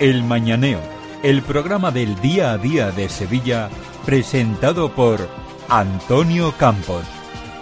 [0.00, 0.80] El Mañaneo,
[1.22, 3.68] el programa del día a día de Sevilla,
[4.06, 5.28] presentado por
[5.68, 7.04] Antonio Campos,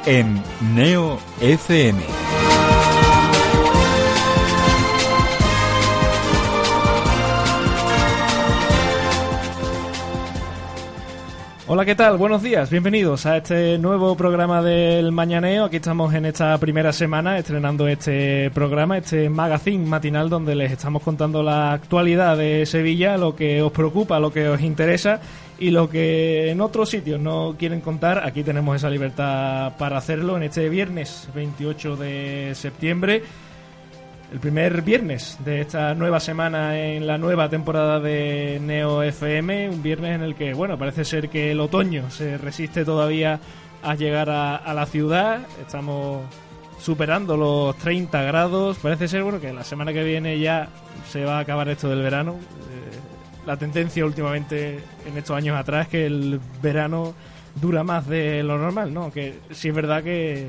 [0.07, 0.41] en
[0.73, 2.38] Neo FM.
[11.71, 12.17] Hola, ¿qué tal?
[12.17, 15.67] Buenos días, bienvenidos a este nuevo programa del Mañaneo.
[15.67, 21.03] Aquí estamos en esta primera semana estrenando este programa, este magazine matinal donde les estamos
[21.03, 25.21] contando la actualidad de Sevilla, lo que os preocupa, lo que os interesa
[25.59, 28.27] y lo que en otros sitios no quieren contar.
[28.27, 33.25] Aquí tenemos esa libertad para hacerlo en este viernes 28 de septiembre
[34.33, 39.83] el primer viernes de esta nueva semana en la nueva temporada de Neo FM, un
[39.83, 43.41] viernes en el que, bueno, parece ser que el otoño se resiste todavía
[43.83, 46.23] a llegar a, la ciudad, estamos
[46.79, 50.69] superando los 30 grados, parece ser, bueno, que la semana que viene ya
[51.09, 52.33] se va a acabar esto del verano.
[52.33, 57.15] Eh, la tendencia últimamente en estos años atrás es que el verano
[57.55, 59.11] dura más de lo normal, ¿no?
[59.11, 60.49] Que sí es verdad que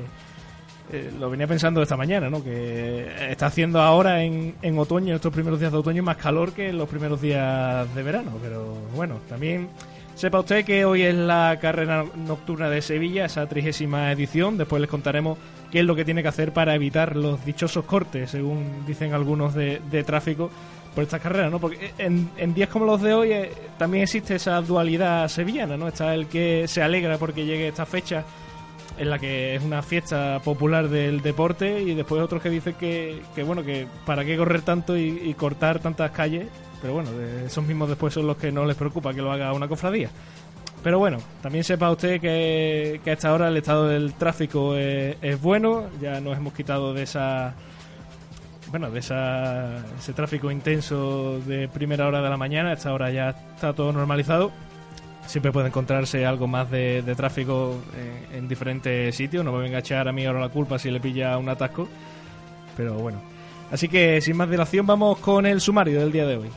[0.92, 2.42] eh, lo venía pensando esta mañana, ¿no?
[2.42, 6.70] Que está haciendo ahora en, en otoño, estos primeros días de otoño, más calor que
[6.70, 8.32] en los primeros días de verano.
[8.42, 9.68] Pero bueno, también
[10.14, 14.58] sepa usted que hoy es la carrera nocturna de Sevilla, esa trigésima edición.
[14.58, 15.38] Después les contaremos
[15.70, 19.54] qué es lo que tiene que hacer para evitar los dichosos cortes, según dicen algunos
[19.54, 20.50] de, tráfico
[20.94, 21.60] por estas carreras, ¿no?
[21.60, 25.86] Porque en, en días como los de hoy eh, también existe esa dualidad sevillana, ¿no?
[25.86, 28.24] Está el que se alegra porque llegue esta fecha
[29.00, 33.22] en la que es una fiesta popular del deporte y después otros que dicen que,
[33.34, 36.48] que bueno, que para qué correr tanto y, cortar tantas calles,
[36.82, 37.08] pero bueno,
[37.46, 40.10] esos mismos después son los que no les preocupa que lo haga una cofradía.
[40.82, 45.16] Pero bueno, también sepa usted que, que a esta hora el estado del tráfico es,
[45.22, 47.54] es, bueno, ya nos hemos quitado de esa
[48.70, 53.10] bueno, de esa, ese tráfico intenso de primera hora de la mañana, a esta hora
[53.10, 54.52] ya está todo normalizado
[55.30, 57.78] siempre puede encontrarse algo más de, tráfico
[58.32, 59.44] en, diferentes sitios.
[59.44, 61.88] No me venga a echar a mí ahora la culpa si le pilla un atasco.
[62.76, 63.22] Pero bueno.
[63.70, 66.50] Así que sin más dilación vamos con el sumario del día de hoy.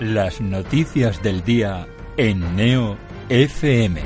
[0.00, 2.96] Las noticias del día en Neo
[3.28, 4.00] FM.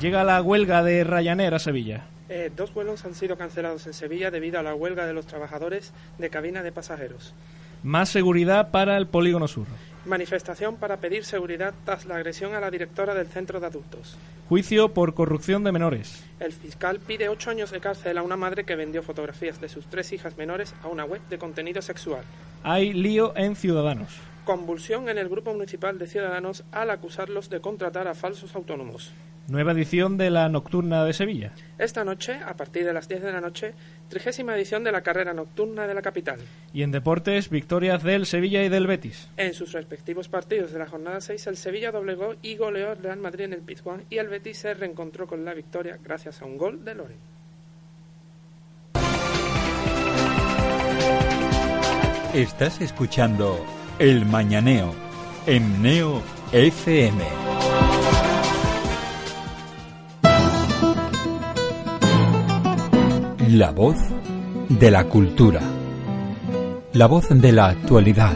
[0.00, 2.15] Llega la huelga de Ryanair a Sevilla.
[2.28, 5.92] Eh, dos vuelos han sido cancelados en Sevilla debido a la huelga de los trabajadores
[6.18, 7.34] de cabina de pasajeros.
[7.82, 9.66] Más seguridad para el Polígono Sur.
[10.06, 14.16] Manifestación para pedir seguridad tras la agresión a la directora del centro de adultos.
[14.48, 16.24] Juicio por corrupción de menores.
[16.40, 19.86] El fiscal pide ocho años de cárcel a una madre que vendió fotografías de sus
[19.86, 22.24] tres hijas menores a una web de contenido sexual.
[22.62, 24.10] Hay lío en Ciudadanos.
[24.46, 29.12] Convulsión en el Grupo Municipal de Ciudadanos al acusarlos de contratar a falsos autónomos.
[29.48, 31.50] Nueva edición de la Nocturna de Sevilla.
[31.78, 33.74] Esta noche, a partir de las 10 de la noche,
[34.08, 36.38] trigésima edición de la carrera nocturna de la capital.
[36.72, 39.28] Y en deportes, victorias del Sevilla y del Betis.
[39.36, 43.18] En sus respectivos partidos de la jornada 6, el Sevilla doblegó y goleó al Real
[43.18, 46.56] Madrid en el Pizjuán y el Betis se reencontró con la victoria gracias a un
[46.56, 47.18] gol de Loren.
[52.32, 53.64] Estás escuchando
[53.98, 54.92] El Mañaneo
[55.46, 56.20] en Neo
[56.52, 57.24] FM.
[63.48, 63.96] La voz
[64.68, 65.62] de la cultura.
[66.92, 68.34] La voz de la actualidad.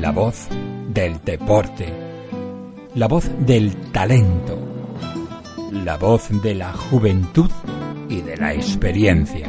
[0.00, 0.48] La voz
[0.88, 1.92] del deporte.
[2.96, 4.58] La voz del talento.
[5.70, 7.50] La voz de la juventud
[8.08, 9.46] y de la experiencia.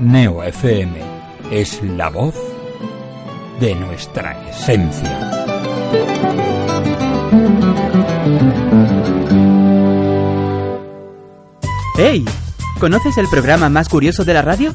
[0.00, 0.98] Neo FM
[1.52, 2.34] es la voz
[3.62, 5.30] de nuestra esencia.
[11.96, 12.24] ¡Hey!
[12.80, 14.74] ¿Conoces el programa más curioso de la radio?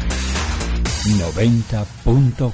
[1.03, 2.53] 90.4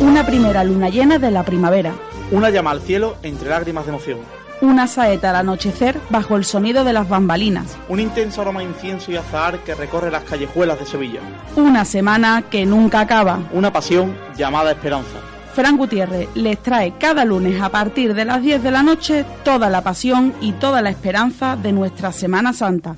[0.00, 1.94] Una primera luna llena de la primavera.
[2.30, 4.18] Una llama al cielo entre lágrimas de emoción.
[4.60, 7.78] Una saeta al anochecer bajo el sonido de las bambalinas.
[7.88, 11.20] Un intenso aroma a incienso y azahar que recorre las callejuelas de Sevilla.
[11.56, 13.40] Una semana que nunca acaba.
[13.52, 15.18] Una pasión llamada esperanza.
[15.54, 19.70] Fran Gutiérrez les trae cada lunes a partir de las 10 de la noche toda
[19.70, 22.96] la pasión y toda la esperanza de nuestra Semana Santa.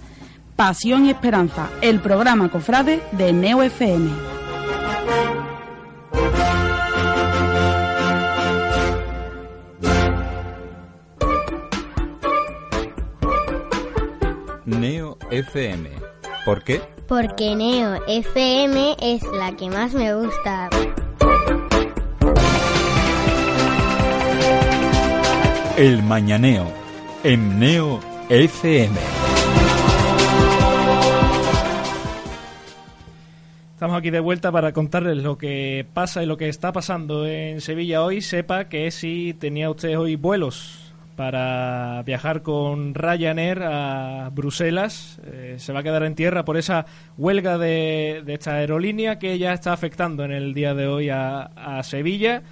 [0.56, 4.10] Pasión y Esperanza, el programa cofrade de Neo FM.
[14.66, 15.90] Neo FM.
[16.44, 16.80] ¿Por qué?
[17.08, 20.68] Porque Neo FM es la que más me gusta.
[25.80, 26.70] El Mañaneo
[27.24, 28.94] en Neo FM.
[33.72, 37.62] Estamos aquí de vuelta para contarles lo que pasa y lo que está pasando en
[37.62, 38.20] Sevilla hoy.
[38.20, 45.72] Sepa que si tenía usted hoy vuelos para viajar con Ryanair a Bruselas, eh, se
[45.72, 46.84] va a quedar en tierra por esa
[47.16, 51.80] huelga de, de esta aerolínea que ya está afectando en el día de hoy a,
[51.84, 52.42] Sevilla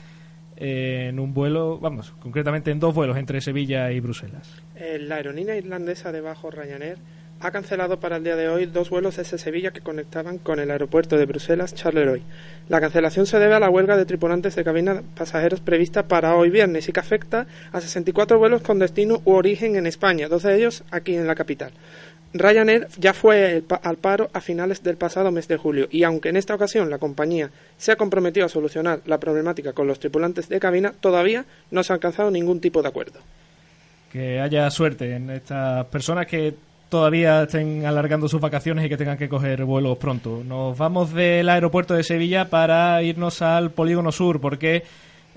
[0.61, 4.51] en un vuelo, vamos, concretamente en dos vuelos entre Sevilla y Bruselas.
[4.77, 6.99] Eh, la aerolínea irlandesa de bajo Ryanair
[7.41, 10.71] ha cancelado para el día de hoy dos vuelos desde Sevilla que conectaban con el
[10.71, 12.23] aeropuerto de Bruselas Charleroi.
[12.69, 16.51] La cancelación se debe a la huelga de tripulantes de cabina pasajeros prevista para hoy
[16.51, 20.57] viernes y que afecta a 64 vuelos con destino u origen en España, dos de
[20.57, 21.73] ellos aquí en la capital.
[22.35, 26.37] Ryanair ya fue al paro a finales del pasado mes de julio y aunque en
[26.37, 30.61] esta ocasión la compañía se ha comprometido a solucionar la problemática con los tripulantes de
[30.61, 33.21] cabina, todavía no se ha alcanzado ningún tipo de acuerdo.
[34.13, 36.55] Que haya suerte en estas personas que
[36.89, 40.43] todavía estén alargando sus vacaciones y que tengan que coger vuelos pronto.
[40.45, 44.83] Nos vamos del aeropuerto de Sevilla para irnos al Polígono Sur porque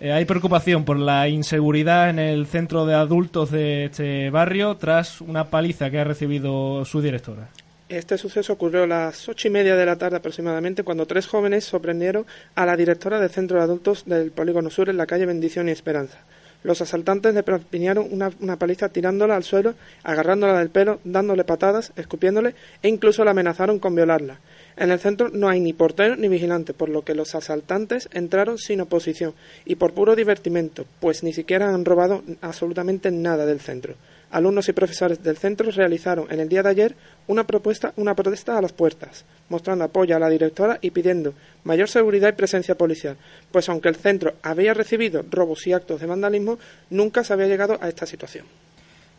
[0.02, 5.22] eh, hay preocupación por la inseguridad en el centro de adultos de este barrio tras
[5.22, 7.48] una paliza que ha recibido su directora.
[7.88, 11.66] Este suceso ocurrió a las ocho y media de la tarde aproximadamente cuando tres jóvenes
[11.66, 12.26] sorprendieron
[12.56, 15.72] a la directora del centro de adultos del Polígono Sur en la calle Bendición y
[15.72, 16.20] Esperanza.
[16.64, 21.92] Los asaltantes le propinaron una, una paliza tirándola al suelo, agarrándola del pelo, dándole patadas,
[21.96, 24.40] escupiéndole e incluso la amenazaron con violarla.
[24.82, 28.58] En el centro no hay ni portero ni vigilante, por lo que los asaltantes entraron
[28.58, 33.94] sin oposición y por puro divertimento, pues ni siquiera han robado absolutamente nada del centro.
[34.32, 36.96] Alumnos y profesores del centro realizaron en el día de ayer
[37.28, 41.88] una propuesta, una protesta a las puertas, mostrando apoyo a la directora y pidiendo mayor
[41.88, 43.18] seguridad y presencia policial,
[43.52, 46.58] pues aunque el centro había recibido robos y actos de vandalismo,
[46.90, 48.48] nunca se había llegado a esta situación.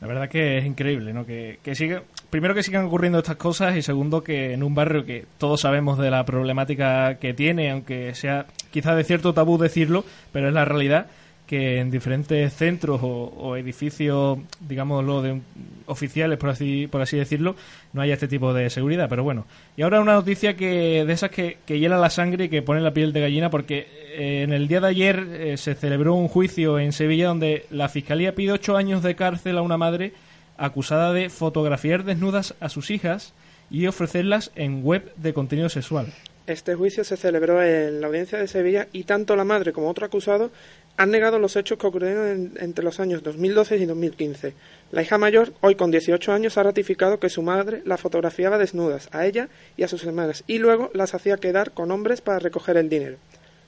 [0.02, 1.24] La verdad que es increíble, ¿no?
[1.24, 5.06] Que, que siga, primero que sigan ocurriendo estas cosas y segundo que en un barrio
[5.06, 10.04] que todos sabemos de la problemática que tiene, aunque sea quizás de cierto tabú decirlo,
[10.32, 11.06] pero es la realidad
[11.52, 15.38] que en diferentes centros o, o edificios, digámoslo, de,
[15.84, 17.56] oficiales, por así, por así decirlo,
[17.92, 19.06] no haya este tipo de seguridad.
[19.10, 19.44] Pero bueno,
[19.76, 22.80] y ahora una noticia que de esas que, que hiela la sangre y que pone
[22.80, 26.28] la piel de gallina, porque eh, en el día de ayer eh, se celebró un
[26.28, 30.14] juicio en Sevilla donde la Fiscalía pide ocho años de cárcel a una madre
[30.56, 33.34] acusada de fotografiar desnudas a sus hijas
[33.70, 36.14] y ofrecerlas en web de contenido sexual.
[36.46, 40.04] Este juicio se celebró en la audiencia de Sevilla y tanto la madre como otro
[40.04, 40.50] acusado
[40.96, 44.54] han negado los hechos que ocurrieron en- entre los años 2012 y 2015.
[44.92, 49.08] La hija mayor, hoy con 18 años, ha ratificado que su madre la fotografiaba desnudas
[49.12, 52.76] a ella y a sus hermanas y luego las hacía quedar con hombres para recoger
[52.76, 53.16] el dinero.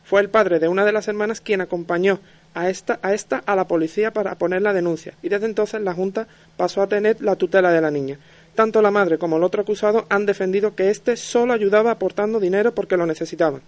[0.04, 2.20] Fue el padre de una de las hermanas quien acompañó
[2.52, 5.94] a esta, a esta a la policía para poner la denuncia y desde entonces la
[5.94, 6.28] Junta
[6.58, 8.18] pasó a tener la tutela de la niña.
[8.54, 12.72] Tanto la madre como el otro acusado han defendido que éste solo ayudaba aportando dinero
[12.74, 13.62] porque lo necesitaban.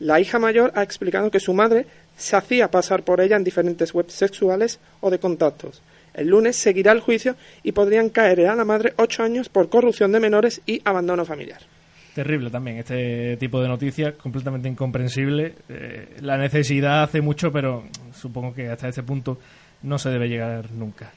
[0.00, 1.86] La hija mayor ha explicado que su madre
[2.16, 5.82] se hacía pasar por ella en diferentes webs sexuales o de contactos.
[6.14, 10.12] El lunes seguirá el juicio y podrían caer a la madre ocho años por corrupción
[10.12, 11.60] de menores y abandono familiar.
[12.14, 15.54] Terrible también este tipo de noticias, completamente incomprensible.
[15.68, 19.38] Eh, la necesidad hace mucho, pero supongo que hasta este punto
[19.82, 21.12] no se debe llegar nunca.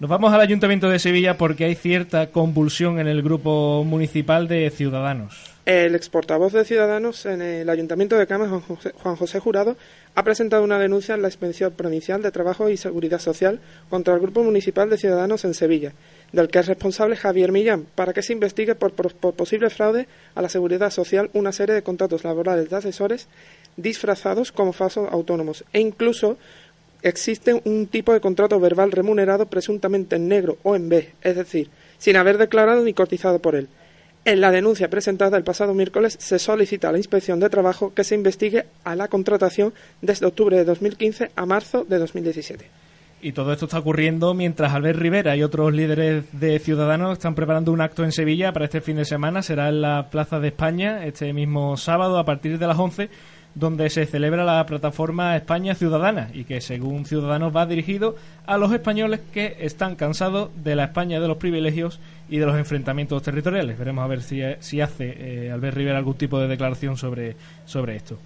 [0.00, 4.68] Nos vamos al Ayuntamiento de Sevilla porque hay cierta convulsión en el grupo municipal de
[4.70, 5.52] Ciudadanos.
[5.66, 9.76] El ex portavoz de Ciudadanos en el Ayuntamiento de Cámara, Juan José, Juan José Jurado,
[10.16, 14.20] ha presentado una denuncia en la Inspección Provincial de Trabajo y Seguridad Social contra el
[14.20, 15.92] Grupo Municipal de Ciudadanos en Sevilla,
[16.32, 20.06] del que es responsable Javier Millán, para que se investigue por, por- por posible fraude
[20.34, 23.28] a la seguridad social una serie de contratos laborales de asesores
[23.76, 26.36] disfrazados como falsos autónomos e incluso
[27.04, 31.70] existe un tipo de contrato verbal remunerado presuntamente en negro o en B, es decir,
[31.98, 33.68] sin haber declarado ni cotizado por él.
[34.24, 38.04] En la denuncia presentada el pasado miércoles se solicita a la Inspección de Trabajo que
[38.04, 42.64] se investigue a la contratación desde octubre de 2015 a marzo de 2017.
[43.20, 47.72] Y todo esto está ocurriendo mientras Albert Rivera y otros líderes de Ciudadanos están preparando
[47.72, 49.42] un acto en Sevilla para este fin de semana.
[49.42, 53.08] Será en la Plaza de España este mismo sábado a partir de las 11
[53.54, 58.72] donde se celebra la plataforma España Ciudadana y que según Ciudadanos va dirigido a los
[58.72, 63.78] españoles que están cansados de la España de los privilegios y de los enfrentamientos territoriales.
[63.78, 65.14] Veremos a ver si, si hace
[65.46, 68.18] eh, Albert Rivera algún tipo de declaración sobre, sobre esto.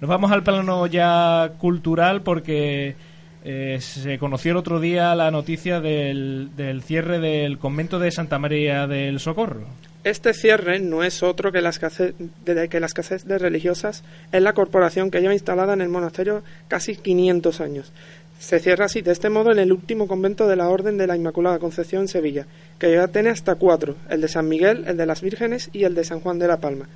[0.00, 2.96] Nos vamos al plano ya cultural porque
[3.44, 8.38] eh, se conoció el otro día la noticia del, del cierre del convento de Santa
[8.38, 9.66] María del Socorro.
[10.04, 15.32] Este cierre no es otro que la escasez de, religiosas en la corporación que lleva
[15.32, 17.90] instalada en el monasterio casi 500 años.
[18.38, 21.16] Se cierra así, de este modo, en el último convento de la Orden de la
[21.16, 22.46] Inmaculada Concepción en Sevilla,
[22.78, 25.94] que ya tiene hasta cuatro, el de San Miguel, el de las Vírgenes y el
[25.94, 26.86] de San Juan de la Palma.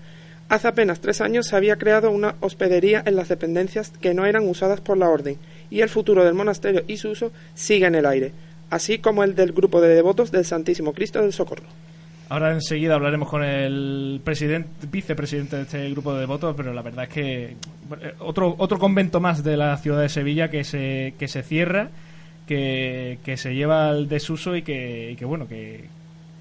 [0.51, 4.47] Hace apenas tres años se había creado una hospedería en las dependencias que no eran
[4.47, 5.39] usadas por la Orden,
[5.71, 8.33] y el futuro del monasterio y su uso sigue en el aire,
[8.69, 11.88] así como el del grupo de devotos del Santísimo Cristo del Socorro.
[12.31, 17.05] Ahora enseguida hablaremos con el presidente, vicepresidente de este grupo de devotos, pero la verdad
[17.05, 21.27] es que eh, otro otro convento más de la ciudad de Sevilla que se que
[21.27, 21.89] se cierra,
[22.47, 25.87] que, que se lleva al desuso y que, que bueno que,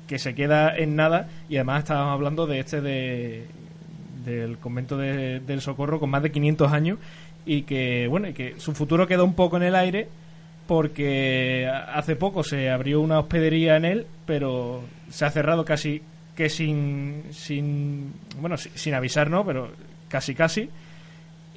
[0.08, 1.30] que se queda en nada.
[1.48, 3.46] Y además estábamos hablando de este de
[4.26, 7.00] del convento de, del Socorro con más de 500 años
[7.46, 10.10] y que bueno y que su futuro queda un poco en el aire
[10.68, 16.02] porque hace poco se abrió una hospedería en él, pero se ha cerrado casi
[16.36, 19.46] que sin, sin bueno, sin avisar, ¿no?
[19.46, 19.70] Pero
[20.08, 20.70] casi casi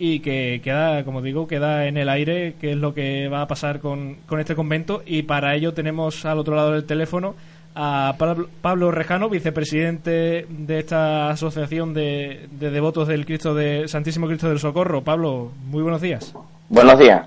[0.02, 3.46] y que queda, como digo, queda en el aire qué es lo que va a
[3.46, 7.34] pasar con, con este convento y para ello tenemos al otro lado del teléfono
[7.74, 8.16] a
[8.62, 14.58] Pablo Rejano, vicepresidente de esta asociación de, de devotos del Cristo de Santísimo Cristo del
[14.58, 15.02] Socorro.
[15.02, 16.34] Pablo, muy buenos días.
[16.68, 17.26] Buenos días.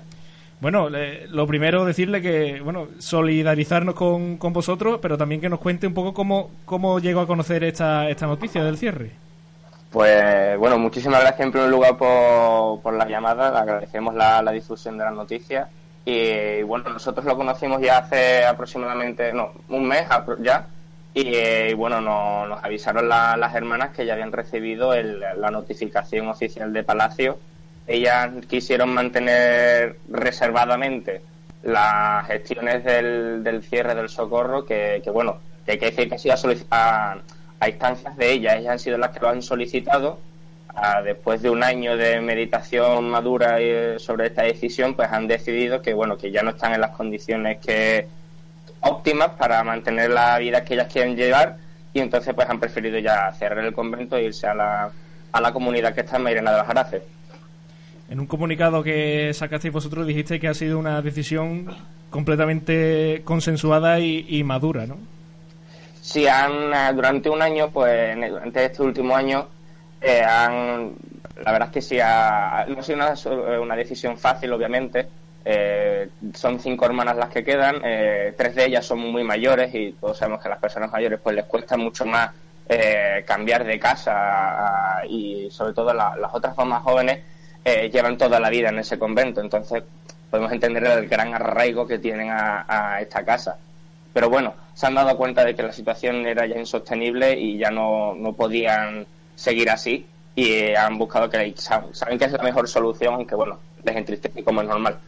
[0.64, 5.86] Bueno, lo primero decirle que, bueno, solidarizarnos con, con, vosotros, pero también que nos cuente
[5.86, 9.10] un poco cómo, cómo llegó a conocer esta, esta noticia del cierre.
[9.90, 14.96] Pues bueno, muchísimas gracias en primer lugar por, por la llamada, agradecemos la, la difusión
[14.96, 15.68] de la noticia
[16.06, 20.06] y bueno, nosotros lo conocimos ya hace aproximadamente, no, un mes
[20.40, 20.66] ya.
[21.12, 27.38] Y, bueno, nos avisaron las hermanas que ya habían recibido la notificación oficial de Palacio
[27.86, 31.22] ellas quisieron mantener reservadamente
[31.62, 36.36] las gestiones del, del cierre del socorro, que, bueno, que hay que decir que ha
[36.36, 37.16] sido a,
[37.58, 40.18] a, instancias de ellas, ellas han sido las que lo han solicitado.
[41.04, 45.94] después de un año de meditación madura eh, sobre esta decisión, pues han decidido que
[45.94, 48.08] bueno, que ya no están en las condiciones que
[48.80, 51.56] óptimas para mantener la vida que ellas quieren llevar
[51.94, 54.90] y entonces pues han preferido ya cerrar el convento e irse a la,
[55.32, 57.02] a la comunidad que está en Mairena de las Jaraces.
[58.08, 61.74] En un comunicado que sacasteis vosotros dijiste que ha sido una decisión
[62.10, 64.98] completamente consensuada y, madura, ¿no?
[66.00, 69.48] Sí, han, eh, durante un año, pues durante este último año,
[70.00, 70.92] eh, han,
[71.42, 75.08] la verdad es que sí, ha, no ha sido una, una decisión fácil, obviamente.
[75.46, 77.80] Eh, son cinco hermanas las que quedan,
[78.36, 81.36] tres de ellas son muy mayores y todos sabemos que a las personas mayores pues
[81.36, 82.30] les cuesta mucho más
[83.26, 87.33] cambiar de casa y sobre todo las otras más jóvenes
[87.64, 89.82] eh, llevan toda la vida en ese convento, entonces
[90.30, 93.56] podemos entender el gran arraigo que tienen a, esta casa.
[94.12, 97.70] Pero bueno, se han dado cuenta de que la situación era ya insostenible y ya
[97.70, 100.06] no, no podían seguir así
[100.36, 104.62] y han buscado que saben que es la mejor solución, aunque bueno, les entristece como
[104.62, 104.98] es normal.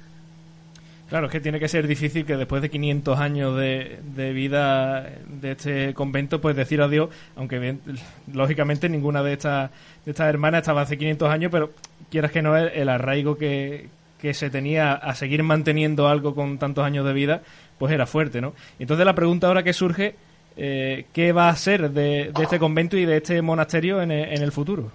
[1.09, 5.09] Claro, es que tiene que ser difícil que después de 500 años de, de vida
[5.29, 7.77] de este convento, pues decir adiós, aunque
[8.33, 9.71] lógicamente ninguna de estas,
[10.05, 11.71] de estas hermanas estaba hace 500 años, pero
[12.11, 16.85] quieras que no, el, arraigo que, que se tenía a seguir manteniendo algo con tantos
[16.85, 17.43] años de vida,
[17.79, 18.55] pues era fuerte, ¿no?
[18.79, 20.15] Entonces la pregunta ahora que surge,
[20.57, 24.43] eh, ¿qué va a ser de, de, este convento y de este monasterio en en
[24.43, 24.91] el futuro?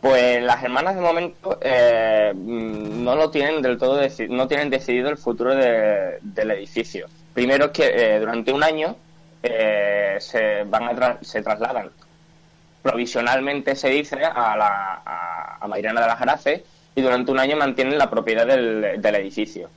[0.00, 5.10] Pues las hermanas de momento eh, mm, no lo tienen del todo no tienen decidido
[5.10, 7.06] el futuro del edificio.
[7.34, 8.96] Primero es que eh, durante un año
[9.42, 11.90] eh, se van se trasladan
[12.82, 16.62] provisionalmente se dice a la a, a de las Jaraces
[16.94, 19.68] y durante un año mantienen la propiedad del, del edificio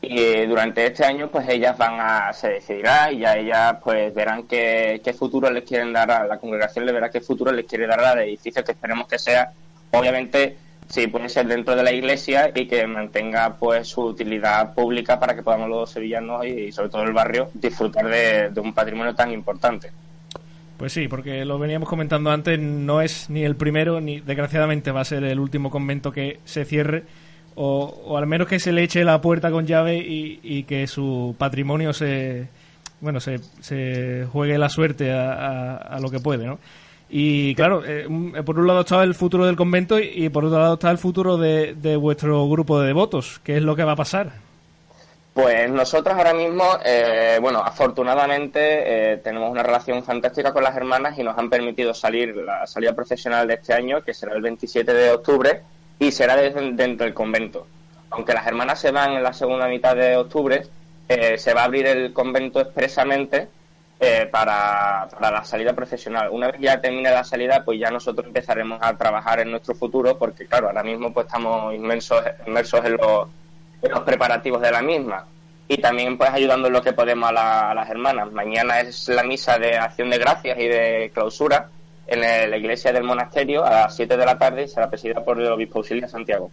[0.00, 4.44] y durante este año pues ellas van a se decidirá y ya ellas pues verán
[4.44, 7.86] qué, qué futuro les quieren dar a la congregación le verá qué futuro les quiere
[7.86, 9.52] dar al edificio que esperemos que sea
[9.92, 10.56] obviamente
[10.88, 15.34] sí puede ser dentro de la iglesia y que mantenga pues su utilidad pública para
[15.34, 19.90] que podamos los sevillanos y, sobre todo el barrio disfrutar de, un patrimonio tan importante.
[20.76, 25.00] Pues sí, porque lo veníamos comentando antes, no es ni el primero ni desgraciadamente va
[25.00, 27.04] a ser el último convento que se cierre
[27.54, 31.94] o, al menos que se le eche la puerta con llave y, que su patrimonio
[31.94, 32.48] se
[33.00, 36.58] bueno se, se juegue la suerte a, a lo que puede, ¿no?
[37.08, 38.06] Y claro, eh,
[38.44, 41.36] por un lado está el futuro del convento y, por otro lado está el futuro
[41.36, 43.40] de, vuestro grupo de devotos.
[43.44, 44.45] ¿Qué es lo que va a pasar?
[45.36, 51.18] Pues nosotros ahora mismo, eh, bueno, afortunadamente eh, tenemos una relación fantástica con las hermanas
[51.18, 54.94] y nos han permitido salir la salida profesional de este año, que será el 27
[54.94, 55.60] de octubre,
[55.98, 57.66] y será dentro del convento.
[58.08, 60.62] Aunque las hermanas se van en la segunda mitad de octubre,
[61.06, 63.48] se va a abrir el convento expresamente
[64.00, 66.30] eh, para, la salida profesional.
[66.30, 70.16] Una vez ya termine la salida, pues ya nosotros empezaremos a trabajar en nuestro futuro,
[70.16, 73.28] porque claro, ahora mismo pues estamos inmensos, inmersos en los,
[73.82, 75.24] los preparativos de la misma.
[75.68, 78.30] Y también pues ayudando en lo que podemos a, las hermanas.
[78.32, 81.68] Mañana es la misa de acción de gracias y de clausura
[82.06, 85.40] en la iglesia del monasterio a las 7 de la tarde y será presidida por
[85.40, 86.50] el obispo auxiliar Santiago.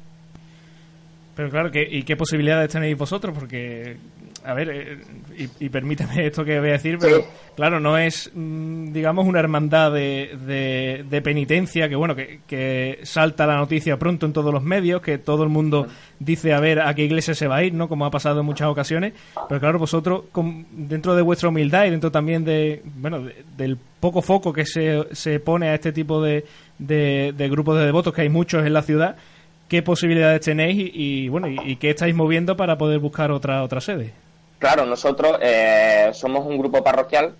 [1.35, 3.35] Pero claro, ¿y qué posibilidades tenéis vosotros?
[3.37, 3.97] Porque
[4.45, 8.91] a ver, eh, y, permíteme esto que voy a decir, pero claro, no es, mm,
[8.91, 14.33] digamos, una hermandad de, de, penitencia que, bueno, que, que, salta la noticia pronto en
[14.33, 15.87] todos los medios, que todo el mundo
[16.19, 17.87] dice a ver a qué iglesia se va a ir, ¿no?
[17.87, 19.13] Como ha pasado en muchas ocasiones.
[19.47, 20.25] Pero claro, vosotros,
[20.71, 23.25] dentro de vuestra humildad y dentro también de, bueno,
[23.57, 26.45] del poco foco que se, se pone a este tipo de,
[26.79, 29.15] de, de grupos de devotos, que hay muchos en la ciudad,
[29.69, 33.79] ¿qué posibilidades tenéis y, bueno, y, y, qué estáis moviendo para poder buscar otra, otra
[33.81, 34.13] sede?
[34.63, 37.35] Claro, nosotros eh, somos un grupo parroquial,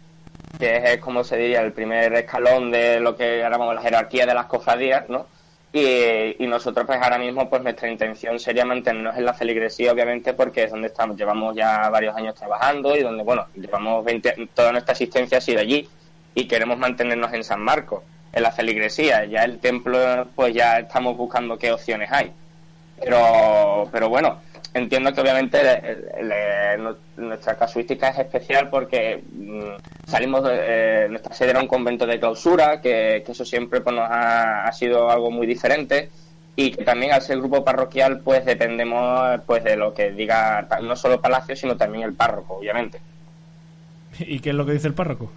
[0.60, 4.34] que es, como se diría, el primer escalón de lo que llamamos la jerarquía de
[4.34, 5.26] las cofradías, ¿no?
[5.71, 10.63] Y, nosotros, pues ahora mismo, pues nuestra intención sería mantenernos en la feligresía, obviamente, porque
[10.65, 11.15] es donde estamos.
[11.15, 15.62] Llevamos ya varios años trabajando y donde, bueno, llevamos 20, toda nuestra asistencia ha sido
[15.62, 15.88] allí
[16.36, 19.24] y queremos mantenernos en San Marcos, en la feligresía.
[19.24, 22.34] Ya el templo, pues ya estamos buscando qué opciones hay.
[23.00, 24.41] Pero, pero bueno,
[24.73, 25.59] entiendo que obviamente
[27.17, 32.19] nuestra casuística es especial porque mm, salimos de eh, nuestra sede era un convento de
[32.19, 36.09] clausura que, eso siempre pues, nos ha, sido algo muy diferente
[36.55, 40.95] y que también al ser grupo parroquial pues dependemos pues de lo que diga no
[40.95, 42.99] solo Palacio sino también el párroco obviamente
[44.19, 45.31] ¿y qué es lo que dice el párroco?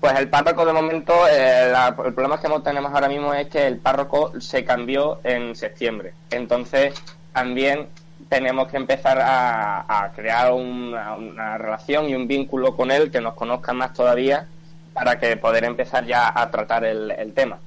[0.00, 3.78] Pues el párroco de momento, eh, el problema que tenemos ahora mismo es que el
[3.78, 6.12] párroco se cambió en septiembre.
[6.30, 6.94] Entonces,
[7.32, 7.88] también
[8.28, 13.72] tenemos que empezar a, crear una, relación y un vínculo con él que nos conozca
[13.72, 14.46] más todavía
[14.92, 17.58] para que poder empezar ya a tratar el, tema.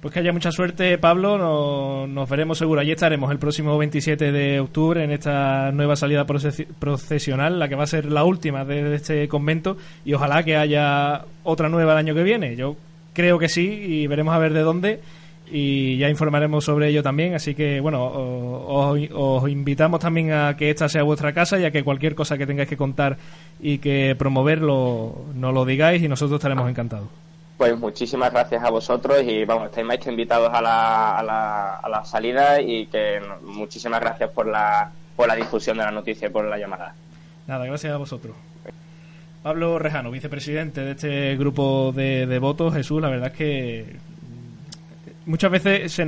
[0.00, 2.06] Pues que haya mucha suerte, Pablo.
[2.06, 2.80] Nos, veremos seguro.
[2.80, 7.84] Allí estaremos el próximo 27 de octubre en esta nueva salida procesional, la que va
[7.84, 9.76] a ser la última de este convento.
[10.04, 12.54] Y ojalá que haya otra nueva el año que viene.
[12.54, 12.76] Yo
[13.14, 15.00] creo que sí y veremos a ver de dónde
[15.56, 17.32] y ya informaremos sobre ello también.
[17.32, 21.84] Así que, bueno, os, invitamos también a que esta sea vuestra casa y a que
[21.84, 23.16] cualquier cosa que tengáis que contar
[23.60, 27.06] y que promoverlo nos lo digáis y nosotros estaremos encantados.
[27.56, 31.76] Pues muchísimas gracias a vosotros y vamos, estáis más que invitados a la, a la,
[31.76, 36.26] a la salida y que muchísimas gracias por la, por la difusión de la noticia
[36.26, 36.96] y por la llamada.
[37.46, 38.34] Nada, gracias a vosotros.
[39.44, 42.74] Pablo Rejano, vicepresidente de este grupo de, de votos.
[42.74, 43.96] Jesús, la verdad es que
[45.26, 46.06] muchas veces se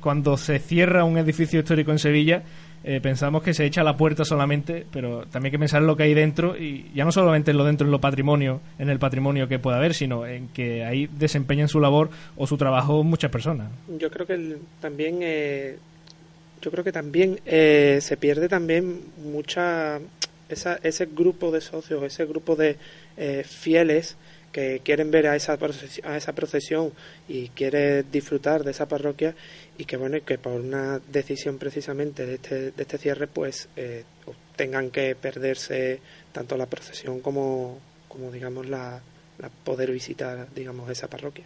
[0.00, 2.42] cuando se cierra un edificio histórico en Sevilla,
[2.84, 6.04] eh, pensamos que se echa la puerta solamente, pero también hay que pensar lo que
[6.04, 9.48] hay dentro y ya no solamente en lo dentro, en lo patrimonio, en el patrimonio
[9.48, 13.68] que pueda haber, sino en que ahí desempeñan su labor o su trabajo muchas personas.
[13.98, 15.76] Yo creo que también, eh,
[16.62, 19.00] yo creo que también eh, se pierde también
[19.32, 19.98] mucha
[20.48, 22.76] esa, ese grupo de socios, ese grupo de
[23.44, 24.16] fieles
[24.52, 25.58] que quieren ver a esa,
[26.04, 26.92] a esa procesión
[27.28, 29.34] y quieren disfrutar de esa parroquia
[29.76, 34.04] y que bueno que por una decisión precisamente de este, de este cierre pues eh,
[34.56, 36.00] tengan que perderse
[36.32, 39.00] tanto la procesión como, como digamos la,
[39.64, 41.44] poder visitar digamos esa parroquia.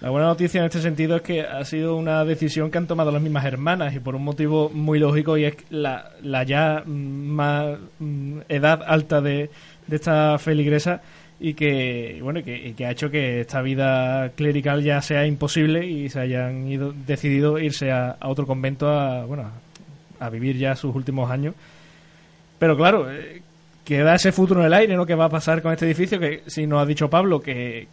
[0.00, 3.10] La buena noticia en este sentido es que ha sido una decisión que han tomado
[3.10, 7.78] las mismas hermanas y por un motivo muy lógico y es la, la ya más
[7.98, 9.50] mm, edad alta de,
[9.86, 11.00] de esta feligresa
[11.40, 16.20] y que bueno que, ha hecho que esta vida clerical ya sea imposible y se
[16.20, 19.50] hayan ido decidido irse a, otro convento a bueno
[20.20, 21.54] a, vivir ya sus últimos años.
[22.58, 23.42] Pero claro eh,
[23.84, 26.42] queda ese futuro en el aire no qué va a pasar con este edificio que
[26.46, 27.88] si nos ha dicho Pablo que,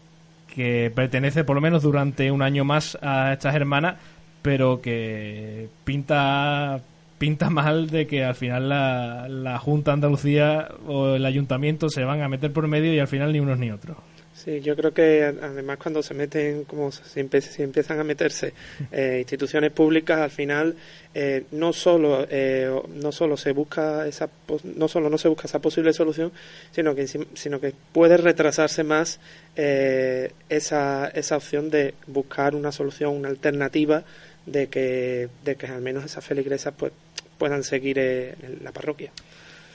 [0.54, 3.95] que pertenece por lo menos durante un año más a estas hermanas
[4.41, 6.82] pero que pinta
[7.21, 12.23] pinta mal de que al final la, la Junta Andalucía o el Ayuntamiento se van
[12.23, 13.95] a meter por medio y al final ni unos ni otros.
[14.34, 18.53] Sí, yo creo que además cuando se meten, como se, empiezan a meterse
[18.91, 20.75] eh, instituciones públicas, al final
[21.13, 24.31] eh, no solo eh, no solo se busca esa
[24.63, 26.31] no solo no se busca esa posible solución,
[26.71, 29.19] sino que sino que puede retrasarse más
[29.55, 34.03] esa esa opción de buscar una solución, una alternativa
[34.47, 36.93] de que de que al menos esas feligresas pues
[37.41, 39.10] puedan seguir en la parroquia.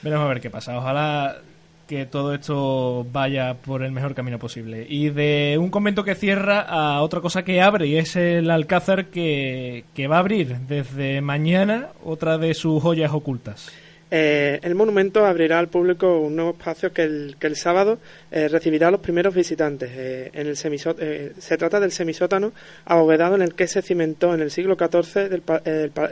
[0.01, 0.77] Veremos a ver qué pasa.
[0.77, 1.41] Ojalá
[1.85, 4.87] que todo esto vaya por el mejor camino posible.
[4.87, 9.07] Y de un convento que cierra a otra cosa que abre, y es el Alcázar
[9.07, 13.69] que, va a abrir desde mañana otra de sus joyas ocultas.
[14.09, 17.99] Eh, el monumento abrirá al público un nuevo espacio que el, que el sábado
[18.31, 19.89] eh, recibirá a los primeros visitantes.
[19.93, 22.53] Eh, en el se trata del semisótano
[22.85, 25.43] abovedado en el que se cimentó en el siglo XIV del,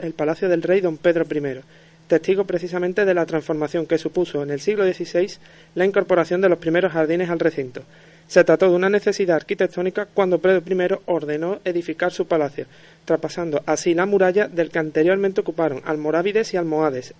[0.02, 1.60] el palacio del rey don Pedro I
[2.06, 5.38] testigo precisamente de la transformación que supuso en el siglo XVI
[5.74, 7.82] la incorporación de los primeros jardines al recinto.
[8.28, 12.66] Se trató de una necesidad arquitectónica cuando Pedro I ordenó edificar su palacio,
[13.04, 17.14] traspasando así la muralla del que anteriormente ocuparon almorávides y almohades,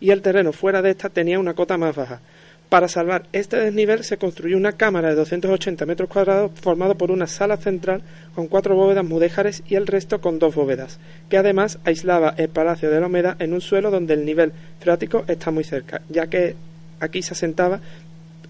[0.00, 2.20] y el terreno fuera de esta tenía una cota más baja.
[2.68, 7.28] Para salvar este desnivel se construyó una cámara de 280 metros cuadrados formado por una
[7.28, 8.02] sala central
[8.34, 10.98] con cuatro bóvedas mudéjares y el resto con dos bóvedas,
[11.30, 15.24] que además aislaba el Palacio de la Homeda en un suelo donde el nivel freático
[15.28, 16.56] está muy cerca, ya que
[16.98, 17.80] aquí se asentaba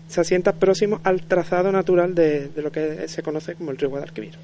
[0.08, 3.90] se asienta próximo al trazado natural de, de lo que se conoce como el río
[3.90, 4.34] Guadalquivir.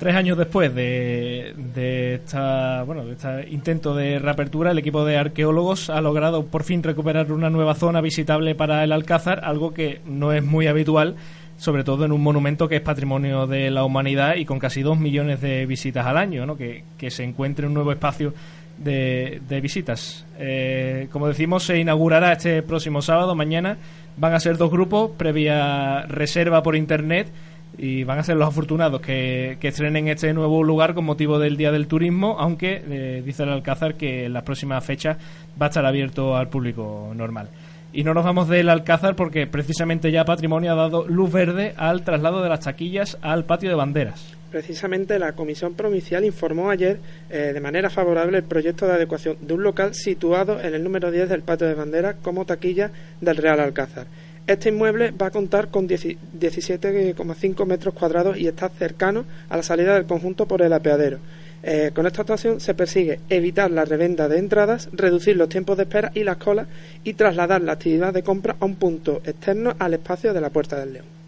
[0.00, 5.90] Tres años después de, esta, bueno, de este intento de reapertura, el equipo de arqueólogos
[5.90, 10.32] ha logrado por fin recuperar una nueva zona visitable para el Alcázar, algo que no
[10.32, 11.16] es muy habitual,
[11.58, 14.98] sobre todo en un monumento que es patrimonio de la humanidad y con casi dos
[14.98, 16.56] millones de visitas al año, ¿no?
[16.56, 18.32] que, se encuentre un nuevo espacio
[18.78, 20.24] de, visitas.
[20.38, 23.76] Eh, como decimos, se inaugurará este próximo sábado, mañana.
[24.20, 27.32] Van a ser dos grupos, previa reserva por internet
[27.78, 31.56] y van a ser los afortunados que, que, estrenen este nuevo lugar con motivo del
[31.56, 35.16] Día del Turismo, aunque eh, dice el Alcázar que en las próximas fechas
[35.60, 37.48] va a estar abierto al público normal.
[37.94, 42.02] Y no nos vamos del Alcázar porque precisamente ya Patrimonio ha dado luz verde al
[42.02, 44.36] traslado de las taquillas al patio de banderas.
[44.50, 46.98] Precisamente la Comisión Provincial informó ayer
[47.30, 51.12] eh, de manera favorable el proyecto de adecuación de un local situado en el número
[51.12, 54.08] 10 del patio de banderas como taquilla del Real Alcázar.
[54.48, 59.94] Este inmueble va a contar con 17,5 metros cuadrados y está cercano a la salida
[59.94, 61.18] del conjunto por el apeadero.
[61.62, 65.84] Eh, con esta actuación se persigue evitar la revenda de entradas, reducir los tiempos de
[65.84, 66.66] espera y las colas
[67.04, 70.80] y trasladar la actividad de compra a un punto externo al espacio de la Puerta
[70.80, 71.19] del León.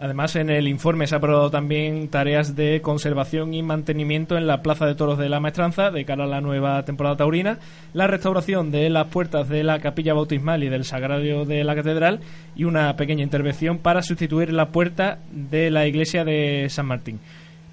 [0.00, 4.62] Además, en el informe se ha aprobado también tareas de conservación y mantenimiento en la
[4.62, 7.58] Plaza de Toros de la Maestranza de cara a la nueva temporada taurina,
[7.94, 12.20] la restauración de las puertas de la capilla bautismal y del sagrario de la catedral
[12.54, 17.18] y una pequeña intervención para sustituir la puerta de la iglesia de San Martín.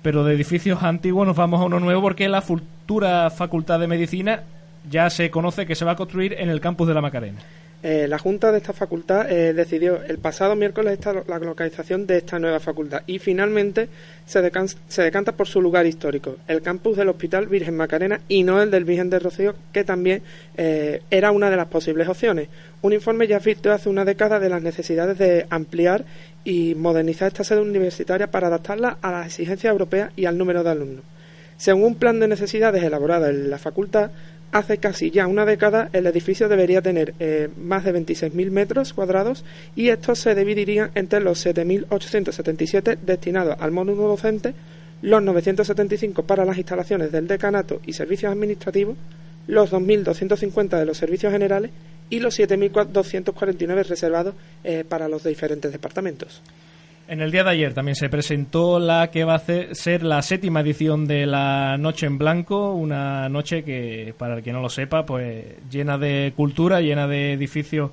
[0.02, 4.42] Pero de edificios antiguos nos vamos a uno nuevo porque la futura Facultad de Medicina
[4.90, 7.40] ya se conoce que se va a construir en el campus de la Macarena.
[7.88, 12.18] Eh, la Junta de esta facultad eh, decidió el pasado miércoles esta, la localización de
[12.18, 13.90] esta nueva facultad y finalmente
[14.26, 18.72] se, decanta por su lugar histórico, el campus del Hospital Virgen Macarena y no el
[18.72, 20.24] del Virgen de Rocío, que también
[20.58, 22.50] eh, era una de las posibles opciones.
[22.82, 26.06] Un informe ya advirtió hace una década de las necesidades de ampliar
[26.44, 30.72] y modernizar esta sede universitaria para adaptarla a las exigencias europeas y al número de
[30.72, 31.04] alumnos.
[31.58, 34.12] Según un plan de necesidades elaborado en la facultad,
[34.52, 39.44] hace casi ya una década el edificio debería tener eh, más de 26.000 metros cuadrados
[39.76, 44.54] y estos se dividirían entre los 7.877 destinados al módulo docente,
[45.02, 48.98] los 975 para las instalaciones del decanato y servicios administrativos,
[49.48, 51.72] los 2.250 de los servicios generales
[52.10, 56.42] y los 7.249 reservados eh, para los diferentes departamentos.
[57.08, 60.62] En el día de ayer también se presentó la que va a ser la séptima
[60.62, 65.06] edición de la Noche en Blanco, una noche que, para el que no lo sepa,
[65.06, 67.92] pues llena de cultura, llena de edificios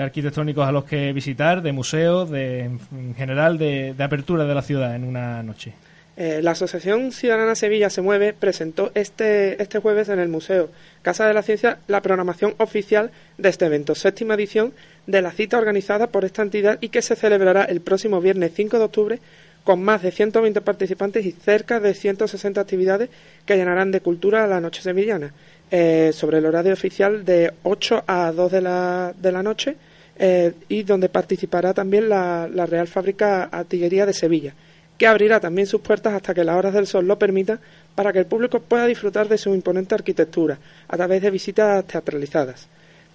[0.00, 4.96] arquitectónicos a los que visitar, de museos, de, en general de apertura de la ciudad
[4.96, 5.74] en una noche.
[6.16, 10.68] Eh, la Asociación Ciudadana Sevilla se mueve presentó este, este jueves en el Museo
[11.00, 14.74] Casa de la Ciencia la programación oficial de este evento, séptima edición
[15.06, 18.78] de la cita organizada por esta entidad y que se celebrará el próximo viernes 5
[18.78, 19.18] de octubre
[19.64, 23.08] con más de 120 participantes y cerca de 160 actividades
[23.46, 25.32] que llenarán de cultura la noche sevillana.
[25.74, 29.76] Eh, sobre el horario oficial de 8 a 2 de la, de la noche
[30.18, 34.54] eh, y donde participará también la, la Real Fábrica Artillería de Sevilla
[35.02, 37.58] que abrirá también sus puertas hasta que las horas del sol lo permitan
[37.96, 42.68] para que el público pueda disfrutar de su imponente arquitectura a través de visitas teatralizadas.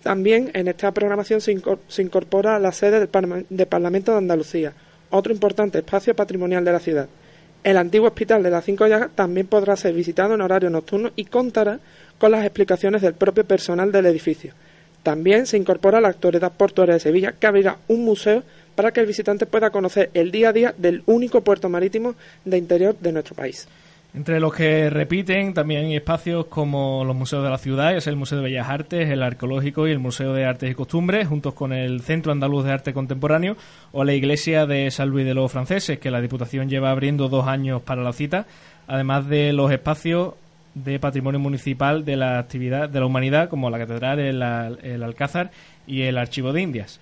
[0.04, 1.54] También en esta programación se,
[2.02, 4.74] incorpora la sede del, Parlamento de Andalucía,
[5.12, 7.08] otro importante espacio patrimonial de la ciudad.
[7.64, 11.24] El antiguo hospital de las Cinco Llagas también podrá ser visitado en horario nocturno y
[11.24, 11.80] contará
[12.18, 14.52] con las explicaciones del propio personal del edificio.
[15.04, 18.44] También se incorpora la Autoridad Portuaria de Sevilla, que abrirá un museo
[18.78, 22.14] para que el visitante pueda conocer el día a día del único puerto marítimo
[22.46, 23.68] de interior de nuestro país.
[24.14, 28.16] Entre los que repiten también hay espacios como los museos de la ciudad, es el
[28.16, 31.74] Museo de Bellas Artes, el Arqueológico y el Museo de Artes y Costumbres, juntos con
[31.74, 33.58] el Centro Andaluz de Arte Contemporáneo
[33.94, 37.48] o la Iglesia de San Luis de los Franceses, que la Diputación lleva abriendo dos
[37.48, 38.46] años para la cita,
[38.86, 40.36] además de los espacios
[40.76, 44.44] de patrimonio municipal de la actividad de la humanidad, como la Catedral, el,
[44.84, 45.50] el Alcázar
[45.88, 47.00] y el Archivo de Indias.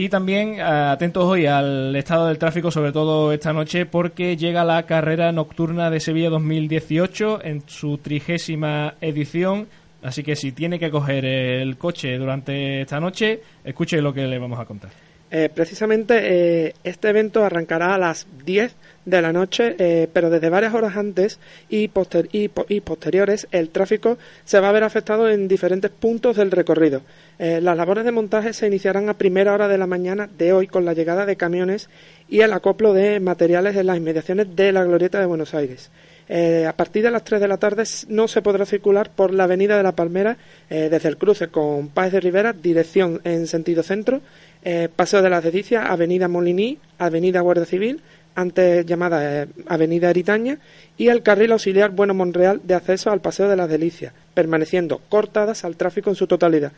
[0.00, 4.64] Y también eh, atentos hoy al estado del tráfico, sobre todo esta noche, porque llega
[4.64, 9.66] la carrera nocturna de Sevilla 2018 en su trigésima edición.
[10.00, 14.38] Así que si tiene que coger el coche durante esta noche, escuche lo que le
[14.38, 14.90] vamos a contar.
[15.32, 18.76] Eh, precisamente eh, este evento arrancará a las 10
[19.08, 21.90] de la noche, eh, pero desde varias horas antes y,
[22.32, 27.02] y, posteriores el tráfico se va a ver afectado en diferentes puntos del recorrido.
[27.38, 30.84] las labores de montaje se iniciarán a primera hora de la mañana de hoy con
[30.84, 31.88] la llegada de camiones
[32.28, 35.90] y el acoplo de materiales en las inmediaciones de la Glorieta de Buenos Aires.
[36.28, 39.76] a partir de las 3 de la tarde no se podrá circular por la Avenida
[39.76, 40.36] de la Palmera
[40.68, 44.20] desde el cruce con Páez de Rivera, dirección en sentido centro,
[44.64, 48.00] eh, Paseo de las Delicias, Avenida Moliní, Avenida Guardia Civil,
[48.38, 50.58] antes llamada eh, Avenida Eritaña,
[50.96, 55.64] y el carril auxiliar Bueno Monreal de acceso al Paseo de las Delicias, permaneciendo cortadas
[55.64, 56.70] al tráfico en su totalidad.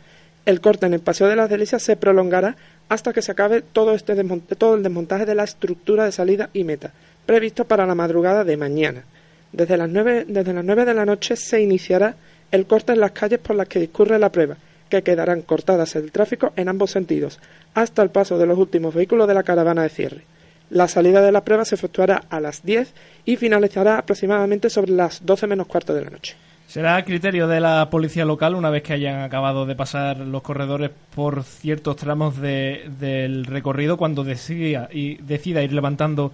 [0.47, 2.55] El corte en el Paseo de las Delicias se prolongará
[2.89, 4.15] hasta que se acabe todo, este
[4.57, 6.93] todo el desmontaje de la estructura de salida y meta,
[7.27, 9.03] previsto para la madrugada de mañana.
[9.51, 12.15] Desde las nueve desde las 9 de la noche se iniciará
[12.49, 14.57] el corte en las calles por las que discurre la prueba,
[14.89, 17.39] que quedarán cortadas el tráfico en ambos sentidos,
[17.75, 20.23] hasta el paso de los últimos vehículos de la caravana de cierre.
[20.71, 22.93] La salida de la prueba se efectuará a las 10
[23.25, 26.37] y finalizará aproximadamente sobre las 12 menos cuarto de la noche.
[26.65, 30.41] Será a criterio de la policía local, una vez que hayan acabado de pasar los
[30.41, 36.31] corredores por ciertos tramos del recorrido, cuando decida, y decida ir levantando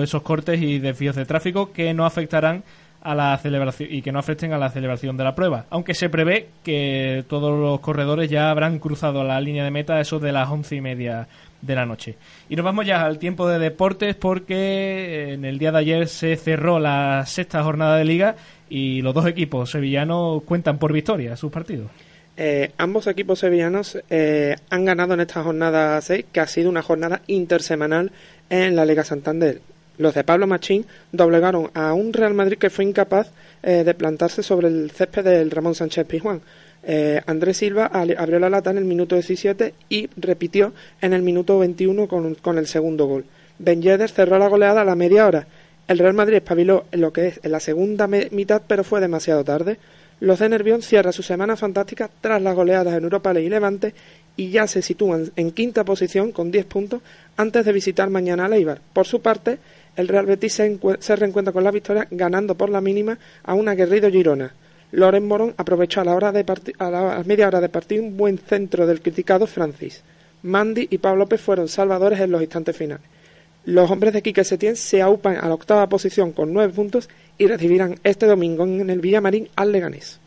[0.00, 2.62] esos cortes y desvíos de tráfico que no afectarán
[3.00, 5.64] a la celebración y que no afecten a la celebración de la prueba.
[5.70, 10.20] Aunque se prevé que todos los corredores ya habrán cruzado la línea de meta eso
[10.20, 11.26] de las once y media
[11.62, 12.16] de la noche.
[12.48, 16.36] Y nos vamos ya al tiempo de deportes porque en el día de ayer se
[16.36, 18.36] cerró la sexta jornada de liga
[18.68, 21.90] y los dos equipos sevillanos cuentan por victoria sus partidos.
[22.36, 26.82] Eh, ambos equipos sevillanos eh, han ganado en esta jornada 6, que ha sido una
[26.82, 28.10] jornada intersemanal
[28.50, 29.60] en la Liga Santander.
[29.98, 33.30] Los de Pablo Machín doblegaron a un Real Madrid que fue incapaz
[33.62, 36.40] eh, de plantarse sobre el césped del Ramón Sánchez Pizjuán.
[36.84, 41.58] Eh, Andrés Silva abrió la lata en el minuto 17 y repitió en el minuto
[41.58, 43.24] 21 con, el segundo gol.
[43.58, 45.46] Ben Yedder cerró la goleada a la media hora.
[45.86, 49.44] El Real Madrid espabiló en lo que es en la segunda mitad, pero fue demasiado
[49.44, 49.78] tarde.
[50.20, 53.94] Los de Nervión cierran su semana fantástica tras las goleadas en Europa League y Levante
[54.36, 57.02] y ya se sitúan en quinta posición con 10 puntos
[57.36, 58.80] antes de visitar mañana a Leibar.
[58.92, 59.58] Por su parte,
[59.96, 64.10] el Real Betis se, reencuentra con la victoria ganando por la mínima a un aguerrido
[64.10, 64.54] Girona.
[64.92, 66.44] Loren Morón aprovechó a la, hora de
[66.78, 70.02] a la media hora de partir un buen centro del criticado Francis.
[70.42, 73.06] Mandy y Pablo López fueron salvadores en los instantes finales.
[73.64, 77.46] Los hombres de Quique Setién se aupan a la octava posición con nueve puntos y
[77.46, 80.20] recibirán este domingo en el Villamarín al Leganés.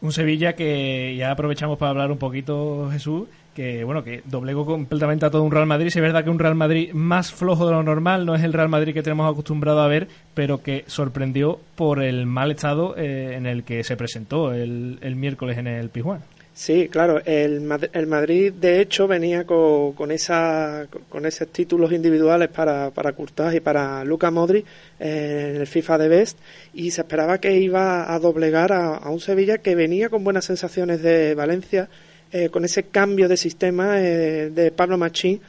[0.00, 5.26] Un Sevilla que ya aprovechamos para hablar un poquito, Jesús, que bueno que doblegó completamente
[5.26, 5.86] a todo un Real Madrid.
[5.86, 8.68] es verdad que un Real Madrid más flojo de lo normal, no es el Real
[8.68, 13.46] Madrid que tenemos acostumbrado a ver, pero que sorprendió por el mal estado eh, en
[13.46, 16.22] el que se presentó el, el miércoles en el Pijuán.
[16.56, 22.48] Sí, claro, el, el Madrid de hecho venía con, con, esa, con esos títulos individuales
[22.48, 24.64] para, para Courtois y para Luca Modri
[25.00, 26.38] eh, en el FIFA de Best
[26.72, 31.02] y se esperaba que iba a doblegar a un Sevilla que venía con buenas sensaciones
[31.02, 31.88] de Valencia
[32.36, 35.40] eh, con ese cambio de sistema eh, de Pablo Machín,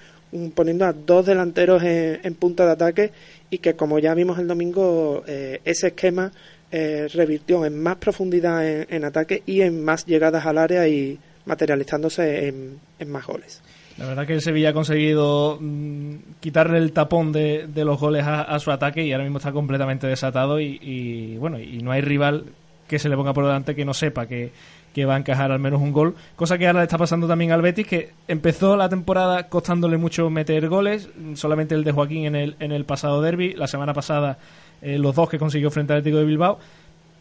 [0.53, 3.11] poniendo a dos delanteros en, punta de ataque
[3.49, 6.31] y que como ya vimos el domingo, eh, ese esquema
[6.71, 13.09] revirtió en más profundidad en, ataque y en más llegadas al área y materializándose en,
[13.09, 13.63] más goles.
[13.97, 18.59] La verdad que el Sevilla ha conseguido mm, quitarle el tapón de, los goles a,
[18.59, 22.45] su ataque y ahora mismo está completamente desatado y, y, bueno y no hay rival
[22.87, 24.51] que se le ponga por delante que no sepa que,
[24.95, 26.15] que va a encajar al menos un gol.
[26.37, 30.29] Cosa que ahora le está pasando también al Betis, que empezó la temporada costándole mucho
[30.29, 34.37] meter goles, solamente el de Joaquín en el, en el pasado derby, la semana pasada
[34.81, 36.59] eh, los dos que consiguió frente al Atlético de Bilbao.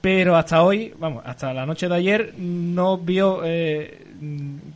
[0.01, 4.07] Pero hasta hoy, vamos, hasta la noche de ayer, no vio eh,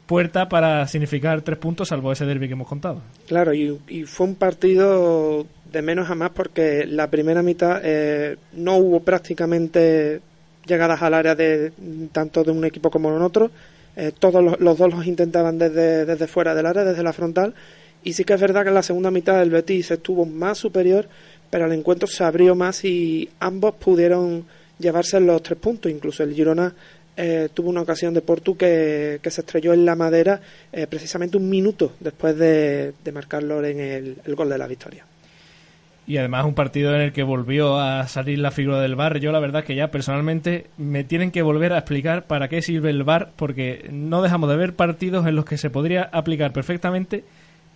[0.06, 3.00] puerta para significar tres puntos, salvo ese derby que hemos contado.
[3.28, 8.38] Claro, y, y fue un partido de menos a más porque la primera mitad eh,
[8.54, 10.20] no hubo prácticamente
[10.68, 11.72] llegadas al área de
[12.12, 13.50] tanto de un equipo como en otro.
[13.96, 17.54] Eh, todos los, dos los intentaban desde, desde fuera del área, desde la frontal.
[18.04, 21.08] Y sí que es verdad que en la segunda mitad el Betis estuvo más superior,
[21.50, 24.44] pero el encuentro se abrió más y ambos pudieron
[24.78, 25.90] llevarse los tres puntos.
[25.90, 26.72] Incluso el Girona
[27.16, 30.40] eh, tuvo una ocasión de Portu que, que se estrelló en la madera
[30.72, 35.07] eh, precisamente un minuto después de, de marcarlo en el gol de la victoria
[36.08, 39.20] y además un partido en el que volvió a salir la figura del VAR.
[39.20, 42.88] Yo la verdad que ya personalmente me tienen que volver a explicar para qué sirve
[42.88, 47.24] el VAR, porque no dejamos de ver partidos en los que se podría aplicar perfectamente,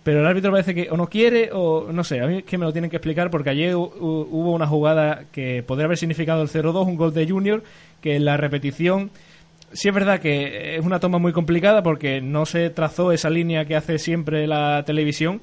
[0.03, 2.57] pero el árbitro parece que o no quiere o no sé, a mí es que
[2.57, 6.49] me lo tienen que explicar porque ayer hubo una jugada que podría haber significado el
[6.49, 7.63] 0-2, un gol de Junior,
[8.01, 9.11] que en la repetición...
[9.75, 13.65] Sí es verdad que es una toma muy complicada porque no se trazó esa línea
[13.65, 15.41] que hace siempre la televisión,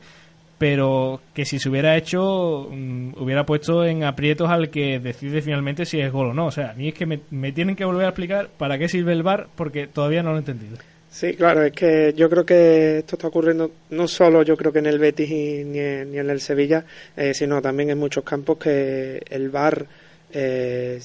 [0.61, 5.87] pero que si se hubiera hecho um, hubiera puesto en aprietos al que decide finalmente
[5.87, 6.49] si es gol o no.
[6.49, 8.87] O sea, a mí es que me, me, tienen que volver a explicar para qué
[8.87, 10.77] sirve el VAR porque todavía no lo he entendido.
[11.11, 14.81] Sí, claro, es que yo creo que esto está ocurriendo no solo yo creo que
[14.81, 16.85] en el Betis y, ni, en, ni en el Sevilla,
[17.17, 19.87] eh, sino también en muchos campos que el VAR
[20.31, 21.01] eh,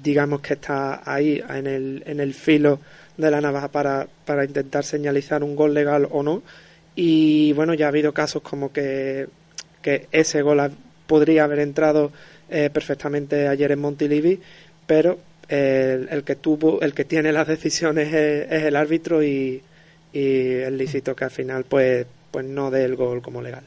[0.00, 2.78] digamos que está ahí en el, en el filo
[3.16, 6.44] de la navaja para, para intentar señalizar un gol legal o no
[6.96, 9.26] y bueno, ya ha habido casos como que,
[9.82, 10.72] que ese gol
[11.06, 12.10] podría haber entrado
[12.48, 14.40] eh, perfectamente ayer en Montilivi,
[14.86, 19.62] pero eh, el, que tuvo, el que tiene las decisiones es, es el árbitro y,
[20.12, 23.62] y es lícito que al final pues, pues no dé el gol como legal.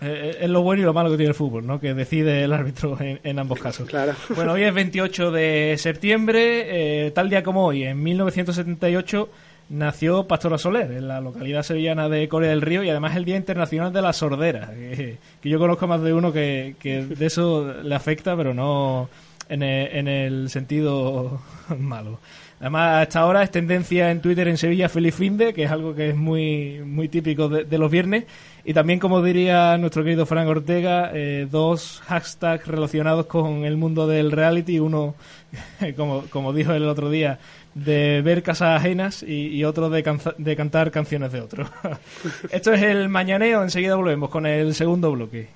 [0.00, 1.78] Eh, es lo bueno y lo malo que tiene el fútbol, ¿no?
[1.78, 3.88] Que decide el árbitro en, en ambos casos.
[3.88, 4.14] Claro.
[4.34, 9.28] Bueno, hoy es 28 de septiembre, eh, tal día como hoy, en 1978
[9.72, 13.36] nació Pastora Soler, en la localidad sevillana de Corea del Río, y además el Día
[13.36, 17.94] Internacional de la Sordera, que, yo conozco más de uno que, que, de eso le
[17.94, 19.08] afecta, pero no
[19.48, 21.40] en el, en el sentido
[21.78, 22.20] malo.
[22.60, 26.10] Además, hasta ahora es tendencia en Twitter en Sevilla Feliz Finde, que es algo que
[26.10, 28.24] es muy, muy típico de, de los viernes.
[28.64, 34.06] Y también, como diría nuestro querido Frank Ortega, eh, dos hashtags relacionados con el mundo
[34.06, 34.78] del reality.
[34.78, 35.16] Uno,
[35.96, 37.40] como, como dijo el otro día,
[37.74, 40.02] de ver casas ajenas y, y otro de,
[40.38, 41.66] de, cantar canciones de otro.
[42.50, 45.48] Esto es el mañaneo, enseguida volvemos con el segundo bloque.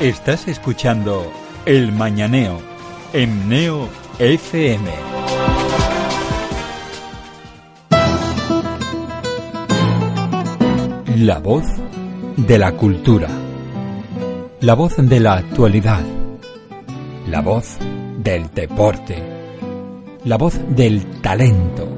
[0.00, 1.32] Estás escuchando
[1.64, 2.60] El Mañaneo
[3.12, 4.90] en Neo FM.
[11.18, 11.64] La voz
[12.36, 13.28] de la cultura.
[14.60, 16.02] La voz de la actualidad.
[17.28, 17.78] La voz
[18.22, 19.20] del deporte,
[20.24, 21.88] la voz del talento,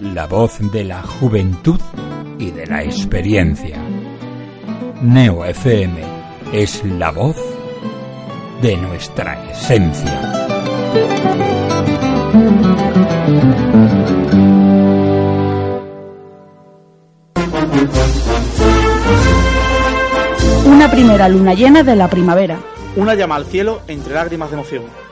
[0.00, 1.80] la voz de la juventud
[2.38, 3.78] y de la experiencia.
[5.00, 6.00] Neo FM
[6.52, 7.36] es la voz
[8.60, 10.20] de nuestra esencia.
[20.66, 22.58] Una primera luna llena de la primavera.
[22.96, 25.11] Una llama al cielo entre lágrimas de emoción.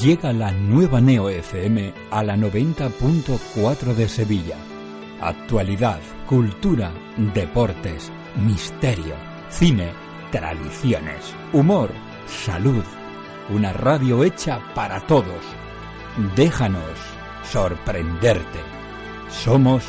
[0.00, 4.56] Llega la nueva Neo FM a la 90.4 de Sevilla.
[5.20, 6.92] Actualidad, cultura,
[7.34, 9.16] deportes, misterio,
[9.48, 9.90] cine,
[10.30, 11.90] tradiciones, humor,
[12.28, 12.84] salud.
[13.50, 15.42] Una radio hecha para todos.
[16.36, 16.82] Déjanos
[17.50, 18.60] sorprenderte.
[19.28, 19.82] Somos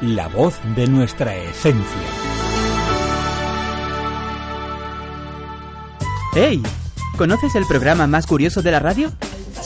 [0.00, 2.08] la voz de nuestra esencia.
[6.34, 6.60] ¡Hey!
[7.16, 9.12] ¿Conoces el programa más curioso de la radio?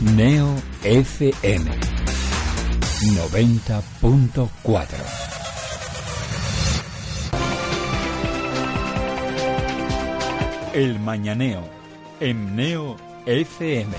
[0.00, 1.70] Neo FM
[3.14, 4.88] 90.4
[10.72, 11.68] El Mañaneo
[12.18, 12.96] en Neo
[13.26, 13.92] FM.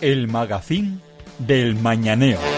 [0.00, 0.98] El magazine
[1.38, 2.51] del Mañaneo.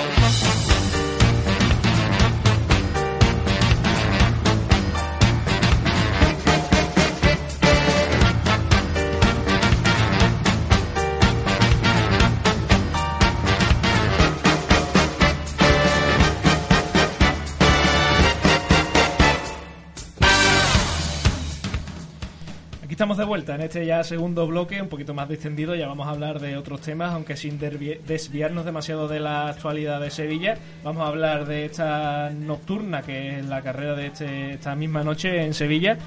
[22.95, 25.74] Estamos de vuelta en este ya segundo bloque, un poquito más distendido.
[25.74, 30.12] Ya vamos a hablar de otros temas, aunque sin desviarnos demasiado de la actualidad de
[30.12, 30.57] Sevilla.
[30.84, 35.42] Vamos a hablar de esta nocturna, que es la carrera de este- esta misma noche
[35.45, 35.99] en Sevilla.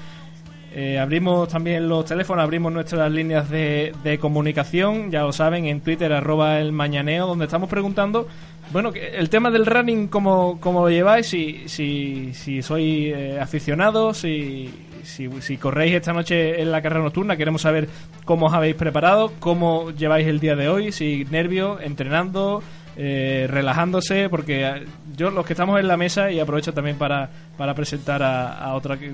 [0.74, 5.82] Eh, abrimos también los teléfonos, abrimos nuestras líneas de, de comunicación, ya lo saben, en
[5.82, 8.26] Twitter, arroba el mañaneo, donde estamos preguntando,
[8.72, 11.26] bueno, el tema del running, ¿cómo, cómo lo lleváis?
[11.26, 14.70] Si, si, si sois eh, aficionados, si,
[15.04, 17.88] si, si corréis esta noche en la carrera nocturna, queremos saber
[18.24, 22.62] cómo os habéis preparado, cómo lleváis el día de hoy, si nervios, entrenando,
[22.96, 24.84] eh, relajándose, porque eh,
[25.16, 28.74] yo, los que estamos en la mesa, y aprovecho también para, para presentar a, a
[28.74, 29.12] otra que,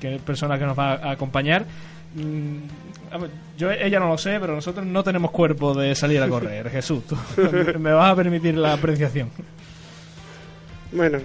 [0.00, 1.64] que persona que nos va a acompañar.
[2.14, 2.56] mm,
[3.56, 6.68] Yo, ella no lo sé, pero nosotros no tenemos cuerpo de salir a correr.
[6.72, 7.16] Jesús, tú
[7.78, 9.30] me vas a permitir la apreciación.
[10.92, 11.18] Bueno,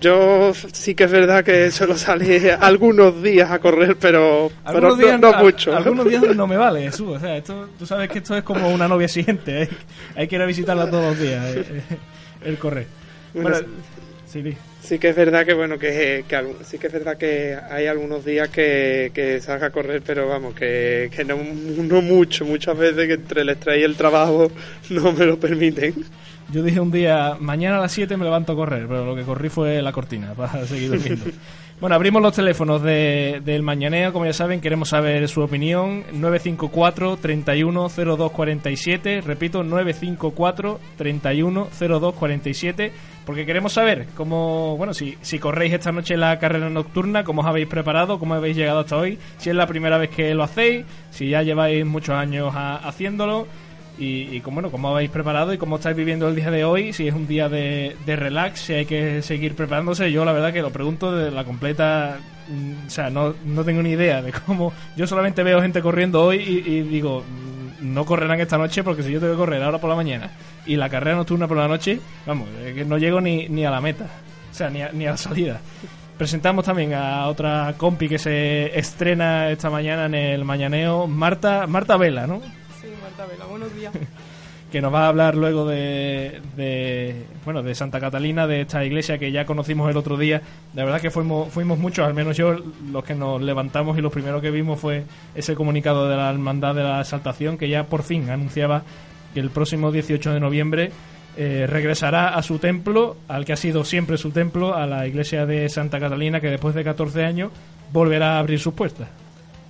[0.00, 4.96] yo sí que es verdad que suelo salir algunos días a correr, pero, pero no,
[4.96, 5.76] días, no a- mucho.
[5.76, 7.16] algunos días no me vale, Jesús.
[7.16, 9.56] O sea, esto, tú sabes que esto es como una novia siguiente.
[9.58, 9.68] Hay,
[10.16, 11.44] hay que ir a visitarla todos los días.
[11.56, 11.96] eh, eh,
[12.44, 12.86] el correr.
[13.34, 13.66] Bueno, Bueno,
[14.82, 18.24] sí, que es verdad que bueno que, que sí que es verdad que hay algunos
[18.24, 23.06] días que, que salga a correr, pero vamos que, que no, no mucho, muchas veces
[23.06, 24.50] que entre el estrés y el trabajo
[24.90, 25.94] no me lo permiten.
[26.52, 29.22] Yo dije un día, mañana a las 7 me levanto a correr, pero lo que
[29.22, 31.26] corrí fue la cortina para seguir durmiendo.
[31.78, 36.04] Bueno, abrimos los teléfonos de- del Mañaneo, como ya saben, queremos saber su opinión.
[36.10, 42.92] 954 31 02 47, repito, 954 31 02 47,
[43.26, 47.46] porque queremos saber cómo, bueno, si, si corréis esta noche la carrera nocturna, cómo os
[47.46, 50.86] habéis preparado, cómo habéis llegado hasta hoy, si es la primera vez que lo hacéis,
[51.10, 53.46] si ya lleváis muchos años a- haciéndolo
[53.98, 56.92] y, y cómo, bueno, cómo habéis preparado y cómo estáis viviendo el día de hoy,
[56.92, 60.10] si es un día de, de relax, si hay que seguir preparándose.
[60.12, 62.18] Yo la verdad que lo pregunto de la completa...
[62.48, 64.72] mm, O sea, no, no tengo ni idea de cómo...
[64.96, 66.36] Yo solamente veo gente corriendo hoy
[66.66, 69.90] y, digo, mm, no correrán esta noche porque si yo tengo que correr ahora por
[69.90, 70.30] la mañana
[70.66, 72.48] y la carrera nocturna por la noche, vamos,
[72.86, 74.06] no llego ni, ni a la meta.
[74.50, 75.60] O sea, ni a, ni a la salida.
[76.18, 81.98] Presentamos también a otra compi que se estrena esta mañana en el Mañaneo, Marta, Marta
[81.98, 82.40] Vela, ¿no?
[83.48, 83.92] Buenos días.
[84.72, 89.16] que nos va a hablar luego de, de, bueno de Santa Catalina de esta iglesia
[89.16, 90.42] que ya conocimos el otro día
[90.72, 92.56] de verdad que fuimos fuimos muchos al menos yo
[92.90, 95.04] los que nos levantamos y lo primero que vimos fue
[95.36, 98.82] ese comunicado de la hermandad de la exaltación que ya por fin anunciaba
[99.32, 100.90] que el próximo 18 de noviembre
[101.36, 105.46] eh, regresará a su templo al que ha sido siempre su templo a la iglesia
[105.46, 107.52] de Santa Catalina que después de 14 años
[107.92, 109.08] volverá a abrir sus puertas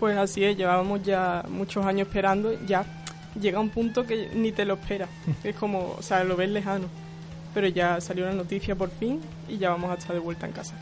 [0.01, 2.85] Pues así es, llevábamos ya muchos años esperando, ya
[3.41, 5.09] llega un punto que ni te lo esperas.
[5.45, 6.87] Es como, o sea, lo ves lejano.
[7.55, 10.53] Pero ya salió la noticia por fin y ya vamos a estar de vuelta en
[10.53, 10.75] casa.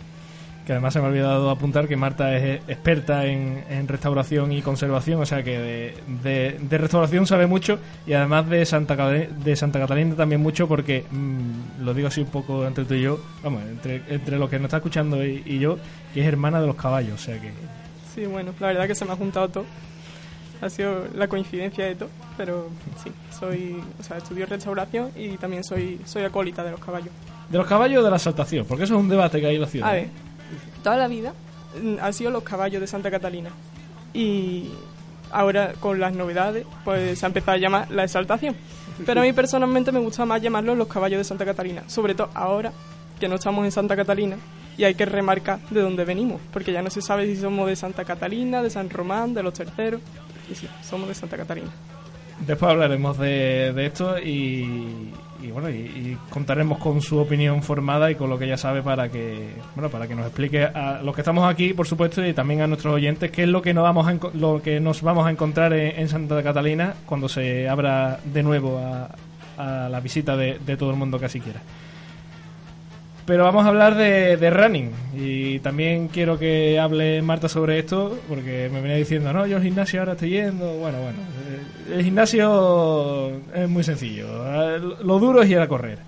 [0.66, 4.60] que además se me ha olvidado apuntar que Marta es experta en, en restauración y
[4.62, 5.94] conservación, o sea que de,
[6.24, 11.04] de- de restauración sabe mucho y además de Santa, de Santa Catalina también mucho porque,
[11.10, 14.56] mm, lo digo así un poco entre tú y yo, vamos, entre, entre lo que
[14.58, 15.76] nos está escuchando y, y yo,
[16.14, 17.52] que es hermana de los caballos, o sea que...
[18.14, 19.64] Sí, bueno, la verdad que se me ha juntado todo.
[20.64, 22.08] Ha sido la coincidencia de todo,
[22.38, 22.68] pero
[23.02, 27.10] sí, soy, o sea, estudio restauración y también soy, soy acólita de los caballos.
[27.50, 28.64] ¿De los caballos o de la saltación?
[28.66, 29.90] Porque eso es un debate que hay en la ciudad.
[29.90, 30.08] A ver,
[30.82, 31.34] toda la vida
[31.82, 33.50] mm, han sido los caballos de Santa Catalina.
[34.14, 34.70] Y
[35.30, 38.56] ahora con las novedades, pues se ha empezado a llamar la exaltación.
[39.04, 41.82] Pero a mí personalmente me gusta más llamarlos los caballos de Santa Catalina.
[41.88, 42.72] Sobre todo ahora
[43.20, 44.36] que no estamos en Santa Catalina
[44.76, 47.76] y hay que remarcar de dónde venimos, porque ya no se sabe si somos de
[47.76, 50.00] Santa Catalina, de San Román, de los terceros.
[50.50, 51.70] Y sí, somos de Santa Catalina.
[52.40, 55.12] Después hablaremos de, de esto y,
[55.44, 59.08] y bueno, y, contaremos con su opinión formada y con lo que ella sabe para
[59.08, 62.62] que, bueno, para que nos explique a los que estamos aquí, por supuesto, y también
[62.62, 65.30] a nuestros oyentes qué es lo que nos vamos a, lo que nos vamos a
[65.30, 70.90] encontrar en, Santa Catalina cuando se abra de nuevo a, la visita de, de todo
[70.90, 71.60] el mundo que así quiera.
[73.26, 78.68] Pero vamos a hablar de, running y también quiero que hable Marta sobre esto porque
[78.70, 80.66] me venía diciendo, no, yo al gimnasio ahora estoy yendo.
[80.74, 81.18] Bueno, bueno,
[81.48, 84.26] eh, el gimnasio es muy sencillo.
[84.28, 85.98] Eh, lo duro es ir a correr.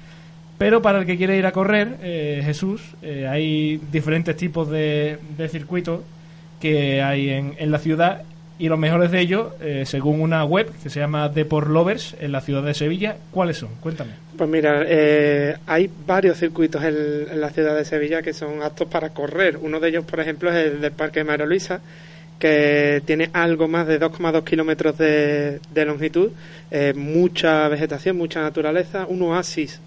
[0.59, 5.49] Pero para el que quiere ir a correr, eh, Jesús, hay diferentes tipos de, de
[5.49, 6.01] circuitos
[6.61, 8.25] que hay en, en la ciudad
[8.59, 12.33] y los mejores de ellos, eh, según una web que se llama Deport Lovers en
[12.33, 13.69] la ciudad de Sevilla, ¿cuáles son?
[13.81, 14.13] Cuéntame.
[14.37, 19.11] Pues mira, eh, hay varios circuitos en, la ciudad de Sevilla que son aptos para
[19.11, 19.59] correr.
[19.61, 21.81] Uno de ellos, por ejemplo, es el del Parque María Luisa,
[22.39, 26.31] que tiene algo más de 2,2 kilómetros de, longitud,
[26.71, 29.81] eh, mucha vegetación, mucha naturaleza, un oasis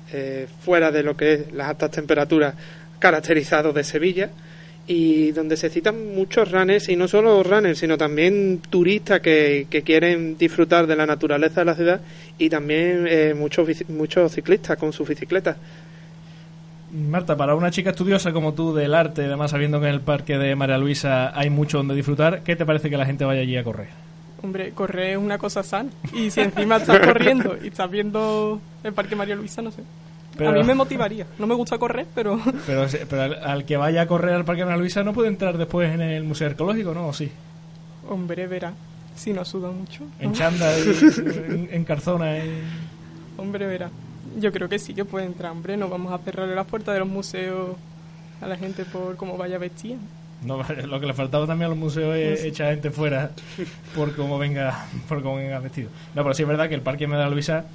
[0.64, 2.56] fuera de lo que es las altas temperaturas
[3.00, 4.30] caracterizados de Sevilla
[4.92, 9.84] y donde se citan muchos runners y no solo runners sino también turistas que, que
[9.84, 12.02] quieren disfrutar de la naturaleza de la ciudad
[12.40, 15.58] y también eh, muchos muchos ciclistas con sus bicicletas
[16.92, 20.40] Marta, para una chica estudiosa como tú del arte, además sabiendo que en el parque
[20.40, 23.58] de María Luisa hay mucho donde disfrutar, ¿qué te parece que la gente vaya allí
[23.58, 23.90] a correr?
[24.42, 25.92] Hombre, correr es una cosa sana.
[26.16, 29.84] Y si encima estás corriendo y estás viendo el parque María Luisa, no sé
[30.48, 31.26] a mí me motivaría.
[31.38, 32.40] No me gusta correr, pero...
[32.66, 32.88] Pero,
[33.44, 36.24] al, que vaya a correr al Parque Ana Luisa no puede entrar después en el
[36.24, 37.08] Museo Arqueológico, ¿no?
[37.08, 37.32] ¿O sí?
[38.08, 38.74] Hombre, verá.
[39.16, 40.06] Si no suda mucho.
[40.20, 42.38] En chanda, y, en, Carzona.
[43.38, 43.90] Hombre, verá.
[44.40, 45.76] Yo creo que sí que puede entrar, hombre.
[45.76, 47.76] No vamos a cerrarle las puertas de los museos
[48.42, 49.98] a la gente por cómo vaya vestida.
[50.42, 53.32] No, lo que le faltaba también a los museos es echar gente fuera
[53.94, 55.90] por cómo venga por cómo venga vestido.
[56.16, 57.66] No, pero sí es verdad que el Parque Ana Luisa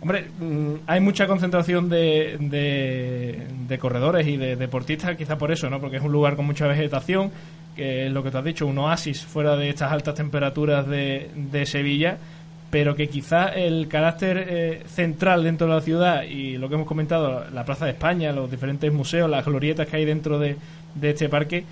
[0.00, 5.80] Hombre, mm, hay mucha concentración de, de, corredores y de deportistas, quizá por eso, ¿no?
[5.80, 7.30] Porque es un lugar con mucha vegetación,
[7.74, 11.30] que es lo que te has dicho, un oasis fuera de estas altas temperaturas de,
[11.34, 12.18] de Sevilla,
[12.70, 16.86] pero que quizá el carácter eh, central dentro de la ciudad y lo que hemos
[16.86, 20.56] comentado, la Plaza de España, los diferentes museos, las glorietas que hay dentro de,
[20.94, 21.64] de este parque,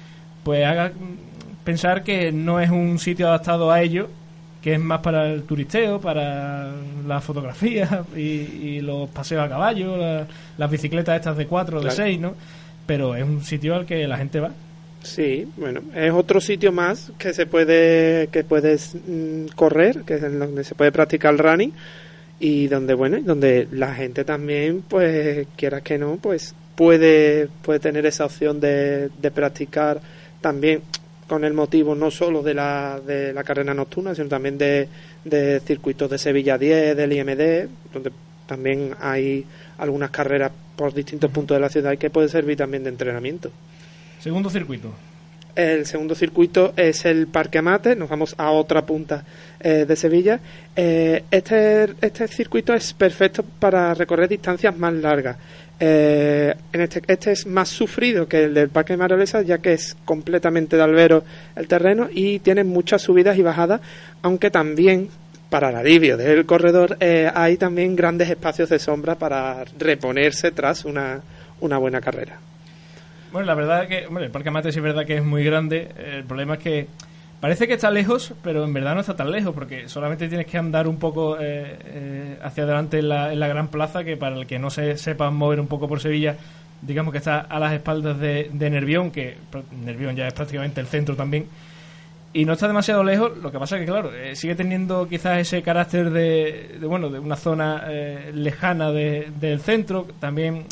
[0.43, 0.93] pues haga
[1.64, 4.09] pensar que no es un sitio adaptado a ello
[4.64, 6.72] que es más para el turisteo, para
[7.06, 12.34] la fotografía y, los paseos a caballo, las bicicletas estas de cuatro, de seis, ¿no?
[12.86, 14.52] Pero es un sitio al que la gente va.
[15.02, 20.22] Sí, bueno, es otro sitio más que se puede que puedes mm, correr, que es
[20.22, 21.72] donde se puede practicar el running
[22.40, 28.06] y donde bueno, donde la gente también pues quieras que no, pues puede puede tener
[28.06, 30.00] esa opción de, de practicar
[30.40, 30.80] también
[31.27, 34.89] con el motivo no solo de la, de la carrera nocturna, sino también de,
[35.25, 38.12] de circuitos de Sevilla 10, del IMD, donde
[38.47, 39.45] también hay
[39.79, 43.51] algunas carreras por distintos puntos de la ciudad y que puede servir también de entrenamiento.
[44.20, 44.93] Segundo circuito.
[45.55, 49.25] El segundo circuito es el Parque Amate, nos vamos a otra punta
[49.61, 50.41] eh, de Sevilla.
[50.75, 55.37] Eh, este, este circuito es perfecto para recorrer distancias más largas.
[55.81, 59.72] Eh, en este, este es más sufrido que el del Parque de Marolesa, ya que
[59.72, 61.25] es completamente de albero
[61.57, 63.81] el terreno y tiene muchas subidas y bajadas,
[64.22, 65.09] aunque también
[65.51, 70.85] para el alivio del corredor eh, hay también grandes espacios de sombra para reponerse tras
[70.85, 71.20] una,
[71.61, 72.39] una buena carrera.
[73.33, 75.89] Bueno, la verdad es que el Parque Mate es verdad que es muy grande.
[75.99, 76.87] El problema es que
[77.45, 80.57] Parece que está lejos, pero en verdad no está tan lejos, porque solamente tienes que
[80.57, 84.59] andar un poco eh, eh, hacia adelante en la, gran plaza, que para el que
[84.59, 86.38] no se sepa mover un poco por Sevilla,
[86.80, 89.36] digamos que está a las espaldas de, Nervión, que
[89.84, 91.47] Nervión ya es prácticamente el centro también,
[92.32, 95.61] y no está demasiado lejos, lo que pasa que, claro, eh, sigue teniendo quizás ese
[95.61, 97.84] carácter de, bueno, de una zona
[98.32, 100.64] lejana del centro, también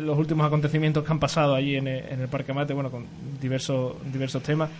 [0.00, 3.04] los últimos acontecimientos que han pasado allí en, en el Parque Mate, bueno, con
[3.40, 4.70] diversos, diversos temas,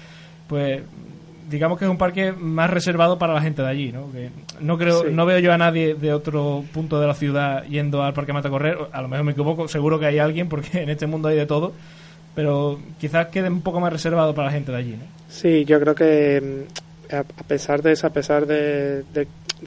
[0.47, 0.83] pues
[1.49, 4.11] digamos que es un parque más reservado para la gente de allí, ¿no?
[4.13, 4.31] Que
[4.61, 8.15] no creo, no veo yo a nadie de otro punto de la ciudad yendo al
[8.15, 8.79] parque Mata Correr.
[8.93, 11.47] A lo mejor me equivoco, seguro que hay alguien porque en este mundo hay de
[11.47, 11.73] todo,
[12.35, 15.05] pero quizás quede un poco más reservado para la gente de allí, ¿no?
[15.29, 16.67] Sí, yo creo que
[17.11, 19.05] mm, a pesar de eso, a pesar de,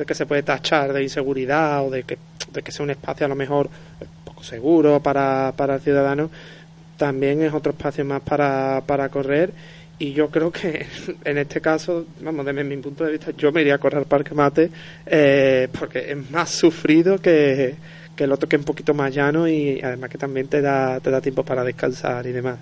[0.05, 2.17] que se puede tachar de inseguridad o de que,
[2.51, 3.69] de que sea un espacio a lo mejor
[4.23, 6.29] poco seguro para, para el ciudadano,
[6.97, 9.51] también es otro espacio más para, para correr
[9.99, 10.85] y yo creo que
[11.25, 14.35] en este caso, vamos, desde mi punto de vista, yo me iría a correr Parque
[14.35, 14.69] Mate
[15.05, 17.75] eh, porque es más sufrido que,
[18.15, 20.99] que el otro que es un poquito más llano y además que también te da,
[20.99, 22.57] te da tiempo para descansar y demás.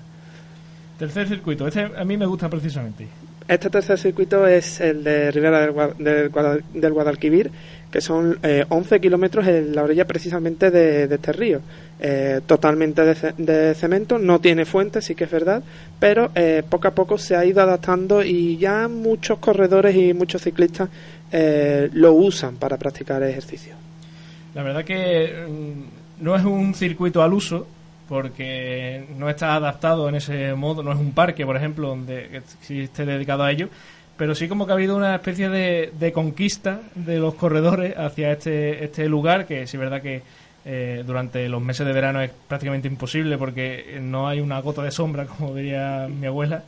[0.98, 3.08] Tercer circuito, este a mí me gusta precisamente.
[3.48, 6.32] Este tercer circuito es el de Ribera del,
[6.74, 7.52] del, Guadalquivir,
[7.96, 11.62] que son eh, 11 kilómetros en la orilla precisamente de, este río.
[11.98, 13.02] Eh, totalmente
[13.38, 15.64] de, cemento, no tiene fuente, sí que es verdad,
[15.98, 20.42] pero eh, poco a poco se ha ido adaptando y ya muchos corredores y muchos
[20.42, 20.90] ciclistas
[21.32, 23.76] eh, lo usan para practicar ejercicio.
[24.54, 27.66] La verdad que mm, no es un circuito al uso,
[28.10, 33.06] porque no está adaptado en ese modo, no es un parque, por ejemplo, donde esté
[33.06, 33.70] dedicado a ello,
[34.18, 38.32] pero sí como que ha habido una especie de, de conquista de los corredores hacia
[38.32, 40.24] este, este lugar, que sí es verdad que
[40.68, 44.90] eh, durante los meses de verano es prácticamente imposible porque no hay una gota de
[44.90, 46.64] sombra, como diría mi abuela.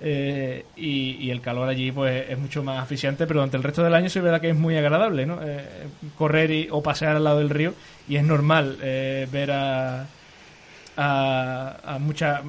[0.00, 3.94] Eh, y, el calor allí pues es mucho más asfixiante, pero durante el resto del
[3.94, 5.40] año sí es verdad que es muy agradable, ¿no?
[5.42, 5.64] Eh,
[6.16, 7.74] correr o pasear al lado del río
[8.08, 10.06] y es normal ver a,
[10.96, 12.40] a, a muchas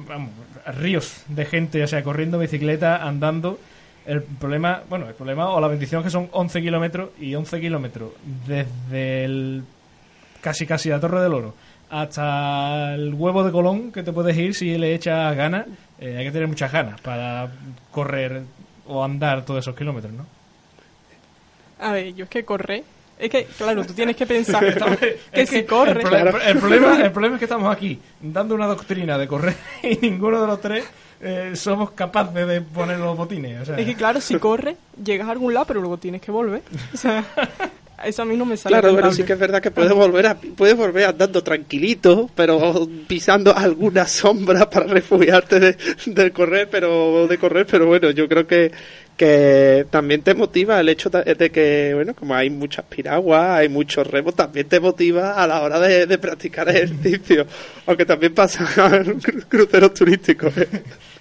[0.78, 3.58] ríos de gente, o sea, corriendo bicicleta, andando.
[4.06, 7.60] El problema, bueno, el problema o la bendición es que son 11 kilómetros y 11
[7.60, 8.12] kilómetros
[8.46, 9.62] desde el
[10.40, 11.54] casi casi la Torre del Oro
[11.90, 15.66] hasta el huevo de Colón que te puedes ir si le echas ganas.
[15.98, 17.50] Eh, hay que tener muchas ganas para
[17.90, 18.42] correr
[18.86, 20.26] o andar todos esos kilómetros, ¿no?
[21.80, 22.84] A ver, yo es que correr
[23.20, 24.64] es que, claro, tú tienes que pensar
[25.32, 26.00] que, si corre.
[26.00, 30.40] El, problema, el problema es que estamos aquí dando una doctrina de correr y ninguno
[30.40, 30.84] de los tres
[31.20, 33.68] eh, somos capaces de poner los botines.
[33.68, 36.62] Es que, claro, si corre, llegas a algún lado, pero luego tienes que volver.
[36.94, 37.24] O sea,
[38.04, 38.78] eso a mí no me sale.
[38.78, 42.88] Claro, pero sí que es verdad que puedes volver, a, puedes volver andando tranquilito, pero
[43.06, 45.76] pisando alguna sombra para refugiarte de,
[46.06, 48.72] de correr, pero de correr, pero bueno, yo creo que
[49.20, 54.06] que también te motiva el hecho de, que, bueno, como hay muchas piraguas, hay muchos
[54.06, 57.46] remos, también te motiva a la hora de, practicar ejercicio,
[57.84, 60.56] aunque también pasa en cruceros turísticos.
[60.56, 60.68] ¿eh?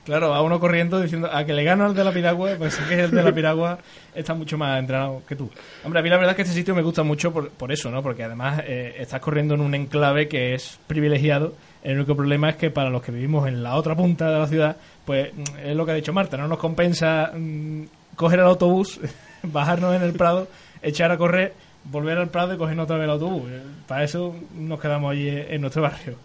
[0.10, 2.88] Claro, a uno corriendo diciendo a que le gano al de la piragua, pues es
[2.88, 3.78] que el de la piragua
[4.16, 5.52] está mucho más entrenado que tú.
[5.84, 7.92] Hombre, a mí la verdad es que este sitio me gusta mucho por, por eso,
[7.92, 8.02] ¿no?
[8.02, 11.54] Porque además eh, estás corriendo en un enclave que es privilegiado.
[11.84, 14.48] El único problema es que para los que vivimos en la otra punta de la
[14.48, 15.30] ciudad, pues
[15.64, 17.84] es lo que ha dicho Marta, no nos compensa mm,
[18.16, 19.00] coger el autobús,
[19.44, 20.48] bajarnos en el Prado,
[20.82, 21.54] echar a correr,
[21.84, 23.44] volver al Prado y coger otra vez el autobús.
[23.88, 26.16] Para eso nos quedamos allí en nuestro barrio.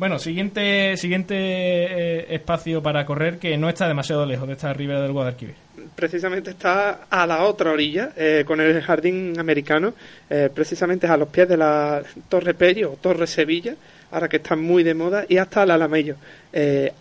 [0.00, 5.02] Bueno, siguiente siguiente eh, espacio para correr que no está demasiado lejos de esta ribera
[5.02, 5.56] del Guadalquivir.
[5.94, 9.92] Precisamente está a la otra orilla, eh, con el jardín americano,
[10.30, 13.74] eh, precisamente a los pies de la Torre Pello o Torre Sevilla,
[14.10, 16.16] ahora que está muy de moda, y hasta el Alameyo.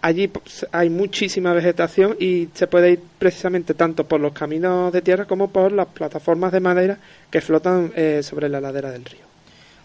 [0.01, 5.01] Allí pues, hay muchísima vegetación y se puede ir precisamente tanto por los caminos de
[5.01, 6.97] tierra como por las plataformas de madera
[7.31, 7.93] que flotan
[8.23, 9.28] sobre la ladera del río.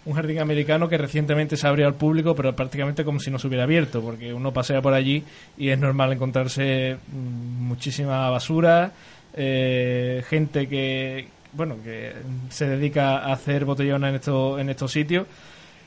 [0.06, 3.46] Un jardín americano que recientemente se abrió al público, pero prácticamente como si no se
[3.46, 5.24] hubiera abierto, porque uno pasea por allí
[5.56, 8.92] y es normal encontrarse mm, muchísima basura,
[9.34, 12.12] eh, gente que bueno que
[12.50, 15.26] se dedica a hacer botellones en estos en estos sitios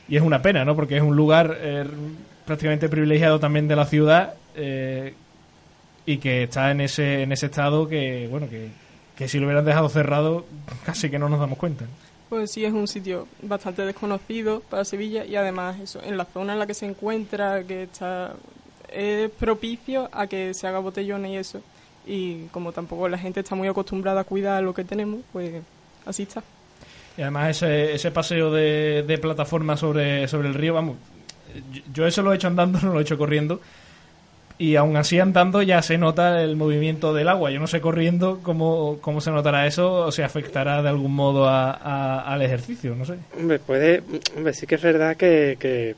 [0.09, 0.76] y es una pena, ¿no?
[0.76, 1.86] Porque es un lugar eh,
[2.45, 5.13] prácticamente privilegiado también de la ciudad eh,
[6.05, 8.70] y que está en ese, en ese estado que, bueno, que,
[9.15, 10.45] que si lo hubieran dejado cerrado
[10.86, 11.86] casi que no nos damos cuenta.
[12.30, 16.53] Pues sí, es un sitio bastante desconocido para Sevilla y además eso, en la zona
[16.53, 18.34] en la que se encuentra, que está
[18.89, 21.61] es propicio a que se haga botellones y eso.
[22.05, 25.61] Y como tampoco la gente está muy acostumbrada a cuidar lo que tenemos, pues
[26.05, 26.43] así está.
[27.17, 30.97] Y además ese, ese paseo de, de plataforma sobre, sobre el río, vamos,
[31.93, 33.59] yo eso lo he hecho andando, no lo he hecho corriendo.
[34.60, 37.51] Y aún así andando ya se nota el movimiento del agua.
[37.51, 41.47] Yo no sé corriendo cómo, cómo se notará eso o se afectará de algún modo
[41.47, 43.16] a, al ejercicio, no sé.
[43.38, 44.01] Hombre, puede,
[44.36, 45.95] hombre, sí que es verdad que, que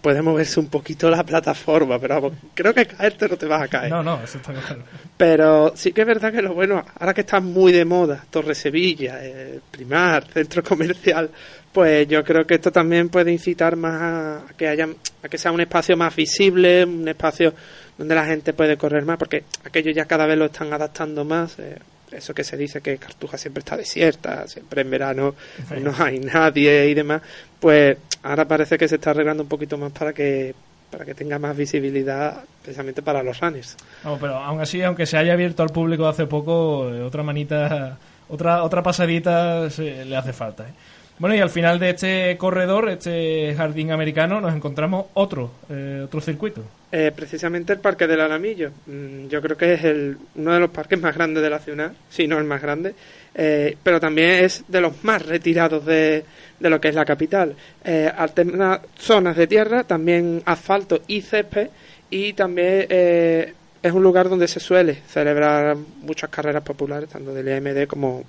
[0.00, 3.68] puede moverse un poquito la plataforma, pero vamos, creo que caerte no te vas a
[3.68, 3.90] caer.
[3.90, 4.82] No, no, eso está claro.
[5.16, 8.54] Pero sí que es verdad que lo bueno, ahora que está muy de moda, Torre
[8.54, 11.30] Sevilla, eh, Primar, centro comercial,
[11.72, 14.88] pues yo creo que esto también puede incitar más a que haya,
[15.22, 17.54] a que sea un espacio más visible, un espacio
[18.00, 21.58] donde la gente puede correr más, porque aquello ya cada vez lo están adaptando más.
[21.58, 21.76] Eh,
[22.10, 25.34] eso que se dice que Cartuja siempre está desierta, siempre en verano
[25.82, 27.20] no hay nadie y demás,
[27.60, 30.54] pues ahora parece que se está arreglando un poquito más para que
[30.90, 33.76] para que tenga más visibilidad precisamente para los runners.
[34.02, 37.98] No, pero aún así, aunque se haya abierto al público hace poco, eh, otra manita,
[38.30, 40.64] otra otra pasadita le hace falta.
[40.64, 40.72] ¿eh?
[41.20, 46.22] Bueno, y al final de este corredor, este jardín americano, nos encontramos otro, eh, otro
[46.22, 46.64] circuito.
[46.90, 48.70] Eh, precisamente el Parque del Alamillo.
[48.86, 51.92] Mm, Yo creo que es el, uno de los parques más grandes de la ciudad,
[52.08, 52.94] si no el más grande,
[53.34, 56.24] eh, pero también es de los más retirados de,
[56.58, 57.54] de lo que es la capital.
[57.84, 61.68] Eh, alterna zonas de tierra, también asfalto y césped,
[62.08, 67.86] y también es un lugar donde se suele celebrar muchas carreras populares, tanto del EMD
[67.86, 68.24] como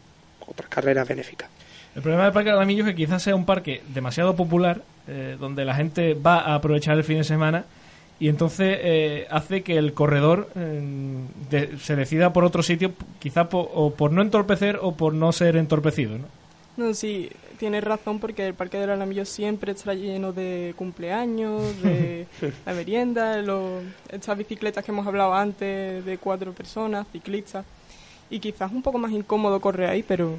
[0.45, 1.49] otras carreras benéficas.
[1.95, 5.35] El problema del Parque de Alamillo es que quizás sea un parque demasiado popular, eh,
[5.39, 7.65] donde la gente va a aprovechar el fin de semana
[8.19, 10.81] y entonces eh, hace que el corredor eh,
[11.49, 15.31] de- se decida por otro sitio, quizás po- o por no entorpecer o por no
[15.33, 16.17] ser entorpecido.
[16.17, 16.25] ¿no?
[16.77, 22.25] No, sí, tienes razón porque el Parque del Alamillo siempre está lleno de cumpleaños, de
[22.65, 27.65] la merienda, los- estas bicicletas que hemos hablado antes de cuatro personas, ciclistas.
[28.29, 30.35] Y quizás un poco más incómodo correr ahí, pero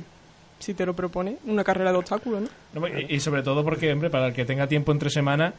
[0.63, 2.43] si te lo propone, una carrera de obstáculos,
[2.73, 2.89] ¿no?
[3.09, 5.53] Y, sobre todo porque, hombre, para el que tenga tiempo entre semana,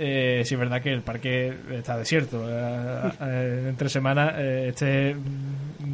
[0.00, 2.44] eh, sí es verdad que el parque está desierto.
[2.48, 5.14] Eh, eh, entre semana, eh, este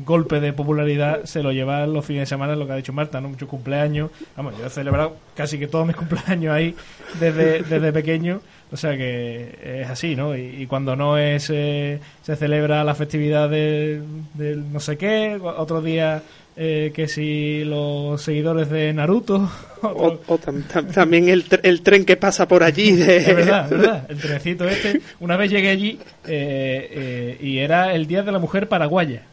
[0.04, 3.20] golpe de popularidad se lo lleva los fines de semana, lo que ha dicho Marta,
[3.20, 3.28] ¿no?
[3.28, 4.10] Muchos cumpleaños.
[4.34, 6.74] Vamos, yo he celebrado casi que todos mis cumpleaños ahí
[7.20, 8.40] desde, desde pequeño.
[8.72, 10.34] O sea que es así, ¿no?
[10.36, 14.02] Y, y cuando no es, se celebra la festividad del
[14.32, 16.22] del no sé qué, otro día
[16.56, 19.50] eh, que si los seguidores de Naruto.
[19.86, 22.92] O, o tam- tam- también el, el tren que pasa por allí.
[22.92, 23.16] De...
[23.18, 24.06] Es verdad, es verdad.
[24.10, 25.02] El trenecito este.
[25.20, 29.24] Una vez llegué allí eh, eh, y era el Día de la Mujer Paraguaya.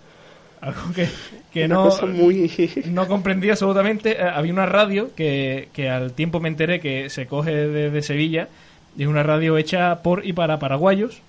[0.59, 1.07] Algo que,
[1.53, 2.51] que no, muy...
[2.83, 4.21] no comprendí absolutamente.
[4.21, 8.01] Eh, había una radio que, que al tiempo me enteré que se coge de, de
[8.01, 8.49] Sevilla
[8.97, 11.21] y es una radio hecha por y para paraguayos.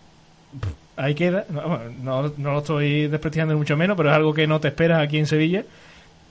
[0.96, 1.44] Ahí queda.
[1.48, 5.00] No, no, no lo estoy desprestigiando mucho menos, pero es algo que no te esperas
[5.00, 5.64] aquí en Sevilla.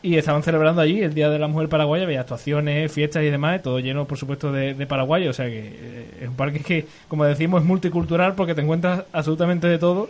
[0.04, 3.62] Y estaban celebrando allí el Día de la Mujer Paraguaya, había actuaciones, fiestas y demás,
[3.62, 5.30] todo lleno, por supuesto, de, de paraguayos.
[5.30, 9.04] O sea que eh, es un parque que, como decimos, es multicultural porque te encuentras
[9.14, 10.10] absolutamente de todo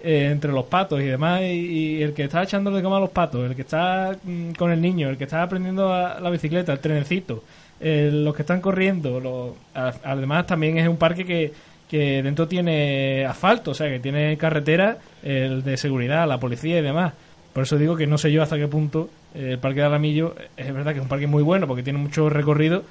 [0.00, 1.42] eh, entre los patos y demás.
[1.42, 4.70] Y, el que está echándole de cama a los patos, el que está mm, con
[4.70, 7.42] el niño, el que está aprendiendo la bicicleta, el trenecito,
[7.80, 9.18] eh, los que están corriendo.
[9.18, 11.52] Los, a- además, también es un parque que,
[11.90, 16.82] que dentro tiene asfalto, o sea, que tiene carretera, el de seguridad, la policía y
[16.82, 17.12] demás.
[17.52, 20.72] Por eso digo que no sé yo hasta qué punto el Parque de Alamillo es
[20.72, 22.84] verdad que es un parque muy bueno porque tiene mucho recorrido,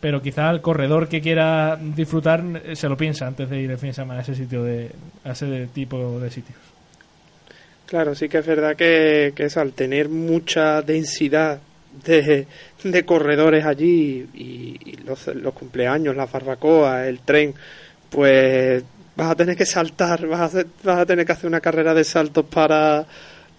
[0.00, 3.78] pero quizá el corredor que quiera disfrutar eh, se lo piensa antes de ir el
[3.78, 4.90] fin de semana a ese sitio de
[5.24, 6.58] a ese tipo de sitios.
[7.86, 11.60] Claro, sí que es verdad que, que eso, al tener mucha densidad
[12.04, 12.46] de,
[12.82, 17.54] de corredores allí y, y los, los cumpleaños, las barbacoas, el tren,
[18.10, 18.82] pues
[19.16, 22.04] vas a tener que saltar, vas a, vas a tener que hacer una carrera de
[22.04, 23.06] saltos para,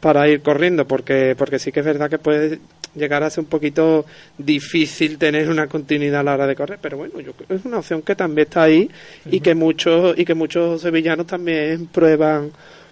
[0.05, 2.59] para ir corriendo, porque, porque sí que es verdad que puede
[2.93, 4.05] llegar a ser un poquito
[4.37, 7.65] difícil tener una continuidad a la hora de correr, pero bueno, yo creo que es
[7.65, 8.87] una opción que también está ahí
[9.25, 12.51] y que muchos y que muchos sevillanos también prueban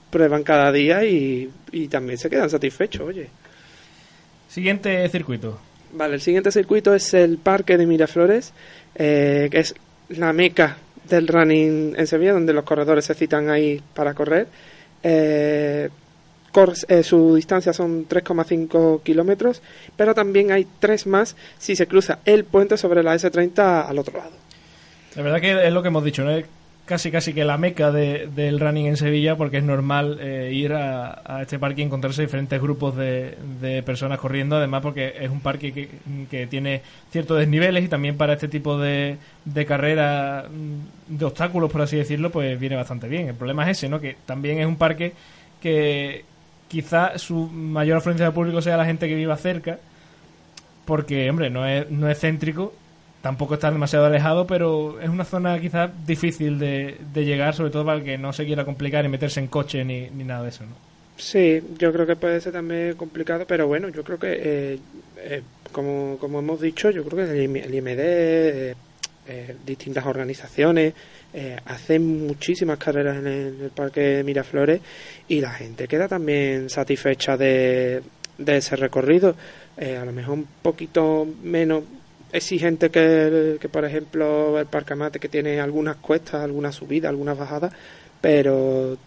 [0.10, 3.28] prueban cada día y, y también se quedan satisfechos, oye.
[4.50, 5.60] Siguiente circuito.
[5.92, 8.54] Vale, el siguiente circuito es el Parque de Miraflores,
[8.96, 9.76] eh, que es
[10.10, 14.48] la meca del running en Sevilla, donde los corredores se citan ahí para correr.
[15.04, 15.90] Eh,
[16.88, 19.62] eh, su distancia son 3,5 kilómetros,
[19.96, 24.18] pero también hay tres más si se cruza el puente sobre la S30 al otro
[24.18, 24.32] lado.
[25.16, 26.32] La verdad que es lo que hemos dicho, ¿no?
[26.86, 30.74] Casi casi que la meca de- del running en Sevilla porque es normal eh, ir
[30.74, 35.30] a, a este parque y encontrarse diferentes grupos de, de personas corriendo, además porque es
[35.30, 35.88] un parque que,
[36.30, 41.72] que tiene ciertos desniveles y también para este tipo de, de carrera mm, de obstáculos,
[41.72, 43.30] por así decirlo, pues viene bastante bien.
[43.30, 44.02] El problema es ese, ¿no?
[44.02, 45.14] Que también es un parque
[45.62, 46.26] que
[46.74, 49.78] quizá su mayor afluencia de público sea la gente que viva cerca,
[50.86, 52.74] porque, hombre, no es, no es céntrico,
[53.22, 58.00] tampoco está demasiado alejado, pero es una zona quizás difícil de, llegar, sobre todo para
[58.00, 60.64] el que no se quiera complicar y meterse en coche ni, ni nada de eso,
[60.64, 60.74] ¿no?
[61.16, 64.80] Sí, yo creo que puede ser también complicado, pero bueno, yo creo que, eh,
[65.18, 68.76] eh, como, como hemos dicho, yo creo que el IMD, eh,
[69.28, 70.96] eh, distintas organizaciones,
[71.34, 74.82] eh, hacen muchísimas carreras en el, Parque de Miraflores
[75.28, 78.02] y la gente queda también satisfecha de,
[78.38, 79.36] de ese recorrido.
[79.78, 81.84] Eh, a lo mejor un poquito menos
[82.32, 87.10] exigente que, el- que, por ejemplo, el Parque Amate, que tiene algunas cuestas, algunas subidas,
[87.10, 87.74] algunas bajadas,
[88.22, 88.98] pero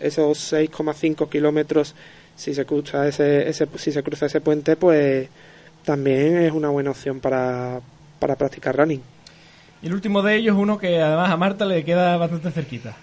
[0.00, 1.94] esos 6,5 kilómetros
[2.34, 5.28] si se cruza ese, ese si se cruza ese puente pues
[5.84, 7.80] también es una buena opción para,
[8.18, 9.02] para practicar running
[9.82, 12.96] Y el último de ellos, uno que además a Marta le queda bastante cerquita.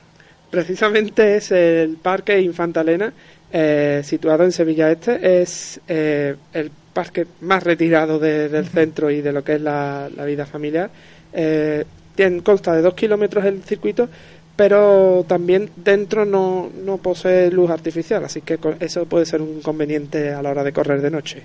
[0.51, 3.13] precisamente es el parque Infanta Elena
[3.51, 9.31] eh, situado en Sevilla Este es eh, el parque más retirado del centro y de
[9.31, 10.89] lo que es la, vida familiar.
[11.31, 14.09] Eh, tiene, consta de dos kilómetros el circuito,
[14.55, 20.33] pero también dentro no, no posee luz artificial, así que eso puede ser un inconveniente
[20.33, 21.43] a la hora de correr de noche.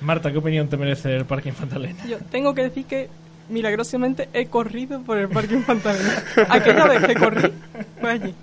[0.00, 2.06] Marta, ¿qué opinión te merece el Parque Infantalena?
[2.06, 3.08] Yo tengo que decir que
[3.48, 6.22] milagrosamente he corrido por el Parque Infantalena.
[6.48, 7.52] Aquella vez que corrí
[8.00, 8.34] fue allí.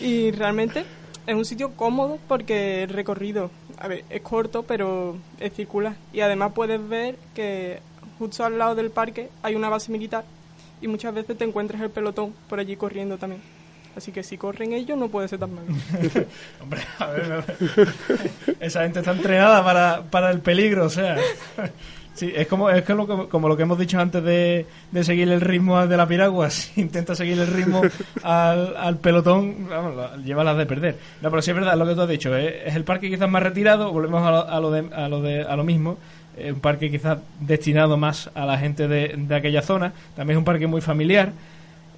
[0.00, 0.84] Y realmente
[1.26, 5.94] es un sitio cómodo porque el recorrido, a ver, es corto, pero es circular.
[6.12, 7.80] Y además puedes ver que
[8.18, 10.24] justo al lado del parque hay una base militar
[10.80, 13.42] y muchas veces te encuentras el pelotón por allí corriendo también.
[13.96, 15.66] Así que si corren ellos no puede ser tan malo.
[16.62, 17.44] Hombre, a ver,
[18.60, 21.16] esa gente está entrenada para, para el peligro, o sea.
[22.18, 25.40] Sí, es como, es como, como lo que hemos dicho antes de, de seguir el
[25.40, 26.50] ritmo de la piragua.
[26.58, 27.80] Si intenta seguir el ritmo
[28.24, 29.94] al, al pelotón, vamos,
[30.24, 30.96] lleva las de perder.
[31.22, 32.34] No, pero sí es verdad lo que tú has dicho.
[32.34, 35.42] Es el parque quizás más retirado, volvemos a lo, a lo, de, a lo, de,
[35.42, 35.96] a lo mismo.
[36.44, 39.92] Un parque quizás destinado más a la gente de, de aquella zona.
[40.16, 41.30] También es un parque muy familiar,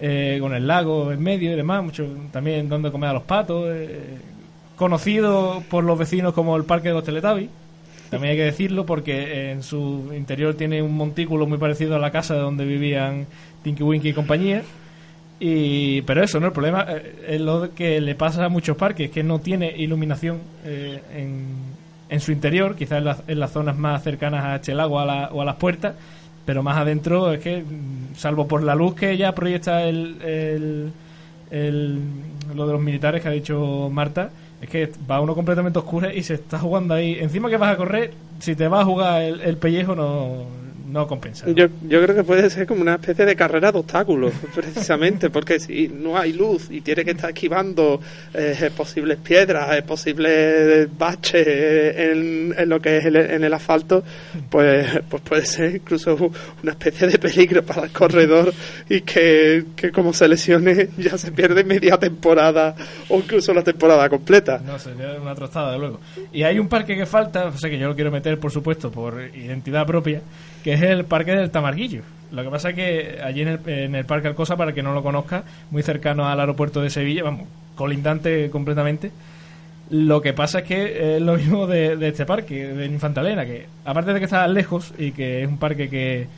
[0.00, 1.82] eh, con el lago en medio y demás.
[1.82, 3.64] Mucho, también donde comer a los patos.
[3.70, 4.18] Eh,
[4.76, 7.48] conocido por los vecinos como el Parque de los Teletubbies
[8.10, 12.10] también hay que decirlo porque en su interior tiene un montículo muy parecido a la
[12.10, 13.26] casa donde vivían
[13.62, 14.62] Tinky Winky y compañía.
[15.38, 16.48] Y, pero eso, ¿no?
[16.48, 20.38] El problema eh, es lo que le pasa a muchos parques, que no tiene iluminación
[20.64, 21.46] eh, en,
[22.10, 25.56] en, su interior, quizás en, las zonas más cercanas a este lago o a las
[25.56, 25.94] puertas,
[26.44, 30.92] pero más adentro es que, mm, salvo por la luz que ya proyecta el,
[31.50, 32.00] el,
[32.54, 34.30] lo de los militares que ha dicho Marta,
[34.60, 37.18] es que va uno completamente oscuro y se está jugando ahí.
[37.18, 40.44] Encima que vas a correr, si te vas a jugar el pellejo, no,
[40.90, 41.08] no.
[41.46, 45.60] Yo, yo creo que puede ser como una especie de carrera de obstáculos, precisamente, porque
[45.60, 48.00] si no hay luz y tiene que estar esquivando
[48.34, 54.02] eh, posibles piedras, eh, posibles baches en, en, lo que es el, en el asfalto,
[54.48, 56.16] pues, pues puede ser incluso
[56.62, 58.52] una especie de peligro para el corredor
[58.88, 62.74] y que, que como se lesione ya se pierde media temporada
[63.08, 64.60] o incluso la temporada completa.
[64.64, 66.00] No, sería una trastada, de luego.
[66.32, 68.90] Y hay un parque que falta, o sea que yo lo quiero meter, por supuesto,
[68.90, 70.22] por identidad propia,
[70.62, 72.02] que es el Parque del Tamarguillo.
[72.32, 74.94] Lo que pasa es que allí en el, en el Parque Alcosa, para que no
[74.94, 79.10] lo conozca, muy cercano al aeropuerto de Sevilla, vamos, colindante completamente.
[79.90, 84.12] Lo que pasa es que es lo mismo de, este parque, de Infantalena, que aparte
[84.12, 86.28] de que está lejos y que es un parque que,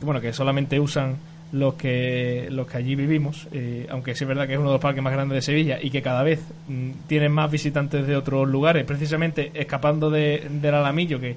[0.00, 1.16] bueno, que solamente usan
[1.52, 4.74] los que los que allí vivimos, eh, aunque sí es verdad que es uno de
[4.74, 8.16] los parques más grandes de Sevilla y que cada vez mm, tienen más visitantes de
[8.16, 11.36] otros lugares, precisamente escapando de, del Alamillo, que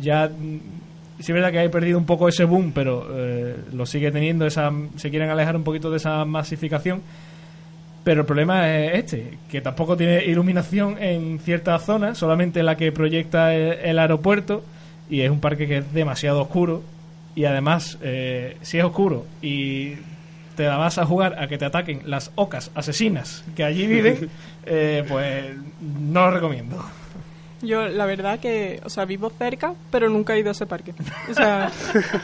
[0.00, 0.58] ya mm,
[1.18, 4.46] sí es verdad que ha perdido un poco ese boom, pero eh, lo sigue teniendo,
[4.46, 7.02] esa, se quieren alejar un poquito de esa masificación.
[8.02, 12.92] Pero el problema es este, que tampoco tiene iluminación en ciertas zonas, solamente la que
[12.92, 14.62] proyecta el, aeropuerto,
[15.08, 16.82] y es un parque que es demasiado oscuro.
[17.34, 19.94] Y además, eh, si es oscuro y
[20.54, 24.28] te vas a jugar a que te ataquen las ocas asesinas que allí viven,
[24.66, 25.46] eh, pues
[25.80, 26.84] no lo recomiendo.
[27.64, 30.94] Yo, la verdad que, o sea, vivo cerca, pero nunca he ido a ese parque.
[31.30, 31.70] O sea,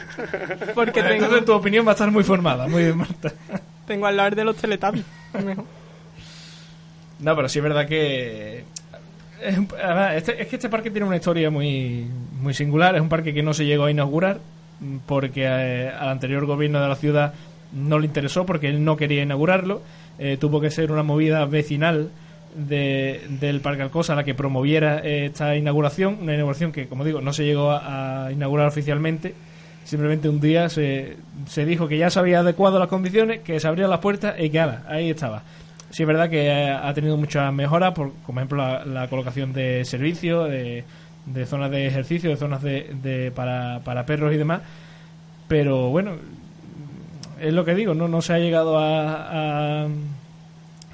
[0.75, 1.25] porque tengo...
[1.25, 3.31] Entonces tu opinión va a estar muy formada, muy bien, Marta.
[3.87, 5.05] Tengo al lado de los Teletubbies,
[7.19, 8.63] No, pero sí es verdad que...
[9.41, 9.57] Es,
[10.15, 12.07] este, es, que este parque tiene una historia muy,
[12.39, 12.95] muy singular.
[12.95, 14.39] Es un parque que no se llegó a inaugurar
[15.05, 17.33] porque eh, al anterior gobierno de la ciudad
[17.71, 19.81] no le interesó porque él no quería inaugurarlo.
[20.19, 22.11] Eh, tuvo que ser una movida vecinal
[22.55, 27.21] de, del Parque Alcosa la que promoviera eh, esta inauguración, una inauguración que, como digo,
[27.21, 29.33] no se llegó a, inaugurar oficialmente.
[29.83, 33.67] Simplemente un día se, se, dijo que ya se había adecuado las condiciones, que se
[33.67, 35.43] abrían las puertas y que ahí estaba.
[35.89, 40.49] Sí es verdad que ha, tenido muchas mejoras, por, como ejemplo la, colocación de servicios,
[40.49, 40.85] de,
[41.25, 44.61] de, zonas de ejercicio, de zonas de, de para, para perros y demás.
[45.47, 46.13] Pero bueno,
[47.41, 49.87] es lo que digo, no, no se ha llegado a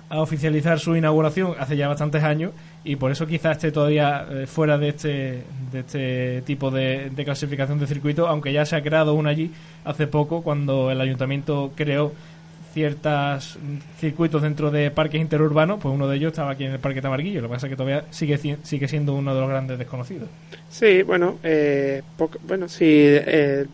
[0.10, 2.54] oficializar su inauguración hace ya bastantes años
[2.84, 7.26] y por eso quizás esté todavía eh, fuera de este, de este tipo de, de,
[7.26, 9.52] clasificación de circuito, aunque ya se ha creado una allí
[9.84, 12.14] hace poco cuando el ayuntamiento creó
[12.78, 13.58] ciertos
[14.00, 17.42] circuitos dentro de parques interurbanos, pues uno de ellos estaba aquí en el Parque Tamarguillo,
[17.42, 20.30] lo que pasa es que todavía sigue, sigue siendo uno de los grandes desconocidos.
[20.70, 22.04] Sí, bueno, eh,
[22.44, 23.66] bueno si eh,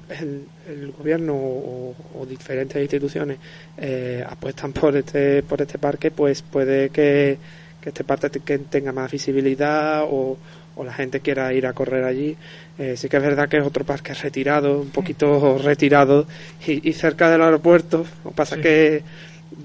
[0.70, 3.40] el, gobierno o, diferentes instituciones
[3.78, 7.38] eh, apuestan por este, por este parque, pues puede que
[7.84, 10.38] este parque tenga más visibilidad o
[10.76, 12.36] o la gente quiera ir a correr allí.
[12.78, 16.26] Eh, sí que es verdad que es otro parque retirado, un poquito retirado
[16.66, 18.06] y, cerca del aeropuerto.
[18.24, 19.04] Lo que pasa es que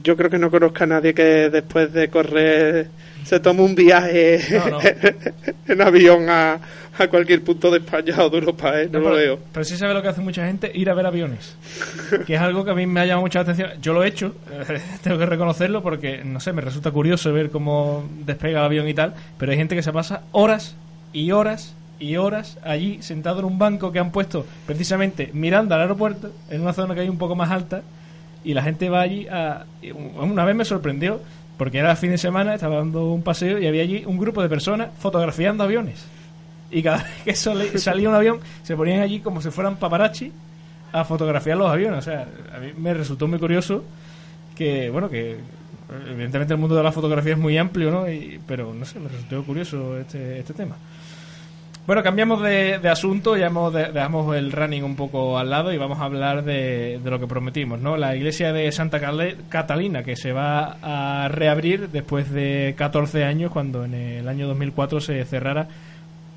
[0.02, 2.88] yo creo que no conozca a nadie que después de correr
[3.24, 4.40] se toma un viaje
[5.68, 6.58] en avión a,
[6.98, 8.88] a, cualquier punto de España o de Europa, ¿eh?
[8.90, 9.38] No, lo veo.
[9.52, 11.56] Pero sí sabe lo que hace mucha gente, ir a ver aviones.
[12.26, 13.70] que es algo que a mí me ha llamado mucha atención.
[13.80, 14.34] Yo lo he hecho,
[15.02, 18.94] tengo que reconocerlo porque, no sé, me resulta curioso ver cómo despega el avión y
[18.94, 20.76] tal, pero hay gente que se pasa horas
[21.12, 25.82] y horas y horas allí sentado en un banco que han puesto precisamente mirando al
[25.82, 27.82] aeropuerto, en una zona que hay un poco más alta,
[28.44, 29.64] y la gente va allí a...
[30.20, 31.20] Una vez me sorprendió,
[31.56, 34.48] porque era fin de semana, estaba dando un paseo y había allí un grupo de
[34.48, 36.04] personas fotografiando aviones.
[36.70, 40.32] Y cada vez que salía un avión, se ponían allí como si fueran paparazzi
[40.92, 41.98] a fotografiar los aviones.
[41.98, 43.84] O sea, a mí me resultó muy curioso
[44.54, 45.36] que, bueno, que
[46.10, 48.04] evidentemente el mundo de la fotografía es muy amplio, ¿no?
[48.46, 50.76] pero no sé, me resultó curioso este, este tema.
[51.88, 55.98] Bueno, cambiamos de, asunto, ya hemos dejamos el running un poco al lado y vamos
[56.00, 57.96] a hablar de, lo que prometimos, ¿no?
[57.96, 59.00] La iglesia de Santa
[59.48, 65.00] Catalina, que se va a reabrir después de 14 años, cuando en el año 2004
[65.00, 65.66] se cerrara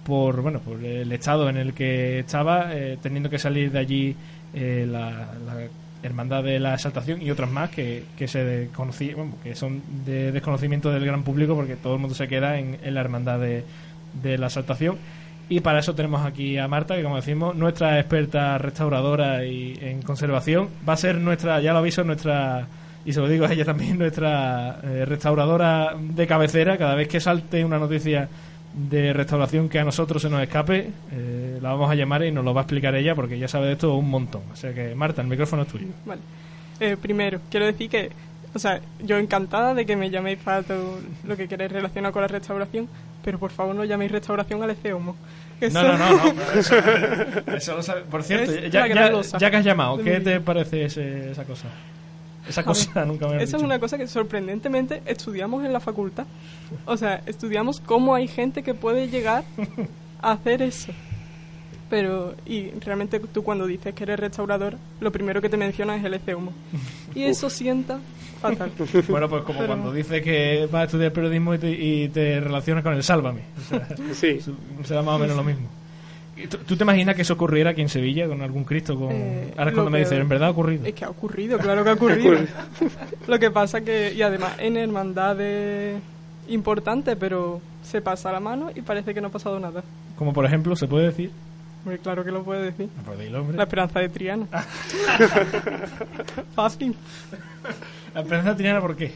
[0.05, 4.15] por, bueno, por el estado en el que estaba, eh, teniendo que salir de allí
[4.53, 5.27] eh, la,
[6.01, 8.69] Hermandad de la Exaltación y otras más que, que se
[9.43, 13.01] que son de desconocimiento del gran público porque todo el mundo se queda en, la
[13.01, 13.65] Hermandad de,
[14.23, 14.97] de la Exaltación
[15.51, 20.01] y para eso tenemos aquí a Marta, que como decimos, nuestra experta restauradora y en
[20.01, 20.69] conservación.
[20.87, 22.67] Va a ser nuestra, ya lo aviso, nuestra,
[23.03, 26.77] y se lo digo a ella también, nuestra eh, restauradora de cabecera.
[26.77, 28.29] Cada vez que salte una noticia
[28.73, 32.45] de restauración que a nosotros se nos escape, eh, la vamos a llamar y nos
[32.45, 34.43] lo va a explicar ella porque ya sabe de esto un montón.
[34.53, 35.87] O sea que, Marta, el micrófono es tuyo.
[36.05, 36.21] Vale.
[36.79, 38.09] Eh, primero, quiero decir que,
[38.55, 42.21] o sea, yo encantada de que me llaméis para todo lo que queréis relacionado con
[42.21, 42.87] la restauración,
[43.23, 45.15] pero por favor no llaméis restauración al Eceomo.
[45.71, 47.55] No, no, no, no.
[47.55, 48.01] Eso, lo sabe.
[48.01, 51.67] Por cierto, ya, ya, que has llamado, ¿qué te parece esa cosa?
[52.47, 56.25] Esa cosa nunca me Esa es una cosa que sorprendentemente estudiamos en la facultad.
[56.85, 59.43] O sea, estudiamos cómo hay gente que puede llegar
[60.21, 60.91] a hacer eso.
[61.91, 66.03] Pero, y realmente tú cuando dices que eres restaurador, lo primero que te menciona es
[66.05, 66.53] el ese humo.
[67.13, 67.99] Y eso sienta
[68.39, 68.71] fatal.
[69.09, 73.03] Bueno, pues como cuando dices que vas a estudiar periodismo y te, relacionas con el
[73.03, 73.41] Sálvame.
[74.13, 74.39] sí.
[74.85, 75.67] Será más o menos lo mismo.
[76.65, 78.97] ¿Tú, te imaginas que eso ocurriera aquí en Sevilla con algún Cristo?
[78.97, 79.11] Con...
[79.11, 80.85] Eh, Ahora es cuando me dices, ¿en verdad ha ocurrido?
[80.85, 82.37] Es que ha ocurrido, claro que ha ocurrido.
[83.27, 86.01] lo que pasa que, y además en hermandades
[86.47, 89.83] importantes, pero se pasa la mano y parece que no ha pasado nada.
[90.17, 91.31] Como por ejemplo, ¿se puede decir?
[91.83, 92.89] Muy claro que lo puede decir.
[93.55, 94.47] La esperanza de Triana.
[96.55, 96.95] Fácil.
[98.13, 99.13] ¿La esperanza de Triana por qué?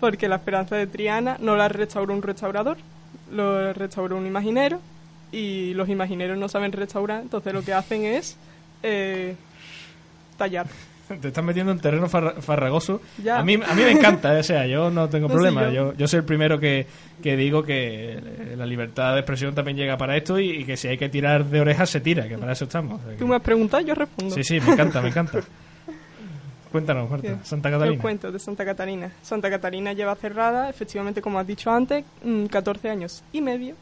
[0.00, 2.78] Porque la esperanza de Triana no la restauró un restaurador,
[3.30, 4.80] lo restauró un imaginero
[5.30, 8.36] y los imagineros no saben restaurar, entonces lo que hacen es
[8.82, 9.36] eh,
[10.38, 10.66] tallar.
[11.18, 13.00] Te estás metiendo en terreno farragoso.
[13.30, 15.70] A mí, a mí me encanta, o sea, yo no tengo problema.
[15.70, 15.94] yo.
[15.94, 16.06] yo.
[16.06, 16.86] soy el primero que,
[17.22, 18.18] que, digo que
[18.56, 21.60] la libertad de expresión también llega para esto y, que si hay que tirar de
[21.60, 23.00] orejas se tira, que para eso estamos.
[23.18, 24.34] Tú me has preguntado, yo respondo.
[24.34, 25.40] Sí, sí, me encanta, me encanta.
[26.70, 27.96] Cuéntanos, Marta, Santa Catalina.
[27.96, 29.10] El cuento de Santa Catalina.
[29.22, 32.04] Santa Catalina lleva cerrada, efectivamente, como has dicho antes,
[32.50, 33.74] 14 mm, años y medio.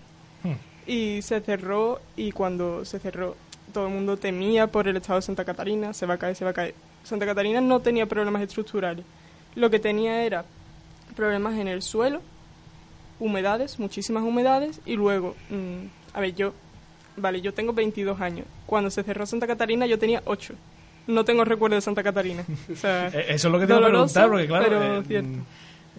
[0.43, 0.55] Hmm.
[0.87, 3.37] Y se cerró, y cuando se cerró,
[3.75, 6.45] todo el mundo temía por el estado de Santa Catalina, se va a caer, se
[6.45, 6.75] va a caer.
[7.05, 9.05] Santa Catarina no tenía problemas estructurales.
[9.55, 10.45] Lo que tenía era
[11.17, 12.21] problemas en el suelo,
[13.19, 16.53] humedades, muchísimas humedades, y luego, mm, a ver, yo,
[17.17, 18.47] vale, yo tengo 22 años.
[18.67, 20.55] Cuando se cerró Santa Catarina yo tenía 8.
[21.07, 22.45] No tengo recuerdo de Santa Catarina.
[22.69, 25.41] Eh, eso es lo que tengo que preguntar, porque claro, eh, mm,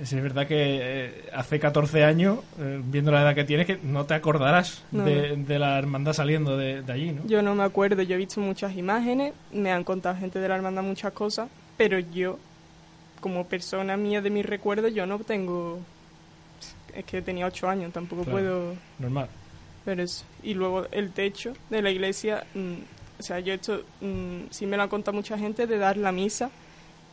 [0.02, 4.14] es verdad que eh, hace 14 años, viendo la edad que tienes, que no te
[4.14, 7.28] acordarás de, la hermandad saliendo de, allí, ¿no?
[7.28, 10.56] Yo no me acuerdo, yo he visto muchas imágenes, me han contado gente de la
[10.56, 12.39] hermandad muchas cosas, pero yo,
[13.20, 15.80] como persona mía de mis recuerdos, yo no tengo...
[16.95, 18.76] Es que tenía 8 años, tampoco puedo...
[18.97, 19.28] Normal.
[19.86, 20.24] Pero eso.
[20.43, 22.74] Y luego el techo de la iglesia, mm,
[23.20, 26.12] o sea, yo esto mm, sí me lo ha contado mucha gente de dar la
[26.12, 26.50] misa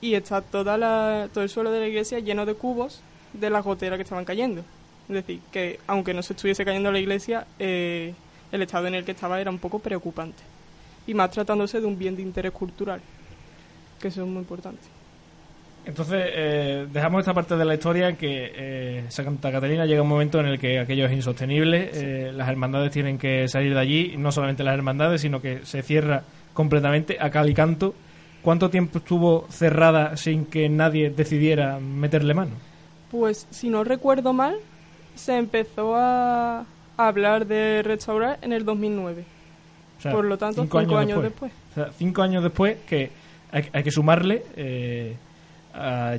[0.01, 3.01] y está toda la, todo el suelo de la iglesia lleno de cubos
[3.33, 4.63] de las goteras que estaban cayendo.
[5.09, 8.15] Es decir, que aunque no se estuviese cayendo la iglesia, eh,
[8.53, 10.43] el estado en el que estaba era un poco preocupante.
[11.07, 13.01] Y más tratándose de un bien de interés cultural,
[14.01, 14.83] que eso es muy importante.
[15.87, 20.09] Entonces, eh, dejamos esta parte de la historia en que eh, Santa Catalina llega un
[20.09, 24.15] momento en el que aquello es insostenible, eh, las hermandades tienen que salir de allí,
[24.19, 26.25] no solamente las hermandades, sino que se cierra
[26.55, 27.95] completamente a cal y canto
[28.47, 32.53] ¿Cuánto tiempo estuvo cerrada sin que nadie decidiera meterle mano?
[33.11, 34.55] Pues si no recuerdo mal,
[35.17, 36.65] se empezó a
[36.97, 39.25] hablar de restaurar en el 2009.
[40.13, 41.51] Por lo tanto, cinco, años, después.
[41.73, 43.11] O sea, cinco años después que
[43.51, 45.17] hay, que sumarle, eh,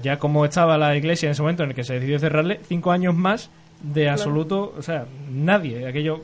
[0.04, 2.92] ya como estaba la iglesia en ese momento en el que se decidió cerrarle, cinco
[2.92, 3.50] años más
[3.82, 6.22] de absoluto, o sea, nadie, aquello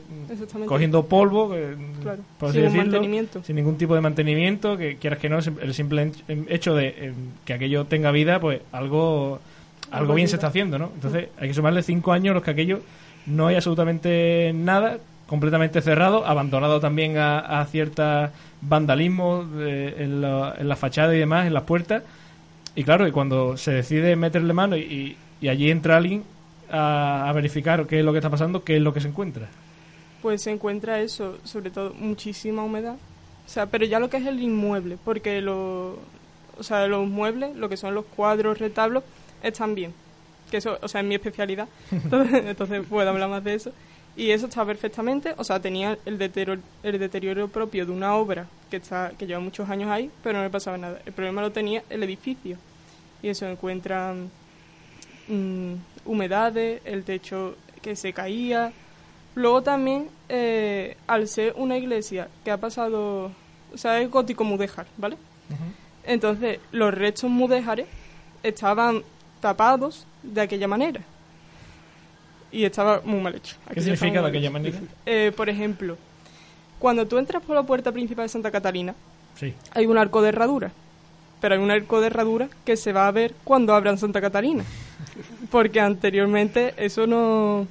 [0.66, 2.98] cogiendo polvo, eh, Claro, por así sin decirlo,
[3.44, 6.10] sin ningún tipo de mantenimiento, que quieras que no, el simple
[6.48, 7.12] hecho de eh,
[7.44, 9.40] que aquello tenga vida, pues algo
[9.90, 10.90] algo bien se está haciendo, ¿no?
[10.94, 12.80] Entonces hay que sumarle cinco años los que aquello
[13.26, 14.98] no hay absolutamente nada,
[15.28, 21.18] completamente cerrado, abandonado también a, a cierta vandalismo eh, en, la, en la fachada y
[21.20, 22.02] demás, en las puertas.
[22.74, 26.24] Y claro, y cuando se decide meterle mano y, y- y allí entra alguien
[26.74, 29.48] a, a verificar qué es lo que está pasando, qué es lo que se encuentra.
[30.22, 32.96] Pues se encuentra eso, sobre todo muchísima humedad.
[33.46, 35.98] O sea, pero ya lo que es el inmueble, porque lo,
[36.58, 39.04] o sea, los muebles, lo que son los cuadros, retablos,
[39.42, 39.92] están bien.
[40.50, 41.68] Que eso, o sea, es mi especialidad.
[41.90, 43.72] Entonces, entonces puedo hablar más de eso.
[44.16, 48.46] Y eso está perfectamente, o sea, tenía el deterioro, el deterioro propio de una obra
[48.70, 51.00] que está que lleva muchos años ahí, pero no le pasaba nada.
[51.04, 52.56] El problema lo tenía el edificio.
[53.22, 54.30] Y eso encuentran
[55.28, 55.74] mm,
[56.06, 58.72] humedades, el techo que se caía.
[59.34, 63.32] Luego también, eh, al ser una iglesia que ha pasado,
[63.72, 65.16] o sea, es gótico mudéjar, ¿vale?
[66.06, 67.86] Entonces, los restos mudéjares
[68.42, 69.02] estaban
[69.40, 71.00] tapados de aquella manera.
[72.52, 73.56] Y estaba muy mal hecho.
[73.72, 74.78] ¿Qué significa de aquella manera?
[75.06, 75.96] Eh, por ejemplo,
[76.78, 78.94] cuando tú entras por la puerta principal de Santa Catalina,
[79.34, 79.52] Sí.
[79.72, 80.70] hay un arco de herradura.
[81.40, 84.64] Pero hay un arco de herradura que se va a ver cuando abran Santa Catalina.
[85.50, 87.66] Porque anteriormente eso no,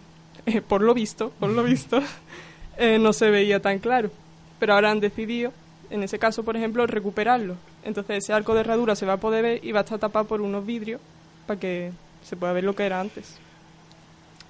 [0.45, 2.01] eh, por lo visto, por lo visto,
[2.77, 4.11] eh, no se veía tan claro.
[4.59, 5.51] Pero ahora han decidido,
[5.89, 7.55] en ese caso, por ejemplo, recuperarlo.
[7.83, 10.25] Entonces ese arco de herradura se va a poder ver y va a estar tapado
[10.25, 11.01] por unos vidrios
[11.45, 11.91] para que
[12.23, 13.37] se pueda ver lo que era antes.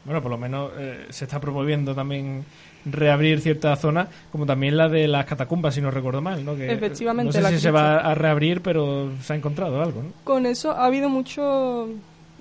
[0.06, 2.46] Bueno, por lo menos eh, se está promoviendo también
[2.86, 6.56] reabrir ciertas zonas, como también la de las catacumbas, si no recuerdo mal, ¿no?
[6.56, 10.04] Que, Efectivamente, No sé la si se va a reabrir, pero se ha encontrado algo,
[10.04, 10.10] ¿no?
[10.24, 11.88] Con eso ha habido mucho,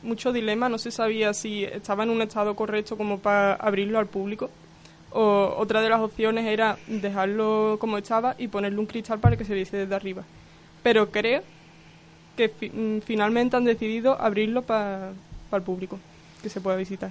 [0.02, 4.06] mucho dilema, no se sabía si estaba en un estado correcto como para abrirlo al
[4.06, 4.50] público.
[5.10, 9.44] O otra de las opciones era dejarlo como estaba y ponerle un cristal para que
[9.44, 10.24] se viese desde arriba.
[10.82, 11.42] Pero creo
[12.36, 15.12] que mm, finalmente han decidido abrirlo para
[15.52, 15.98] el público,
[16.42, 17.10] que se pueda visitar.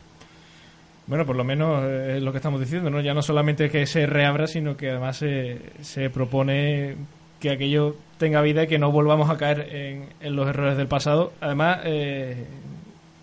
[1.08, 3.02] Bueno, por lo menos eh, es lo que estamos diciendo, ¿no?
[3.02, 6.96] Ya no solamente que se reabra, sino que además se, se propone
[7.40, 10.88] que aquello tenga vida y que no volvamos a caer en, en los errores del
[10.88, 11.34] pasado.
[11.42, 12.46] Además, eh,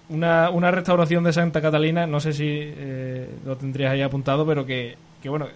[0.09, 4.65] una, una restauración de Santa Catalina, no sé si eh, lo tendrías ahí apuntado, pero
[4.65, 5.47] que, que, bueno,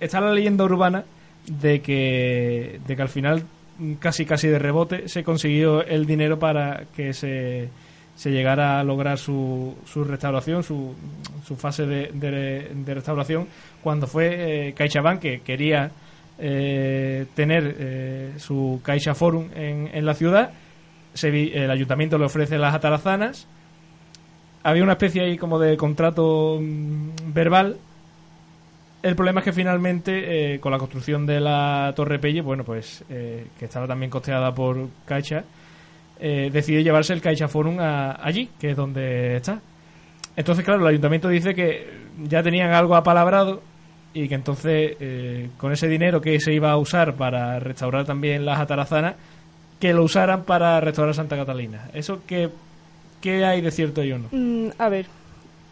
[0.00, 1.04] está la leyenda urbana
[1.46, 3.44] de que, de que al final,
[3.98, 7.68] casi casi de rebote, se consiguió el dinero para que se,
[8.14, 10.94] se llegara a lograr su, su restauración, su,
[11.44, 13.46] su fase de, de- restauración,
[13.82, 15.90] cuando fue eh, CaixaBank que quería
[16.38, 20.50] eh, tener eh, su Caixa Forum en, en la ciudad,
[21.14, 23.46] se el ayuntamiento le ofrece las atarazanas,
[24.62, 27.76] había una especie ahí como de contrato mm, verbal.
[29.02, 33.04] El problema es que finalmente, eh, con la construcción de la Torre Pelle, bueno, pues,
[33.10, 35.42] eh, que estaba también costeada por Caixa,
[36.20, 39.60] eh, decidió llevarse el Caixa Forum a- allí, que es donde está.
[40.36, 41.88] Entonces, claro, el ayuntamiento dice que
[42.22, 43.60] ya tenían algo apalabrado
[44.14, 48.44] y que entonces, eh, con ese dinero que se iba a usar para restaurar también
[48.44, 49.16] las atarazanas,
[49.80, 51.88] que lo usaran para restaurar Santa Catalina.
[51.92, 52.50] ¿Eso qué,
[53.22, 54.28] qué hay de cierto y o no?
[54.30, 55.06] Mm, a ver,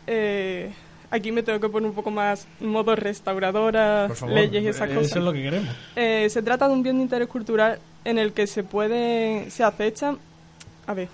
[0.06, 0.72] eh,
[1.10, 5.04] aquí me tengo que poner un poco más modo restauradora, favor, leyes y esas cosas.
[5.04, 5.76] Eso es lo que queremos.
[5.96, 9.62] Eh, se trata de un bien de interés cultural en el que se pueden, se
[9.62, 10.16] aceptan,
[10.86, 11.08] a ver,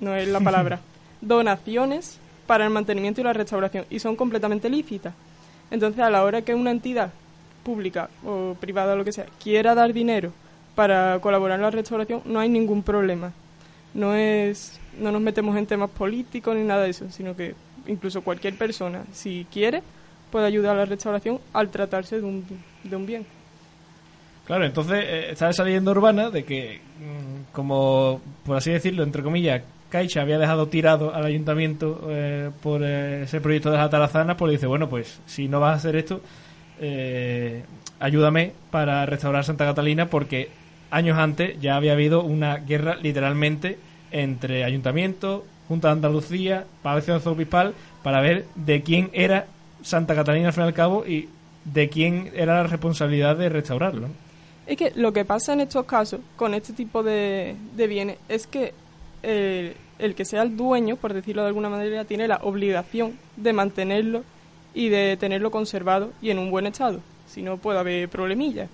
[0.00, 0.80] no es la palabra,
[1.20, 5.12] donaciones para el mantenimiento y la restauración y son completamente lícitas.
[5.70, 7.12] Entonces, a la hora que una entidad
[7.62, 10.32] pública o privada o lo que sea quiera dar dinero
[10.74, 13.32] para colaborar en la restauración, no hay ningún problema.
[13.92, 17.54] No es, no nos metemos en temas políticos ni nada de eso, sino que
[17.86, 19.82] incluso cualquier persona, si quiere,
[20.30, 22.44] puede ayudar a la restauración al tratarse de un,
[22.84, 23.26] de un bien.
[24.46, 29.22] Claro, entonces eh, está esa leyenda urbana de que, mm, como por así decirlo, entre
[29.22, 34.36] comillas, Caixa había dejado tirado al ayuntamiento eh, por eh, ese proyecto de las atarazanas,
[34.36, 36.20] pues le dice, bueno, pues si no vas a hacer esto,
[36.80, 37.62] eh,
[37.98, 40.48] ayúdame para restaurar Santa Catalina porque
[40.90, 43.78] años antes ya había habido una guerra literalmente
[44.10, 49.46] entre ayuntamiento, Junta de Andalucía, Palacio Arzobispal, para ver de quién era
[49.82, 51.28] Santa Catalina al fin y al cabo y
[51.64, 54.08] de quién era la responsabilidad de restaurarlo.
[54.66, 58.46] Es que lo que pasa en estos casos, con este tipo de, de bienes, es
[58.46, 58.72] que
[59.22, 63.52] el, el que sea el dueño, por decirlo de alguna manera, tiene la obligación de
[63.52, 64.24] mantenerlo
[64.74, 67.00] y de tenerlo conservado y en un buen estado.
[67.26, 68.68] Si no, puede haber problemillas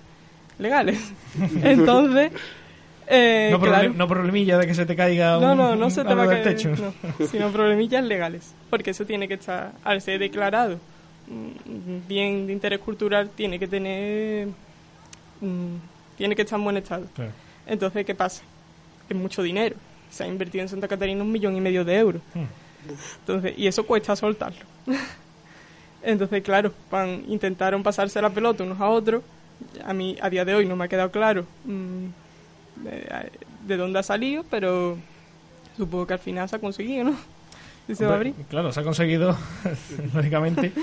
[0.59, 0.99] legales.
[1.63, 2.31] Entonces,
[3.09, 3.93] Eh, no, claro.
[3.93, 6.43] no problemilla de que se te caiga un, no, no se te va a caer,
[6.43, 6.69] techo.
[6.69, 10.77] no, sino problemillas legales, porque eso tiene que estar, al ser declarado
[11.27, 14.49] mm, bien de interés cultural, tiene que tener,
[15.39, 15.75] mm,
[16.17, 17.05] tiene que estar en buen estado.
[17.15, 17.31] Claro.
[17.65, 18.43] Entonces, ¿qué pasa?
[19.09, 19.77] Es mucho dinero.
[20.09, 22.21] Se ha invertido en Santa Catarina un millón y medio de euros.
[22.33, 22.45] Hmm.
[23.19, 24.65] Entonces, y eso cuesta soltarlo.
[26.01, 29.23] Entonces, claro, van, intentaron pasarse la pelota unos a otros.
[29.85, 32.05] A mí, a día de hoy, no me ha quedado claro mm,
[32.83, 33.31] de,
[33.67, 34.97] de dónde ha salido, pero
[35.77, 37.15] supongo que al final se ha conseguido, ¿no?
[37.89, 38.45] Y se va a Hombre, abrir.
[38.49, 39.37] Claro, se ha conseguido,
[40.13, 40.73] lógicamente.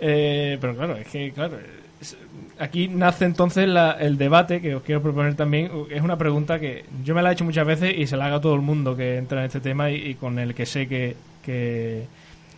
[0.00, 1.58] Eh, pero claro, es que, claro,
[2.00, 2.16] es-
[2.58, 5.70] aquí nace entonces la- el debate que os quiero proponer también.
[5.90, 8.36] Es una pregunta que yo me la he hecho muchas veces y se la hago
[8.36, 10.86] a todo el mundo que entra en este tema y, y con el que sé
[10.86, 12.04] que, que,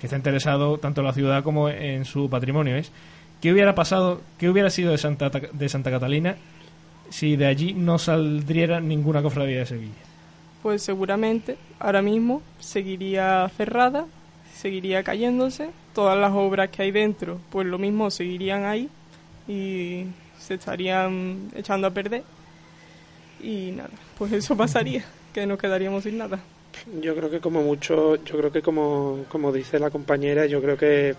[0.01, 2.74] que está interesado tanto en la ciudad como en su patrimonio.
[2.77, 2.91] Es,
[3.41, 6.35] ¿qué hubiera pasado, qué hubiera sido de Santa, de Santa Catalina
[7.11, 9.93] si de allí no saldría ninguna cofradía de Sevilla?
[10.62, 14.07] Pues seguramente ahora mismo seguiría cerrada,
[14.57, 18.89] seguiría cayéndose, todas las obras que hay dentro, pues lo mismo seguirían ahí
[19.49, 20.07] y
[20.39, 22.23] se estarían echando a perder.
[23.43, 25.05] Y nada, pues eso pasaría,
[25.35, 26.41] que nos quedaríamos sin nada.
[27.01, 30.77] Yo creo que como mucho, yo creo que como, como dice la compañera, yo creo
[30.77, 31.15] que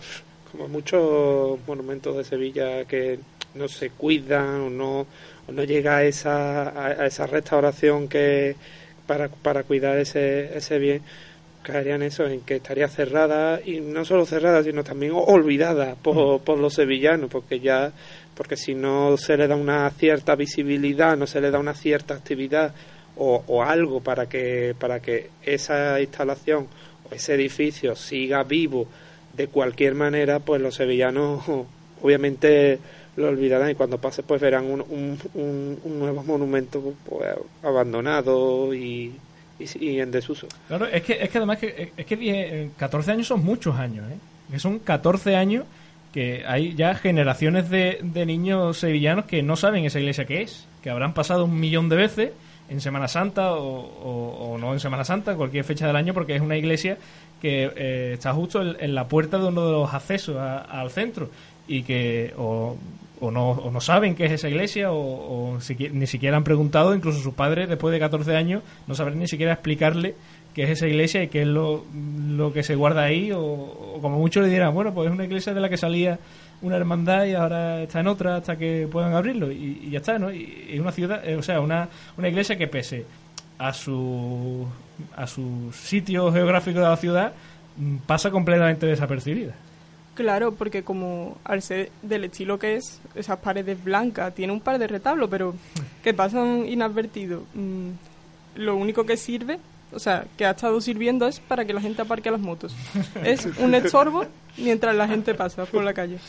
[0.52, 3.20] como muchos monumentos de Sevilla que
[3.54, 5.08] no se cuidan o no,
[5.52, 8.56] no llega a esa, a, esa restauración que
[9.08, 11.02] para, para cuidar ese, ese bien,
[11.64, 16.42] caería en eso, en que estaría cerrada y no solo cerrada, sino también olvidada por,
[16.42, 17.92] por los sevillanos, porque ya,
[18.36, 22.16] porque si no se le da una cierta visibilidad, no se le da una cierta
[22.16, 22.74] actividad
[23.16, 26.68] o, o algo para que, para que esa instalación
[27.10, 28.88] o ese edificio siga vivo
[29.34, 31.44] de cualquier manera, pues los sevillanos
[32.02, 32.80] obviamente
[33.18, 37.30] lo olvidarán y cuando pase pues verán un, un, un, un nuevo monumento pues,
[37.64, 39.14] abandonado y,
[39.60, 40.48] y, en desuso.
[40.68, 44.06] Claro, es que, es que además que, es que die- 14 años son muchos años,
[44.12, 44.60] ¿eh?
[44.60, 45.66] Son 14 años
[46.14, 50.68] que hay ya generaciones de, de niños sevillanos que no saben esa iglesia que es,
[50.84, 52.32] que habrán pasado un millón de veces
[52.70, 56.36] en Semana Santa o, o- o no en Semana Santa, cualquier fecha del año, porque
[56.36, 56.98] es una iglesia
[57.42, 60.92] que eh, está justo en, en la puerta de uno de los accesos a- al
[60.92, 61.30] centro
[61.68, 62.76] y que o,
[63.22, 65.58] o no, o no saben qué es esa iglesia o,
[65.94, 69.54] ni siquiera han preguntado, incluso sus padres después de 14 años no sabrán ni siquiera
[69.54, 70.16] explicarle
[70.54, 71.86] qué es esa iglesia y qué es lo,
[72.30, 75.24] lo que se guarda ahí o, o como muchos le dirán, bueno, pues es una
[75.24, 76.20] iglesia de la que salía
[76.62, 80.32] una hermandad y ahora está en otra hasta que puedan abrirlo y, ya está, ¿no?
[80.32, 83.06] Y, y una ciudad, eh, o sea, una, una iglesia que pese
[83.58, 84.68] a su
[85.16, 87.34] a su sitio geográfico de la ciudad
[87.78, 89.54] mm, pasa completamente desapercibida.
[90.22, 94.78] Claro, porque como al ser del estilo que es, esas paredes blancas, tiene un par
[94.78, 95.56] de retablos, pero
[96.04, 97.42] que pasan inadvertidos.
[97.56, 97.90] Mm,
[98.56, 99.58] lo único que sirve,
[99.92, 102.76] o sea, que ha estado sirviendo es para que la gente aparque las motos.
[103.24, 104.26] Es un estorbo
[104.58, 106.20] mientras la gente pasa por la calle.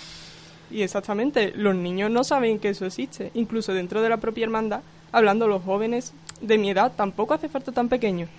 [0.70, 3.30] Y exactamente, los niños no saben que eso existe.
[3.34, 4.80] Incluso dentro de la propia hermandad,
[5.12, 8.30] hablando los jóvenes de mi edad, tampoco hace falta tan pequeños.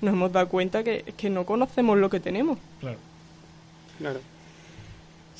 [0.00, 2.56] Nos hemos dado cuenta que, que no conocemos lo que tenemos.
[2.80, 2.96] Claro.
[3.98, 4.31] Claro.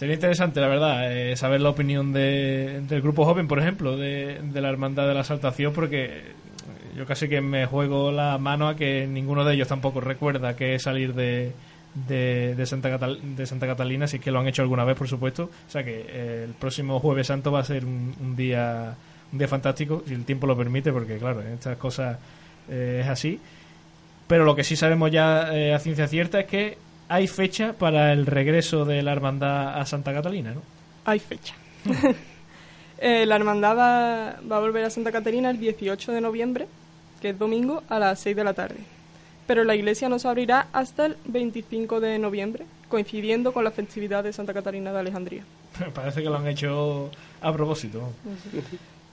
[0.02, 4.40] Sería interesante, la verdad, eh, saber la opinión de- del grupo joven, por ejemplo, de,
[4.42, 6.22] de la Hermandad de la Saltación, porque
[6.96, 10.74] yo casi que me juego la mano a que ninguno de ellos tampoco recuerda que
[10.74, 11.52] es salir de,
[11.94, 15.44] de, Santa de Santa Catalina, si es que lo han hecho alguna vez, por supuesto.
[15.44, 18.96] O sea que eh, el próximo Jueves Santo va a ser un, un día
[19.30, 22.18] un día fantástico, si el tiempo lo permite, porque claro, en estas cosas
[22.68, 23.38] eh, es así.
[24.26, 26.76] Pero lo que sí sabemos ya eh, a ciencia cierta es que
[27.12, 30.62] hay fecha para el regreso de la hermandad a Santa Catalina, ¿no?
[31.04, 31.54] Hay fecha.
[33.04, 36.68] Eh, la hermandad va, va a volver a Santa Catarina el 18 de noviembre,
[37.20, 38.76] que es domingo, a las 6 de la tarde.
[39.44, 44.22] Pero la iglesia no se abrirá hasta el 25 de noviembre, coincidiendo con la festividad
[44.22, 45.42] de Santa Catarina de Alejandría.
[45.94, 47.10] Parece que lo han hecho
[47.40, 48.12] a propósito.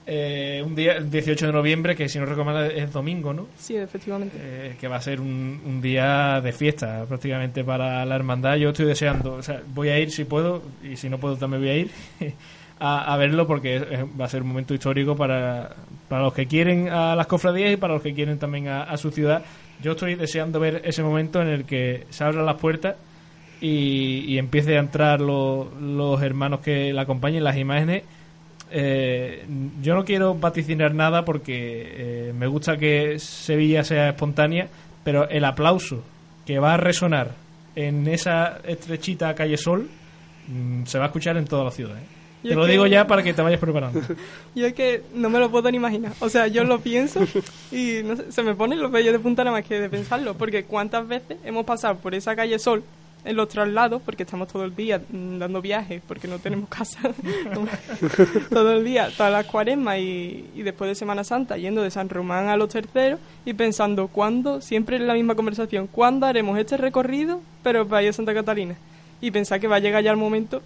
[0.06, 3.46] Eh, un día, el 18 de noviembre, que si no recuerdo es domingo, ¿no?
[3.58, 4.36] Sí, efectivamente.
[4.40, 8.56] Eh, que va a ser un, un día de fiesta prácticamente para la hermandad.
[8.56, 11.62] Yo estoy deseando, o sea, voy a ir si puedo, y si no puedo también
[11.62, 11.90] voy a ir
[12.80, 13.84] a, a verlo porque es-
[14.20, 15.76] va a ser un momento histórico para,
[16.08, 18.96] para los que quieren a las cofradías y para los que quieren también a, a
[18.96, 19.42] su ciudad.
[19.82, 22.96] Yo estoy deseando ver ese momento en el que se abran las puertas
[23.60, 28.02] y, y empiece a entrar lo- los hermanos que la acompañen, las imágenes.
[28.70, 29.44] Eh,
[29.82, 31.48] yo no quiero vaticinar nada porque
[32.28, 34.68] eh, me gusta que Sevilla sea espontánea,
[35.02, 36.02] pero el aplauso
[36.46, 37.32] que va a resonar
[37.74, 39.88] en esa estrechita calle Sol
[40.48, 41.96] mm, se va a escuchar en toda la ciudad.
[41.96, 42.48] ¿eh?
[42.48, 44.00] Te lo digo ya para que te vayas preparando.
[44.54, 46.12] Yo es que no me lo puedo ni imaginar.
[46.20, 47.20] O sea, yo lo pienso
[47.70, 50.34] y se me ponen los vellos de punta nada más que de pensarlo.
[50.34, 52.82] Porque cuántas veces hemos pasado por esa calle Sol
[53.24, 57.00] en los traslados, porque estamos todo el día mm, dando viajes, porque no tenemos casa,
[58.50, 62.08] todo el día, todas las cuaresmas y, y, después de Semana Santa, yendo de San
[62.08, 64.60] Román a los terceros y pensando, ¿cuándo?
[64.60, 68.76] Siempre en la misma conversación, ¿cuándo haremos este recorrido, pero para ir a Santa Catalina?
[69.20, 70.62] Y pensar que va a llegar ya el momento,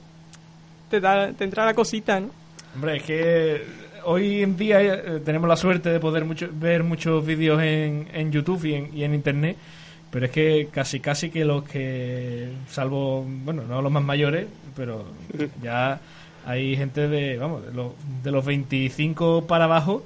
[0.91, 2.31] te, da, te entra la cosita, ¿no?
[2.75, 3.63] Hombre, es que
[4.05, 8.31] hoy en día eh, tenemos la suerte de poder mucho, ver muchos vídeos en, en
[8.31, 9.57] YouTube y en, y en Internet
[10.15, 14.47] pero es que casi casi que los que salvo bueno no los más mayores
[14.77, 15.05] pero
[15.63, 15.99] ya
[16.47, 17.93] hay gente de vamos de los,
[18.23, 20.05] de los 25 para abajo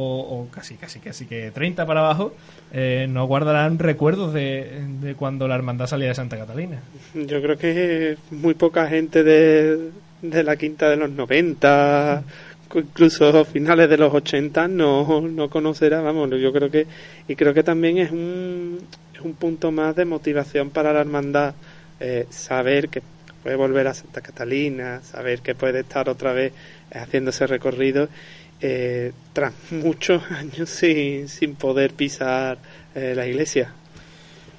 [0.00, 2.32] o, casi casi casi que 30 para abajo
[2.72, 6.80] eh, no guardarán recuerdos de, de, cuando la hermandad salía de Santa Catalina.
[7.14, 9.90] Yo creo que muy poca gente de,
[10.22, 12.22] de la quinta de los 90
[12.76, 16.86] incluso finales de los 80 no, no conocerá vamos yo creo que
[17.26, 18.78] y creo que también es un
[19.18, 21.54] es un punto más de motivación para la hermandad
[21.98, 23.02] eh, saber que
[23.42, 26.52] puede volver a Santa Catalina, saber que puede estar otra vez
[26.94, 28.08] haciendo ese recorrido
[28.60, 32.58] eh, tras muchos años sin, sin poder pisar
[32.94, 33.72] eh, la iglesia.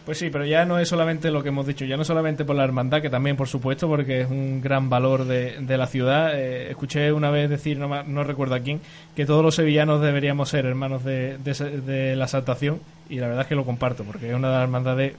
[0.06, 2.56] Pues sí, pero ya no es solamente lo que hemos dicho, ya no solamente por
[2.56, 6.38] la hermandad, que también por supuesto, porque es un gran valor de, de la ciudad.
[6.38, 8.81] escuché una vez decir, no, no, recuerdo a quién,
[9.15, 12.80] que todos los sevillanos deberíamos ser hermanos de, de, de la saltación
[13.10, 15.14] y la verdad es que lo comparto porque es una de las hermandades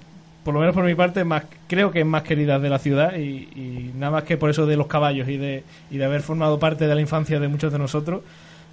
[0.44, 3.16] por lo menos por mi parte más creo que es más querida de la ciudad
[3.16, 6.58] y, nada más que por eso de los caballos y de, y de haber formado
[6.58, 8.22] parte de la infancia de muchos de nosotros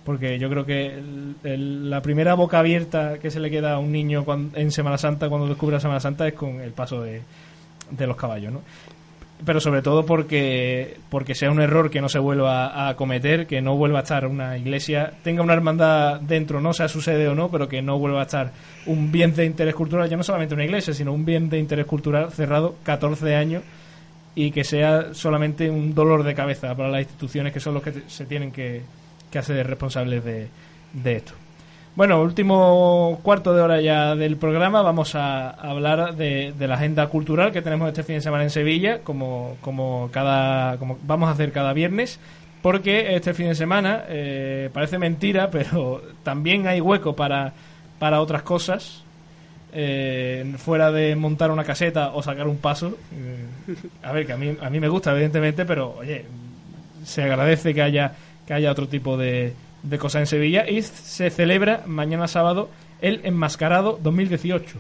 [0.06, 1.02] porque yo creo que
[1.44, 5.48] la primera boca abierta que se le queda a un niño en Semana Santa cuando
[5.48, 7.22] descubre la Semana Santa es con el paso de,
[7.92, 8.62] de los caballos ¿no?
[9.46, 13.62] Pero sobre todo porque, porque sea un error que no se vuelva a, cometer, que
[13.62, 17.36] no vuelva a estar una iglesia, tenga una hermandad dentro, no sea su sede o
[17.36, 18.52] no, pero que no vuelva a estar
[18.88, 21.86] un bien de interés cultural, ya no solamente una iglesia, sino un bien de interés
[21.86, 23.64] cultural cerrado 14 años
[24.34, 27.94] y que sea solamente un dolor de cabeza para las instituciones que son los que
[28.08, 28.82] se tienen que,
[29.32, 30.48] que hacer responsables de,
[30.94, 31.34] de esto.
[31.98, 37.52] Bueno, último cuarto de hora ya del programa, vamos a hablar de, la agenda cultural
[37.52, 41.52] que tenemos este fin de semana en Sevilla, como, como, cada, como vamos a hacer
[41.52, 42.20] cada viernes,
[42.62, 47.54] porque este fin de semana, eh, parece mentira, pero también hay hueco para,
[47.98, 49.04] para otras cosas,
[49.74, 52.96] eh, fuera de montar una caseta o sacar un paso.
[53.12, 56.26] Eh, a ver, que a mí, a mí me gusta, evidentemente, pero oye,
[57.04, 58.14] se agradece que haya,
[58.46, 62.70] que haya otro tipo de de cosas en Sevilla y se celebra mañana sábado
[63.02, 64.78] el Enmascarado 2018.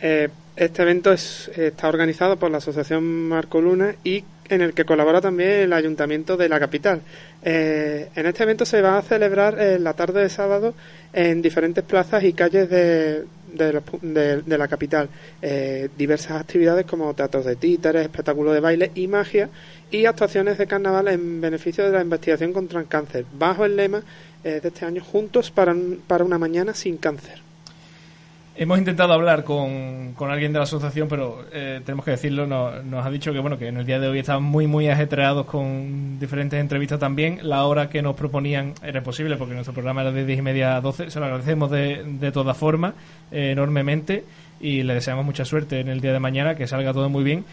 [0.00, 4.84] Eh, este evento es, está organizado por la Asociación Marco Luna y en el que
[4.84, 7.02] colabora también el Ayuntamiento de la capital.
[7.42, 10.74] Eh, en este evento se va a celebrar en la tarde de sábado
[11.12, 13.24] en diferentes plazas y calles de,
[13.56, 15.08] de, la capital
[15.42, 19.48] eh, diversas actividades como teatros de títeres, espectáculos de baile y magia
[19.90, 24.02] y actuaciones de carnaval en beneficio de la investigación contra el cáncer, bajo el lema
[24.46, 25.74] eh, de este año Juntos para,
[26.06, 27.40] para una mañana sin cáncer.
[28.54, 33.04] Hemos intentado hablar con, con alguien de la asociación, pero eh, tenemos que decirlo, nos,
[33.04, 36.20] ha dicho que bueno que en el día de hoy estaban muy muy ajetreados con
[36.20, 37.40] diferentes entrevistas también.
[37.42, 40.76] La hora que nos proponían era imposible porque nuestro programa era de 10 y media
[40.76, 41.10] a 12.
[41.10, 42.94] Se lo agradecemos de, de todas formas
[43.32, 44.24] eh, enormemente
[44.60, 47.44] y le deseamos mucha suerte en el día de mañana, que salga todo muy bien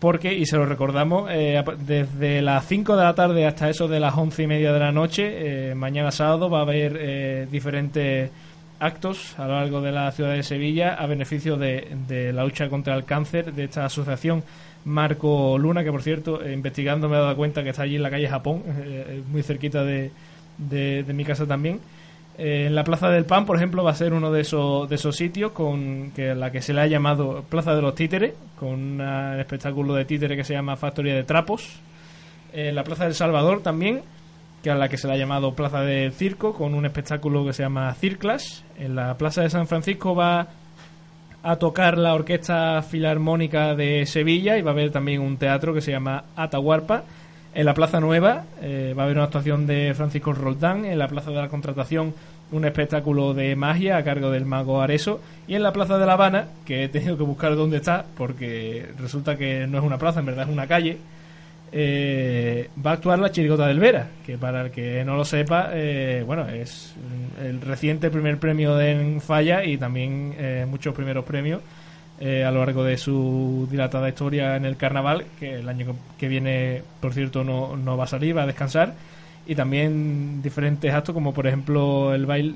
[0.00, 4.00] porque, y se lo recordamos, eh, desde las 5 de la tarde hasta eso de
[4.00, 8.30] las 11 y media de la noche, eh, mañana sábado va a haber eh, diferentes
[8.78, 12.96] actos a lo largo de la ciudad de Sevilla a beneficio de, la lucha contra
[12.96, 14.42] el cáncer de esta asociación
[14.86, 18.10] Marco Luna, que por cierto, investigando me he dado cuenta que está allí en la
[18.10, 18.62] calle Japón,
[19.30, 20.10] muy cerquita de,
[20.56, 21.78] de mi casa también.
[22.38, 24.94] Eh, en la Plaza del Pan, por ejemplo, va a ser uno de esos, de
[24.94, 29.00] esos sitios con que la que se le ha llamado Plaza de los Títeres, con
[29.00, 31.80] un espectáculo de títeres que se llama Factoría de Trapos.
[32.52, 34.02] En la Plaza del Salvador también,
[34.62, 37.52] que a la que se le ha llamado Plaza del Circo, con un espectáculo que
[37.52, 38.64] se llama Circlas.
[38.78, 40.48] En la Plaza de San Francisco va
[41.42, 45.80] a tocar la Orquesta Filarmónica de Sevilla y va a haber también un teatro que
[45.80, 47.04] se llama Atahuarpa
[47.52, 50.84] en la Plaza Nueva eh, va a haber una actuación de Francisco Roldán.
[50.84, 52.14] En la Plaza de la Contratación,
[52.52, 55.20] un espectáculo de magia a cargo del mago Areso.
[55.48, 58.86] Y en la Plaza de La Habana, que he tenido que buscar dónde está, porque
[58.98, 60.98] resulta que no es una plaza, en verdad es una calle.
[61.72, 65.70] Eh, va a actuar la Chirigota del Vera, que para el que no lo sepa,
[65.72, 66.94] eh, bueno, es
[67.40, 70.34] el reciente primer premio de Falla y también
[70.68, 71.60] muchos primeros premios
[72.22, 76.28] eh, a lo largo de su dilatada historia en el carnaval, que el año que
[76.28, 78.92] viene, por cierto, no, no va a salir, va a descansar.
[79.46, 82.52] Y también diferentes actos, como por ejemplo el baile,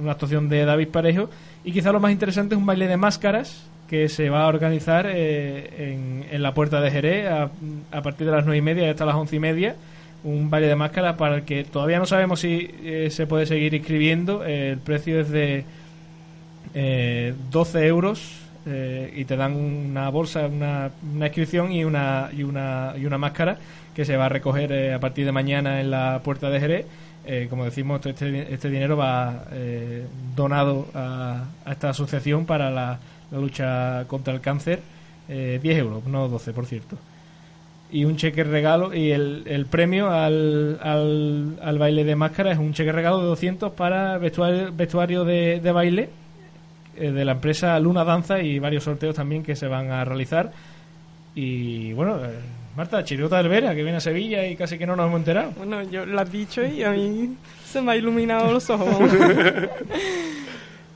[0.00, 1.30] una actuación de David Parejo.
[1.64, 5.06] Y quizá lo más interesante es un baile de máscaras que se va a organizar
[5.08, 9.06] eh, en, en, la puerta de Jerez a, partir de las nueve y media hasta
[9.06, 9.76] las once y media.
[10.24, 13.74] Un baile de máscaras para el que todavía no sabemos si eh, se puede seguir
[13.74, 14.44] inscribiendo.
[14.44, 15.64] el precio es de
[17.52, 23.04] 12 euros eh, y te dan una bolsa, una, inscripción y una, y, una, y
[23.04, 23.58] una máscara
[23.94, 26.86] que se va a recoger eh, a partir de mañana en la puerta de Jerez.
[27.26, 29.44] Eh, como decimos, este, este dinero va
[30.34, 32.98] donado a, esta asociación para la,
[33.30, 34.80] la lucha contra el cáncer.
[35.26, 36.98] 10 euros, no 12, por cierto.
[37.90, 42.58] Y un cheque regalo, y el, el premio al, al, al baile de máscara es
[42.58, 46.10] un cheque regalo de 200 para vestuario, vestuario de, de baile
[46.96, 50.52] eh, de la empresa Luna Danza y varios sorteos también que se van a realizar.
[51.34, 52.38] Y bueno, eh,
[52.76, 55.52] Marta, Chiriota del Vera, que viene a Sevilla y casi que no nos hemos enterado.
[55.56, 58.88] Bueno, yo lo has dicho y a mí se me ha iluminado los ojos.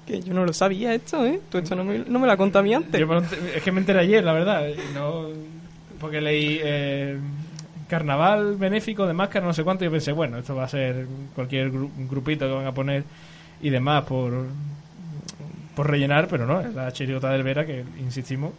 [0.06, 1.40] que yo no lo sabía esto, ¿eh?
[1.50, 3.00] Tú esto no me, no me lo has contado a mí antes.
[3.54, 4.66] es que me enteré ayer, la verdad.
[4.94, 5.28] No,
[6.00, 7.18] porque leí eh,
[7.88, 11.70] carnaval benéfico de máscara, no sé cuánto, y pensé, bueno, esto va a ser cualquier
[11.70, 13.04] grupito que van a poner
[13.60, 14.46] y demás por
[15.78, 18.50] por rellenar, pero no, es la chiriota del Vera, que insistimos,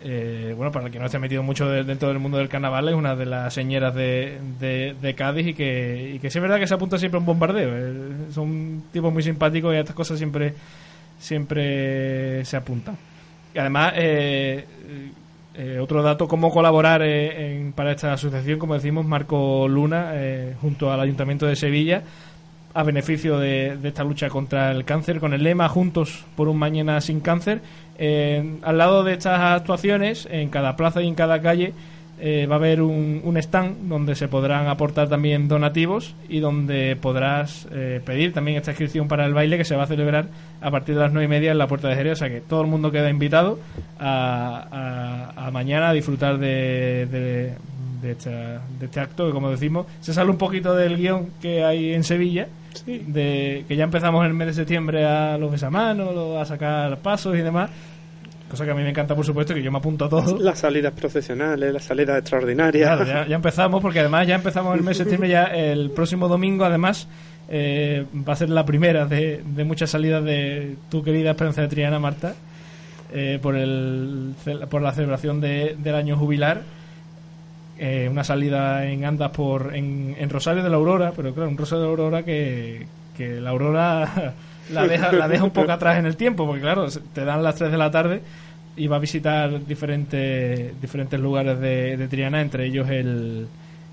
[0.00, 2.94] eh, bueno, para el que no esté metido mucho dentro del mundo del carnaval, es
[2.94, 4.38] una de las señeras de,
[4.98, 7.26] de, Cádiz y que, y que sí es verdad que se apunta siempre a un
[7.26, 7.68] bombardeo.
[7.70, 10.54] Eh, son tipos muy simpáticos y a estas cosas siempre,
[11.18, 12.96] siempre se apuntan.
[13.54, 14.64] Y además, eh,
[15.82, 17.02] otro dato, cómo colaborar
[17.74, 20.14] para esta asociación, como decimos, Marco Luna,
[20.62, 22.02] junto al Ayuntamiento de Sevilla,
[22.74, 27.00] a beneficio de, esta lucha contra el cáncer con el lema Juntos por un Mañana
[27.00, 27.62] sin Cáncer.
[27.98, 31.72] Eh, al lado de estas actuaciones, en cada plaza y en cada calle,
[32.20, 37.68] eh, va a haber un, stand donde se podrán aportar también donativos y donde podrás
[37.72, 40.26] eh, pedir también esta inscripción para el baile que se va a celebrar
[40.60, 42.14] a partir de las nueve y media en la Puerta de Jerez.
[42.14, 43.58] O sea que todo el mundo queda invitado
[44.00, 47.54] a, a, mañana a disfrutar de, de,
[48.02, 52.02] de, este acto que, como decimos, se sale un poquito del guion que hay en
[52.02, 52.48] Sevilla
[52.86, 57.36] de que ya empezamos en el mes de septiembre a los besamanos, a sacar pasos
[57.36, 57.70] y demás.
[58.48, 60.38] Cosa que a mí me encanta, por supuesto, que yo me apunto a todo.
[60.40, 63.06] Las salidas procesionales, las salidas extraordinarias.
[63.28, 67.08] ya, empezamos, porque además ya empezamos el mes de septiembre, ya el próximo domingo, además,
[67.48, 71.98] eh, va a ser la primera de, muchas salidas de tu querida Esperanza de Triana,
[71.98, 72.34] Marta,
[73.12, 74.34] eh, por, el,
[74.70, 76.62] por la celebración del año jubilar
[77.78, 81.82] eh, una salida en andas por en, Rosario de la Aurora, pero claro, un Rosario
[81.82, 82.86] de la Aurora que,
[83.16, 84.34] que la Aurora
[84.72, 87.56] la deja, la deja un poco atrás en el tiempo, porque claro, te dan las
[87.56, 88.22] 3 de la tarde
[88.76, 93.46] y va a visitar diferentes, diferentes lugares de, Triana, entre ellos el,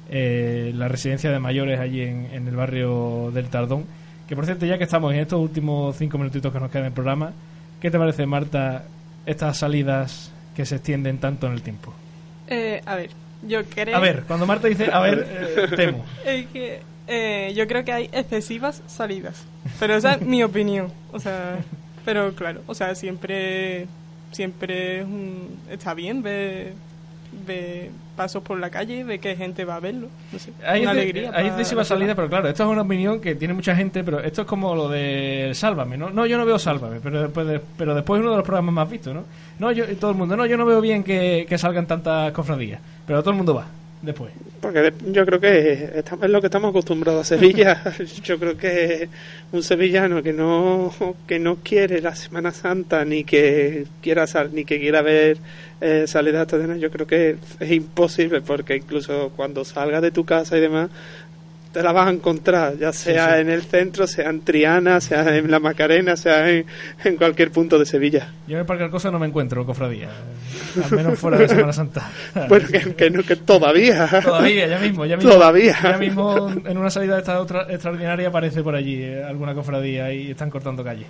[0.09, 3.85] eh, la residencia de mayores allí en, en, el barrio del Tardón.
[4.27, 6.87] Que por cierto, ya que estamos en estos últimos cinco minutitos que nos quedan en
[6.87, 7.31] el programa,
[7.79, 8.85] ¿qué te parece, Marta,
[9.25, 11.93] estas salidas que se extienden tanto en el tiempo?
[12.47, 13.09] Eh, a ver,
[13.43, 13.95] yo creo...
[13.95, 15.27] A ver, cuando Marta dice, a ver,
[15.57, 16.05] eh, temo.
[16.25, 19.43] Es que eh, yo creo que hay excesivas salidas.
[19.79, 20.91] Pero esa es mi opinión.
[21.11, 21.59] O sea,
[22.05, 23.87] pero claro, o sea, siempre
[24.31, 25.05] siempre
[25.69, 26.73] está bien ver,
[27.45, 27.89] ver
[28.21, 30.07] pasos por la calle, ve que gente va a verlo.
[30.63, 31.31] hay una alegría.
[31.33, 34.41] Hay excesiva salida, pero claro, esto es una opinión que tiene mucha gente, pero esto
[34.41, 36.11] es como lo de Sálvame, ¿no?
[36.11, 38.87] No, yo no veo Sálvame, pero después, pero después es uno de los programas más
[38.91, 39.23] vistos, ¿no?
[39.57, 42.79] No, yo, todo el mundo, no, yo no veo bien que, que salgan tantas cofradías,
[43.07, 44.31] pero todo el mundo va después.
[44.59, 47.81] Porque yo creo que es lo que estamos acostumbrados a Sevilla.
[48.23, 49.09] yo creo que
[49.51, 50.93] un sevillano que no
[51.27, 55.37] que no quiere la Semana Santa ni que quiera ni que quiera ver
[55.81, 56.45] eh, salida
[56.77, 60.91] yo creo que es imposible porque incluso cuando salgas de tu casa y demás
[61.71, 65.49] te la vas a encontrar, ya sea en el centro, sea en Triana, sea en
[65.49, 66.65] la Macarena, sea en,
[67.17, 68.33] cualquier punto de Sevilla.
[68.47, 70.09] Yo en cualquier cosa no me encuentro cofradía,
[70.83, 72.09] al menos fuera de Semana Santa.
[72.49, 72.67] bueno,
[72.97, 74.07] que, no, que todavía.
[74.21, 75.31] Todavía, ya mismo, ya mismo.
[75.31, 75.77] Todavía.
[75.81, 80.11] Ya mismo en una salida de esta otra extraordinaria aparece por allí eh, alguna cofradía
[80.13, 81.05] y están cortando calle.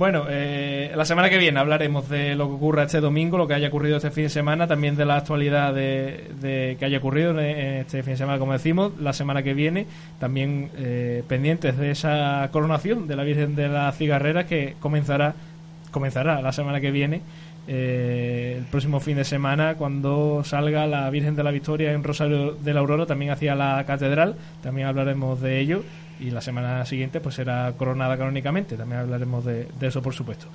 [0.00, 3.52] Bueno, eh, la semana que viene hablaremos de lo que ocurra este domingo, lo que
[3.52, 8.02] haya ocurrido este fin de semana, también de la actualidad de, que haya ocurrido este
[8.02, 9.86] fin de semana, como decimos, la semana que viene,
[10.18, 15.34] también eh, pendientes de esa coronación de la Virgen de la Cigarrera que comenzará,
[15.90, 17.20] comenzará la semana que viene,
[17.68, 22.52] eh, el próximo fin de semana, cuando salga la Virgen de la Victoria en Rosario
[22.52, 25.82] de la Aurora, también hacia la catedral, también hablaremos de ello
[26.20, 28.76] y la semana siguiente pues será coronada canónicamente.
[28.76, 30.46] También hablaremos de, eso, por supuesto.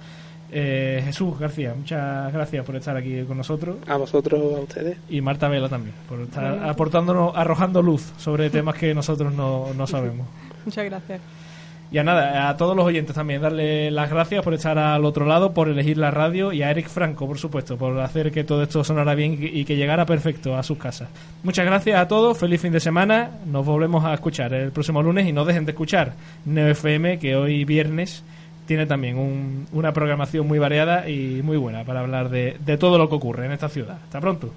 [0.52, 3.78] Eh, Jesús García, muchas gracias por estar aquí con nosotros.
[3.88, 4.98] A vosotros, a ustedes.
[5.10, 9.88] Y Marta Vela también, por estar aportándonos, arrojando luz sobre temas que nosotros no, no
[9.88, 10.28] sabemos.
[10.66, 11.22] Muchas gracias.
[11.96, 15.26] Y a nada, a todos los oyentes también, darle las gracias por estar al otro
[15.26, 18.64] lado, por elegir la radio y a Eric Franco, por supuesto, por hacer que todo
[18.64, 21.08] esto sonara bien y que llegara perfecto a sus casas.
[21.42, 25.26] Muchas gracias a todos, feliz fin de semana, nos volvemos a escuchar el próximo lunes
[25.26, 26.12] y no dejen de escuchar
[26.44, 28.26] Neo FM, que hoy viernes
[28.68, 33.08] tiene también un- una programación muy variada y muy buena para hablar de todo lo
[33.08, 34.00] que ocurre en esta ciudad.
[34.04, 34.52] Hasta pronto.